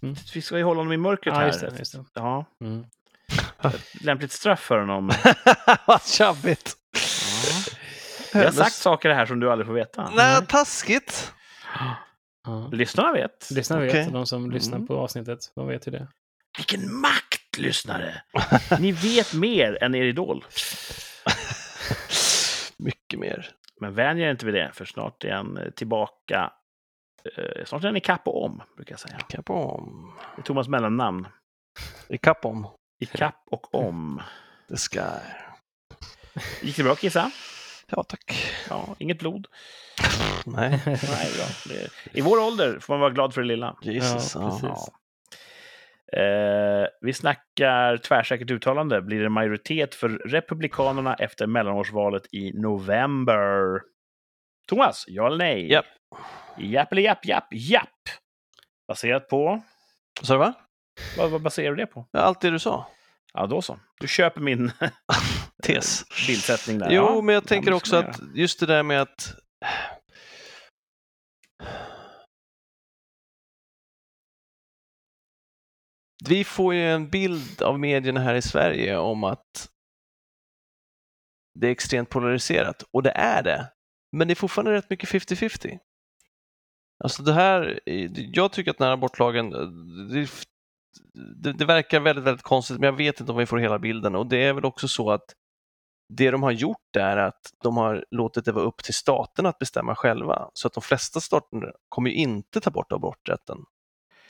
[0.02, 0.14] men.
[0.34, 1.46] Vi ska ju hålla honom i mörkret Ja, här.
[1.46, 1.72] just det.
[1.78, 2.04] Just det.
[2.14, 2.84] Ja, Mm.
[4.00, 5.10] lämpligt straff för honom.
[5.86, 6.76] Vad tjabbigt.
[8.34, 10.10] Vi har sagt saker här som du aldrig får veta.
[10.14, 11.32] Nej, taskigt.
[12.72, 13.50] Lyssnarna vet.
[13.50, 14.86] Lyssnarna vet, de som lyssnar Mm.
[14.86, 16.08] på avsnittet, de vet ju det.
[16.56, 18.22] Vilken makt, lyssnare!
[18.80, 20.44] Ni vet mer än er idol.
[22.76, 23.50] Mycket mer.
[23.80, 26.52] Men vänjer er inte vid det, för snart är han eh, tillbaka.
[27.36, 29.18] Eh, snart är han ikapp och om, brukar jag säga.
[29.28, 30.12] Ikapp om.
[30.36, 31.28] Det är Thomas mellannamn.
[32.08, 32.66] Ikapp om.
[33.00, 34.22] Ikapp och om.
[34.68, 34.98] The sky.
[36.62, 37.30] Gick det bra, Kissa?
[37.86, 38.52] Ja, tack.
[38.68, 39.46] Ja, inget blod.
[40.44, 41.46] Nej, Nej, bra.
[41.68, 43.76] Det, I vår ålder får man vara glad för det lilla.
[43.82, 44.34] Jesus.
[44.34, 44.94] Ja, Ja, precis.
[46.16, 49.02] Eh, vi snackar tvärsäkert uttalande.
[49.02, 53.80] Blir det majoritet för Republikanerna efter mellanårsvalet i november?
[54.68, 55.70] Thomas, ja eller nej?
[55.70, 55.86] Japp.
[56.58, 57.88] Japp eller japp, japp, japp.
[58.88, 59.62] Baserat på?
[60.22, 60.54] Så det va?
[61.18, 62.06] Vad, vad baserar du det på?
[62.12, 62.86] Allt det du sa.
[63.32, 63.78] Ja, då så.
[64.00, 64.72] Du köper min
[65.62, 66.04] Tes.
[66.26, 66.90] bildsättning där.
[66.90, 69.34] Jo, ja, men jag ja, tänker också att just det där med att
[76.28, 79.68] Vi får ju en bild av medierna här i Sverige om att
[81.60, 83.72] det är extremt polariserat, och det är det.
[84.12, 85.78] Men det är fortfarande rätt mycket 50-50.
[87.04, 87.80] Alltså det här,
[88.14, 89.60] jag tycker att den här abortlagen, eh,
[90.14, 90.28] det,
[91.14, 94.14] det, det verkar väldigt, väldigt konstigt, men jag vet inte om vi får hela bilden.
[94.14, 95.34] Och det är väl också så att
[96.08, 99.58] det de har gjort är att de har låtit det vara upp till staterna att
[99.58, 100.50] bestämma själva.
[100.54, 103.58] Så att de flesta stater kommer ju inte ta bort aborträtten,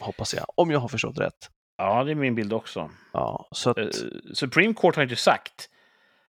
[0.01, 1.51] hoppas jag, om jag har förstått rätt.
[1.77, 2.91] Ja, det är min bild också.
[3.13, 3.85] Ja, så att, Eh,
[4.35, 5.71] Supreme Court har inte sagt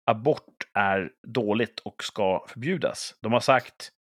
[0.05, 3.15] abort är dåligt och ska förbjudas.
[3.21, 3.93] De har sagt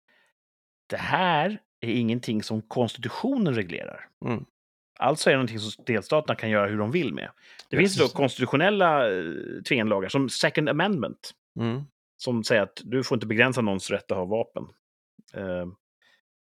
[0.87, 4.09] det här är ingenting som konstitutionen reglerar.
[4.25, 4.45] Mm.
[4.99, 7.31] Alltså är det någonting som delstaterna kan göra hur de vill med.
[7.71, 9.25] Det finns då konstitutionella eh,
[9.69, 11.31] tvingande lagar, som Second Amendment,
[11.61, 11.83] mm,
[12.17, 14.65] som säger att du får inte begränsa någons rätt att ha vapen.
[15.35, 15.67] Eh,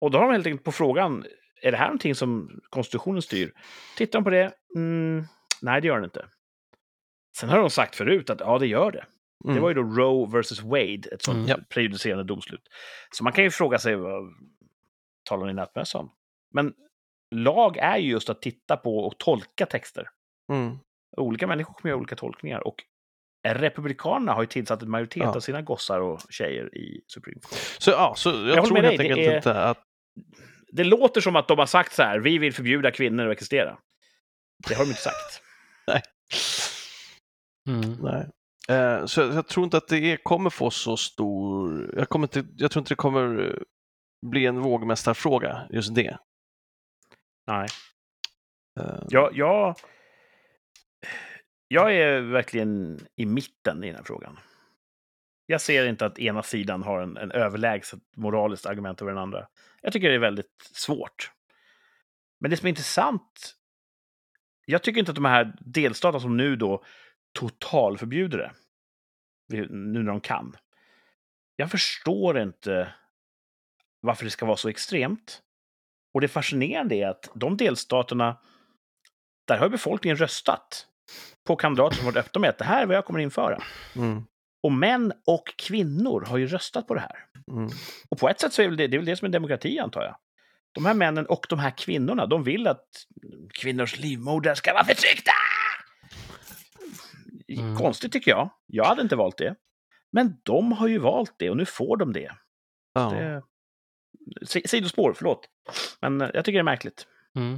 [0.01, 1.25] och då har de helt enkelt på frågan,
[1.63, 3.53] är det här någonting som konstitutionen styr?
[3.97, 4.53] Tittar de på det?
[4.77, 5.25] Mm,
[5.63, 6.27] nej, det gör den inte.
[7.39, 9.07] Sen har de sagt förut att ja, det gör det.
[9.45, 9.63] Det mm.
[9.63, 11.65] var ju då Roe versus Wade, ett sånt Mm.
[11.69, 12.69] Prejudicerande domslut.
[13.11, 14.33] Så man kan ju fråga sig, vad
[15.29, 16.11] talar ni nattmössan?
[16.55, 16.75] Men
[17.35, 20.09] lag är ju just att titta på och tolka texter.
[20.53, 20.79] Mm.
[21.17, 22.67] Olika människor kommer göra olika tolkningar.
[22.67, 22.85] Och
[23.49, 25.37] Republikanerna har ju tillsatt en majoritet Ja.
[25.37, 27.59] av sina gossar och tjejer i Supreme Court.
[27.79, 29.83] Så, ja, så jag, håller tror helt det enkelt inte att
[30.73, 33.79] Det låter som att de har sagt så här, vi vill förbjuda kvinnor att existera.
[34.69, 35.43] Det har de inte sagt.
[37.69, 37.97] Mm.
[38.03, 38.31] Nej.
[38.69, 41.95] Eh, så jag, jag tror inte att det är, kommer få så stor...
[41.97, 43.63] Jag, kommer inte, jag tror inte det kommer eh,
[44.27, 46.19] bli en vågmästarfråga, just det.
[47.47, 47.69] Nej.
[48.81, 49.77] Eh, Jag, jag,
[51.69, 54.39] jag är verkligen i mitten i den här frågan.
[55.47, 59.49] Jag ser inte att ena sidan har en, en överlägset moraliskt argument över den andra.
[59.83, 61.33] Jag tycker det är väldigt svårt.
[62.41, 63.55] Men det som är intressant,
[64.71, 66.85] jag tycker inte att de här delstaterna som nu då
[67.39, 68.53] totalförbjuder det,
[69.71, 70.57] nu när de kan.
[71.57, 72.95] Jag förstår inte
[74.01, 75.43] varför det ska vara så extremt.
[76.15, 78.37] Och det fascinerande är att de delstaterna,
[79.47, 80.87] där har befolkningen röstat
[81.47, 83.63] på kandidater som varit öppna med att det här är vad jag kommer införa.
[83.97, 84.25] mm,
[84.63, 87.27] Och män och kvinnor har ju röstat på det här.
[87.51, 87.71] mm,
[88.09, 90.03] Och på ett sätt så är det, det är väl det som är demokrati, antar
[90.03, 90.17] jag.
[90.79, 92.87] De här männen och de här kvinnorna, de vill att
[93.53, 95.31] kvinnors livmodrar ska vara förtryckta!
[97.49, 97.77] Mm.
[97.77, 98.51] Konstigt tycker jag.
[98.67, 99.55] Jag hade inte valt det.
[100.13, 102.33] Men de har ju valt det och nu får de det.
[102.95, 103.11] ja.
[103.11, 103.43] det...
[104.47, 105.49] Si- Sidospår, förlåt.
[106.01, 107.07] Men eh, jag tycker det är märkligt.
[107.37, 107.55] Mm.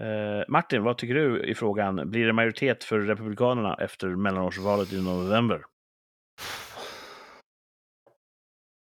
[0.00, 2.10] Eh, Martin, vad tycker du i frågan?
[2.10, 5.62] Blir det majoritet för Republikanerna efter mellanårsvalet i november?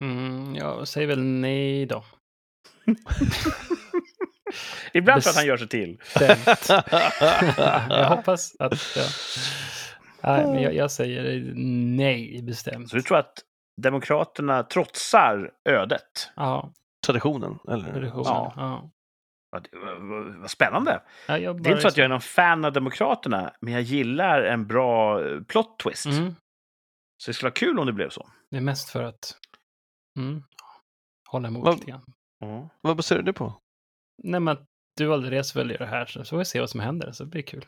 [0.04, 2.04] Mm, jag säger väl nej då.
[4.94, 6.02] Ibland för Bes- att han gör sig till.
[7.90, 8.74] Jag hoppas att...
[8.96, 9.04] Ja.
[10.24, 11.54] Nej, men jag, jag säger
[11.98, 12.90] nej bestämt.
[12.90, 13.34] Så du tror att
[13.82, 16.32] Demokraterna trotsar ödet?
[16.36, 16.74] Ja,
[17.06, 17.92] Traditionen, eller?
[17.92, 18.24] traditionen.
[18.26, 18.54] Ja.
[18.56, 18.90] Ja.
[19.52, 21.02] Vad vad- vad spännande!
[21.28, 23.82] Ja, jag Det är inte så att jag är någon fan av Demokraterna, men jag
[23.82, 26.06] gillar en bra eh, plot twist.
[26.06, 26.36] Mm,
[27.18, 28.30] Så det skulle vara kul om det blev så.
[28.52, 29.36] det är mest för att
[30.20, 30.44] mm,
[31.30, 32.02] hålla emot lite grann.
[32.82, 33.54] Vad baserar du det på?
[34.24, 34.66] Nej, men att
[34.98, 37.12] du valde det så väljer jag det här, så får vi se vad som händer,
[37.12, 37.66] så det blir kul.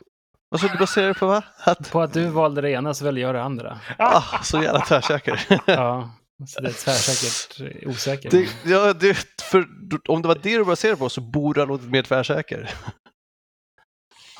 [0.50, 1.28] Vad sa du baserar det på?
[1.28, 1.44] Va?
[1.66, 3.80] Att, På att du valde det ena så väljer jag det andra.
[3.98, 5.45] ah, så jävla tvärsäker.
[5.68, 6.12] Ja,
[6.48, 8.32] så det är tvärsäkert eh, osäkert.
[8.32, 9.66] Det, ja, det, för,
[10.08, 12.70] om det var det du baserade på så borde ha låtit mer tvärsäker.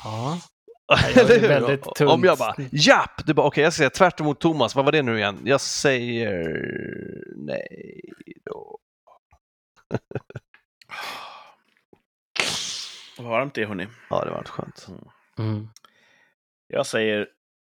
[0.04, 0.40] Ja,
[1.14, 2.10] jag väldigt tunt.
[2.10, 3.26] Om jag bara, japp!
[3.26, 4.74] Du bara, okej, jag säger tvärt emot Thomas.
[4.74, 5.38] Vad var det nu igen?
[5.44, 6.48] Jag säger
[7.36, 8.00] nej
[8.44, 8.78] då.
[13.18, 13.88] Vad varmt det är, hörni.
[14.10, 14.86] Ja, det var inte skönt.
[15.38, 15.68] mm.
[16.66, 17.28] Jag säger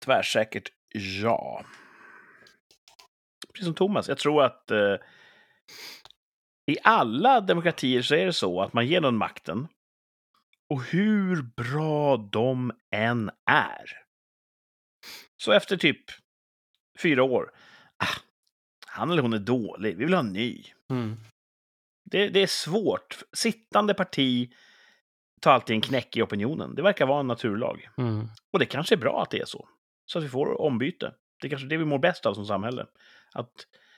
[0.06, 0.72] tvärsäkert
[1.24, 1.66] ja.
[3.54, 4.08] Precis som Thomas.
[4.08, 4.96] Jag tror att eh,
[6.72, 9.68] i alla demokratier så är det så att man ger någon makten.
[10.70, 13.92] Och hur bra de än är.
[15.38, 16.04] Så efter typ
[17.00, 17.52] fyra år.
[17.98, 18.16] Ah,
[18.88, 19.98] han eller hon är dålig.
[19.98, 20.64] Vi vill ha en ny.
[20.90, 21.16] Mm.
[22.12, 23.18] Det, det är svårt.
[23.34, 24.50] Sittande parti
[25.42, 26.76] tar alltid en knäck i opinionen.
[26.76, 27.90] Det verkar vara en naturlag.
[27.98, 28.28] Mm.
[28.54, 29.68] Och det kanske är bra att det är så.
[30.06, 31.14] Så att vi får ombyte.
[31.42, 32.86] Det är kanske det vi mår bäst av som samhälle.
[33.34, 33.52] Att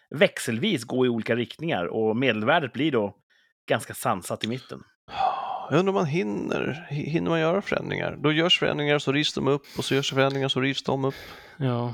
[0.09, 3.15] växelvis gå i olika riktningar och medelvärdet blir då
[3.69, 4.83] ganska sansat i mitten.
[5.69, 8.17] Jag undrar om man hinner, hinner man göra förändringar?
[8.19, 11.15] Då görs förändringar så rivs de upp och så görs förändringar så rivs de upp.
[11.57, 11.93] Ja.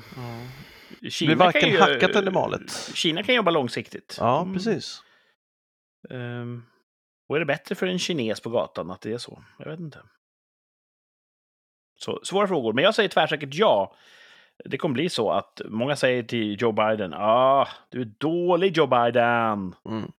[1.09, 2.91] Kina blir varken kan ju- hackat eller malet.
[2.93, 4.17] Kina kan jobba långsiktigt.
[4.19, 4.53] Ja, Mm.
[4.53, 5.01] precis.
[6.09, 6.63] Ehm,
[7.29, 9.43] och är det bättre för en kines på gatan att det är så?
[9.59, 9.99] Jag vet inte.
[11.97, 13.95] Så, svåra frågor, men jag säger tvärsäkert ja.
[14.65, 18.87] Det kommer bli så att många säger till Joe Biden, ah, du är dålig Joe
[18.87, 19.75] Biden.
[19.85, 20.11] Mm.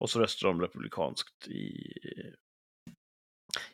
[0.00, 1.92] Och så röstar de republikanskt i...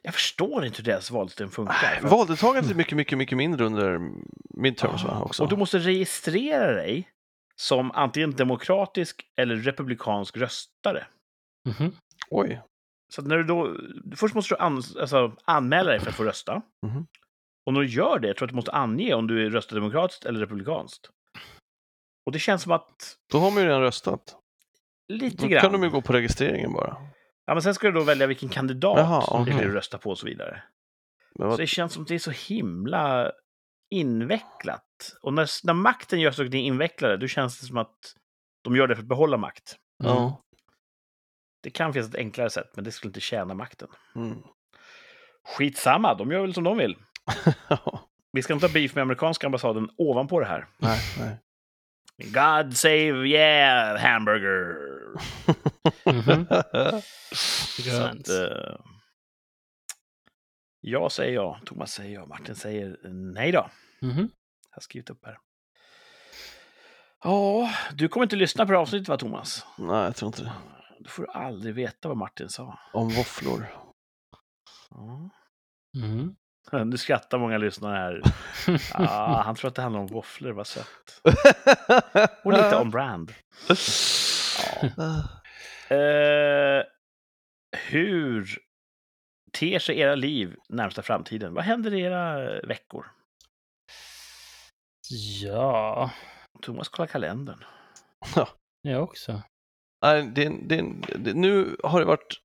[0.02, 2.00] Jag förstår inte hur deras valsystem funkar.
[2.02, 4.00] Valdeltagandet är mycket, mycket, mycket mindre under
[4.54, 5.42] midterms va, också.
[5.42, 7.10] Och du måste registrera dig
[7.60, 11.06] som antingen demokratisk eller republikansk röstare.
[11.68, 11.92] Mhm.
[12.30, 12.60] Oj.
[13.14, 13.76] Så att när du då,
[14.16, 16.62] först måste du an, alltså, anmäla dig för att få rösta.
[16.86, 17.06] Mhm.
[17.66, 20.24] Och när du gör det tror jag att du måste ange om du röstar demokratiskt
[20.24, 21.10] eller republikanskt.
[22.26, 24.36] Och det känns som att, Då har man ju redan röstat.
[25.08, 25.60] lite Då grann.
[25.60, 26.96] kan de ju gå på registreringen bara.
[27.46, 29.54] Ja, men sen ska du då välja vilken kandidat Jaha, som okej.
[29.54, 30.62] du vill rösta på och så vidare.
[31.34, 33.32] Men Så vad, det känns som att det är så himla
[33.90, 35.16] invecklat.
[35.22, 38.14] Och när, när makten gör saker invecklade, då känns det som att
[38.64, 39.76] de gör det för att behålla makt.
[40.04, 40.42] ja.
[41.62, 43.88] Det kan finnas ett enklare sätt, men det skulle inte tjäna makten.
[44.14, 44.42] Mm.
[45.56, 46.96] Skitsamma, de gör väl som de vill.
[48.32, 50.66] Vi ska inte ha beef med amerikanska ambassaden ovanpå det här.
[50.78, 51.38] nej, nej.
[52.32, 54.76] God save yeah, hamburger!
[56.04, 56.46] Mhm.
[57.32, 58.10] Så
[60.80, 62.98] Jag säger ja, Thomas säger ja, Martin säger
[63.34, 63.70] nej då.
[64.02, 64.18] Mhm.
[64.70, 65.38] Jag har skrivit upp här.
[67.24, 69.66] Ja, du kommer inte lyssna på det avsnittet va, Thomas?
[69.78, 70.52] nej, jag tror inte det.
[71.00, 72.78] Du får aldrig veta vad Martin sa.
[72.92, 73.66] Om våfflor.
[74.90, 75.30] Ja.
[75.96, 76.36] Mhm.
[76.90, 78.22] Nu skrattar många lyssnare här.
[78.94, 81.20] Ja, han tror att det handlar om våfflor, vad sött.
[82.44, 83.32] Och lite on brand.
[85.90, 86.82] Eh,
[87.90, 88.58] hur
[89.60, 91.54] ter sig era liv närmsta framtiden?
[91.54, 93.06] Vad händer i era veckor?
[95.42, 96.10] Ja,
[96.62, 97.64] Thomas kollar kalendern.
[98.82, 99.42] jag också.
[100.02, 100.84] Nej, det, det,
[101.18, 102.40] det, nu har det varit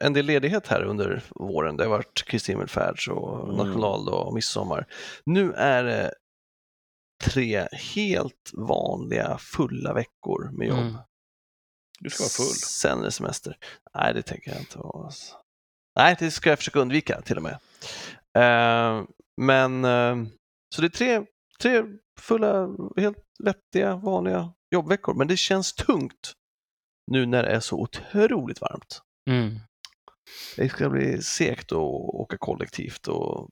[0.00, 1.76] en del ledighet här under våren.
[1.76, 3.56] Det har varit Kristi himmelfärds och Mm.
[3.56, 4.86] nationaldag och midsommar.
[5.26, 6.14] Nu är det
[7.24, 10.78] tre helt vanliga fulla veckor med jobb.
[10.78, 10.96] Mm.
[12.00, 12.56] Du ska vara full.
[12.56, 13.56] Sen är det semester.
[13.94, 15.04] Nej, det tänker jag inte vara.
[15.04, 15.36] alltså.
[15.96, 17.58] Nej, det ska jag försöka undvika till och med.
[18.38, 19.04] Eh,
[19.40, 20.16] men eh,
[20.74, 21.26] så det är tre,
[21.60, 21.82] tre
[22.20, 25.14] fulla, helt vettiga, vanliga jobbveckor.
[25.14, 26.32] Men det känns tungt
[27.10, 29.02] nu när det är så otroligt varmt.
[29.30, 29.58] Mm.
[30.56, 33.50] Det ska bli segt att åka kollektivt och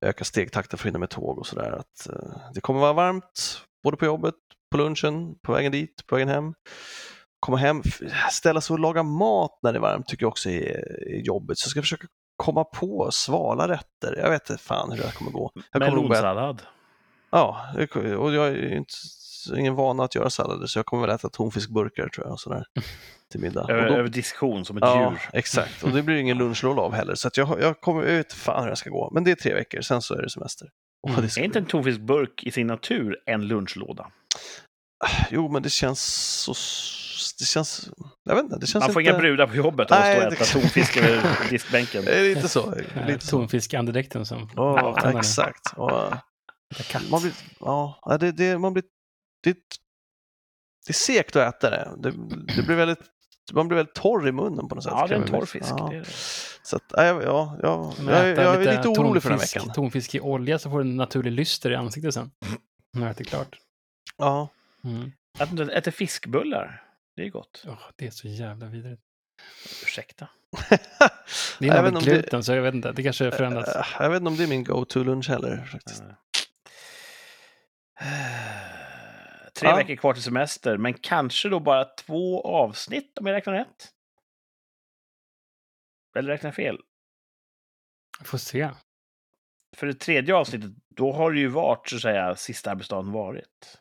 [0.00, 1.72] öka stegtakten för att hinna med tåg och sådär.
[1.72, 4.34] Att, eh, det kommer vara varmt, både på jobbet,
[4.70, 6.54] på lunchen, på vägen dit, på vägen hem.
[7.40, 7.82] Komma hem,
[8.30, 11.58] ställa sig och laga mat när det är varmt tycker jag också är, är jobbigt.
[11.58, 12.06] Så jag ska försöka
[12.36, 14.16] komma på svala rätter.
[14.16, 15.52] Jag vet inte fan hur det här kommer gå.
[15.72, 16.62] Jag Melonsallad.
[17.30, 18.94] ja, jag och jag är inte,
[19.56, 22.64] ingen vana att göra sallader så jag kommer väl äta tonfiskburkar tror jag och sådär
[23.30, 23.66] till middag.
[23.70, 25.20] Över, då- över diskussion som ett Ja, djur.
[25.32, 25.82] exakt.
[25.82, 27.14] Och det blir ingen lunchlåda av heller.
[27.14, 29.10] Så jag, jag kommer ut fan hur jag ska gå.
[29.14, 30.68] Men det är tre veckor, sen så är det semester.
[31.08, 31.20] Mm.
[31.20, 34.10] det Är inte en tonfiskburk i sin natur en lunchlåda?
[35.30, 36.00] Jo, men det känns
[36.44, 36.54] så...
[37.38, 37.90] Det känns...
[38.24, 39.10] Jag vet inte, det känns Man får inte...
[39.10, 42.04] inga brudar på jobbet av att Nej, stå och det- äta tonfisk över diskbänken.
[42.04, 42.74] Det är lite så.
[43.06, 43.30] Lite så.
[43.36, 45.18] Tonfiskandedräkten som Ja, avtändande.
[45.18, 45.74] exakt.
[46.70, 47.10] Lite katt.
[47.10, 47.32] man blir...
[47.60, 48.84] Ja, ja, det, det, man blir...
[49.42, 49.52] Det,
[50.86, 51.88] det är segt att äta det.
[51.98, 52.10] Det,
[52.56, 53.00] det blir väldigt...
[53.52, 54.92] Man blir väldigt torr i munnen på något sätt.
[54.96, 55.66] Ja, det är en torr fisk.
[55.70, 55.88] Ja.
[55.90, 56.06] det är det.
[56.62, 59.72] Så att, ja, ja, ja, ja, jag, jag är lite orolig för den här veckan.
[59.74, 62.30] Tonfisk i olja så får du en naturlig lyster i ansiktet sen.
[62.92, 63.56] När du äter klart.
[64.16, 64.48] Ja.
[64.84, 65.12] Mm.
[65.38, 66.82] Att du äter fiskbullar,
[67.18, 67.62] det är gott.
[67.66, 69.02] Åh, det är så jävla vidrigt.
[69.84, 70.28] Ursäkta.
[71.58, 72.92] Det Jag är vet nog inte om det- gluten, så jag vet inte.
[72.92, 73.76] Det kanske har förändrats.
[73.76, 76.02] Eh, Jag vet inte om det är min go-to-lunch heller faktiskt.
[79.54, 79.76] Tre Ja.
[79.76, 83.88] veckor kvar till semester, men kanske då bara två avsnitt om jag räknar rätt.
[86.18, 86.78] Eller räknar jag fel?
[88.20, 88.70] Vi får se.
[89.76, 93.78] För det tredje avsnittet, då har det ju varit så att säga sista arbetsdagen varit.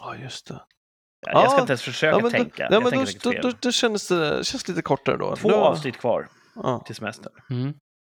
[0.00, 0.64] Ja, just det.
[1.26, 2.68] Jag jag ska inte ens försöka Ja, men tänka.
[2.68, 5.36] Då, ja, men då, då, då, då känns det, känns lite kortare då.
[5.36, 6.82] Två då, avsnitt kvar Ja.
[6.86, 7.32] till semestern.
[7.50, 7.62] Mm.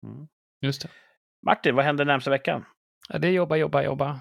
[0.06, 0.28] Mm.
[0.62, 0.90] Just det.
[1.46, 2.66] Martin, vad händer närmsta veckan?
[3.10, 4.20] Ja, det är jobba, jobba, jobba.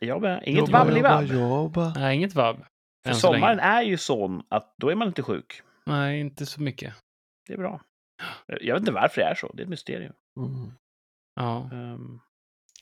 [0.00, 0.40] Jobba.
[0.40, 1.24] Inget Jobba, vabbelivabb.
[1.24, 1.92] Jobba, jobba.
[1.96, 2.64] Nej, inget vabb.
[3.06, 3.68] För sommaren länge.
[3.68, 5.62] är ju sån att då är man inte sjuk.
[5.86, 6.94] Nej, inte så mycket.
[7.46, 7.80] Det är bra.
[8.46, 9.52] Jag vet inte varför det är så.
[9.54, 10.12] Det är ett mysterium.
[10.40, 10.72] Mm.
[11.34, 11.70] Ja.
[11.72, 12.20] Ehm,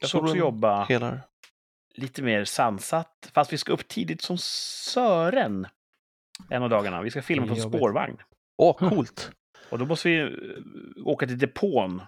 [0.00, 1.22] jag ska också jobba Helar.
[1.94, 3.30] Lite mer sansat.
[3.34, 5.66] Fast vi ska upp tidigt som Sören
[6.48, 7.02] en av dagarna.
[7.02, 8.16] Vi ska filma på en spårvagn.
[8.58, 9.30] Åh, coolt.
[9.70, 10.28] Och då måste vi eh,
[11.04, 12.02] åka till depån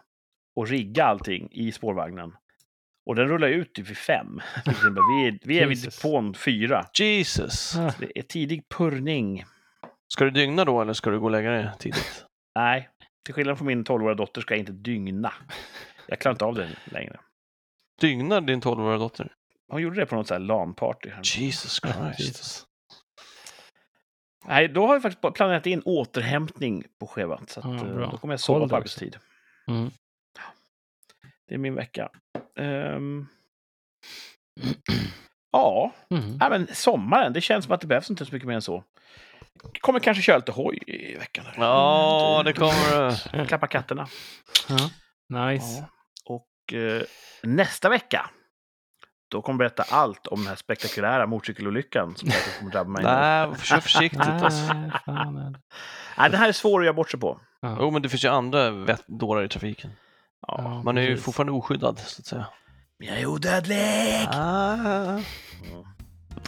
[0.56, 2.36] och rigga allting i spårvagnen.
[3.06, 4.40] Och den rullar ut typ vid fem.
[4.66, 6.86] Vi är, vi är vid depån fyra.
[6.94, 7.76] Jesus.
[7.76, 9.44] Ah, Det är tidig purrning.
[10.09, 12.24] Ska du dygna då eller ska du gå och lägga dig tidigt?
[12.54, 12.88] Nej,
[13.24, 15.32] till skillnad från min 12-åriga dotter ska jag inte dygna.
[16.06, 17.20] Jag klarar inte av det längre.
[18.00, 19.32] Dygnar din 12-åriga dotter?
[19.73, 21.11] Hon gjorde det på något så här LAN-party.
[21.11, 21.23] här.
[21.39, 21.81] Jesus
[22.16, 22.65] Christ.
[24.44, 27.51] Nej, då har vi faktiskt planerat in återhämtning på schemat.
[27.51, 27.73] Så att, Ja,
[28.03, 29.16] eh, då kommer jag sova på arbetstid.
[29.69, 29.90] Mm.
[31.49, 32.09] Det är min vecka.
[32.59, 33.27] Ehm,
[35.53, 36.36] ja, Mm.
[36.40, 37.32] ja, men sommaren.
[37.32, 38.85] Det känns som att det behövs inte så mycket mer än så.
[39.81, 41.44] Kommer kanske köra lite hoj i veckan.
[41.57, 43.44] Ja, det kommer.
[43.47, 44.09] Klappa katterna.
[44.69, 44.90] Ja.
[45.51, 45.78] Nice.
[45.78, 45.89] Ja.
[46.24, 47.03] Och eh,
[47.43, 48.31] nästa vecka,
[49.32, 53.02] då kommer berätta allt om den här spektakulära motorcykelolyckan som kommer drabba mig.
[53.04, 54.72] Nej, kör försiktigt alltså.
[54.74, 55.54] Nej, det.
[56.18, 57.40] Nej, den här är svår att göra bort sig på.
[57.60, 57.76] Ja.
[57.80, 59.90] Jo, men det finns ju andra dårar i trafiken.
[60.46, 60.54] Ja.
[60.59, 62.46] Ja, Man är ju fortfarande oskyddad, så att säga.
[62.98, 64.26] Jag är odödlig!
[64.32, 65.18] Ah.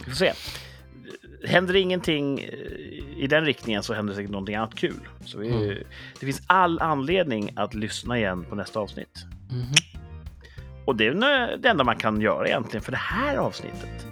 [0.05, 0.33] Vi får se.
[1.47, 2.49] Händer ingenting eh,
[3.17, 5.07] i den riktningen så händer det säkert någonting annat kul.
[5.25, 5.83] Så vi, Mm.
[6.19, 9.25] Det finns all anledning att lyssna igen på nästa avsnitt.
[9.51, 9.73] Mhm.
[10.85, 14.05] Och det är det enda man kan göra egentligen för det här avsnittet.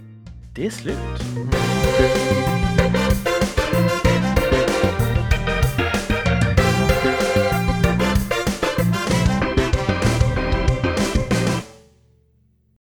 [0.54, 0.98] Det är slut.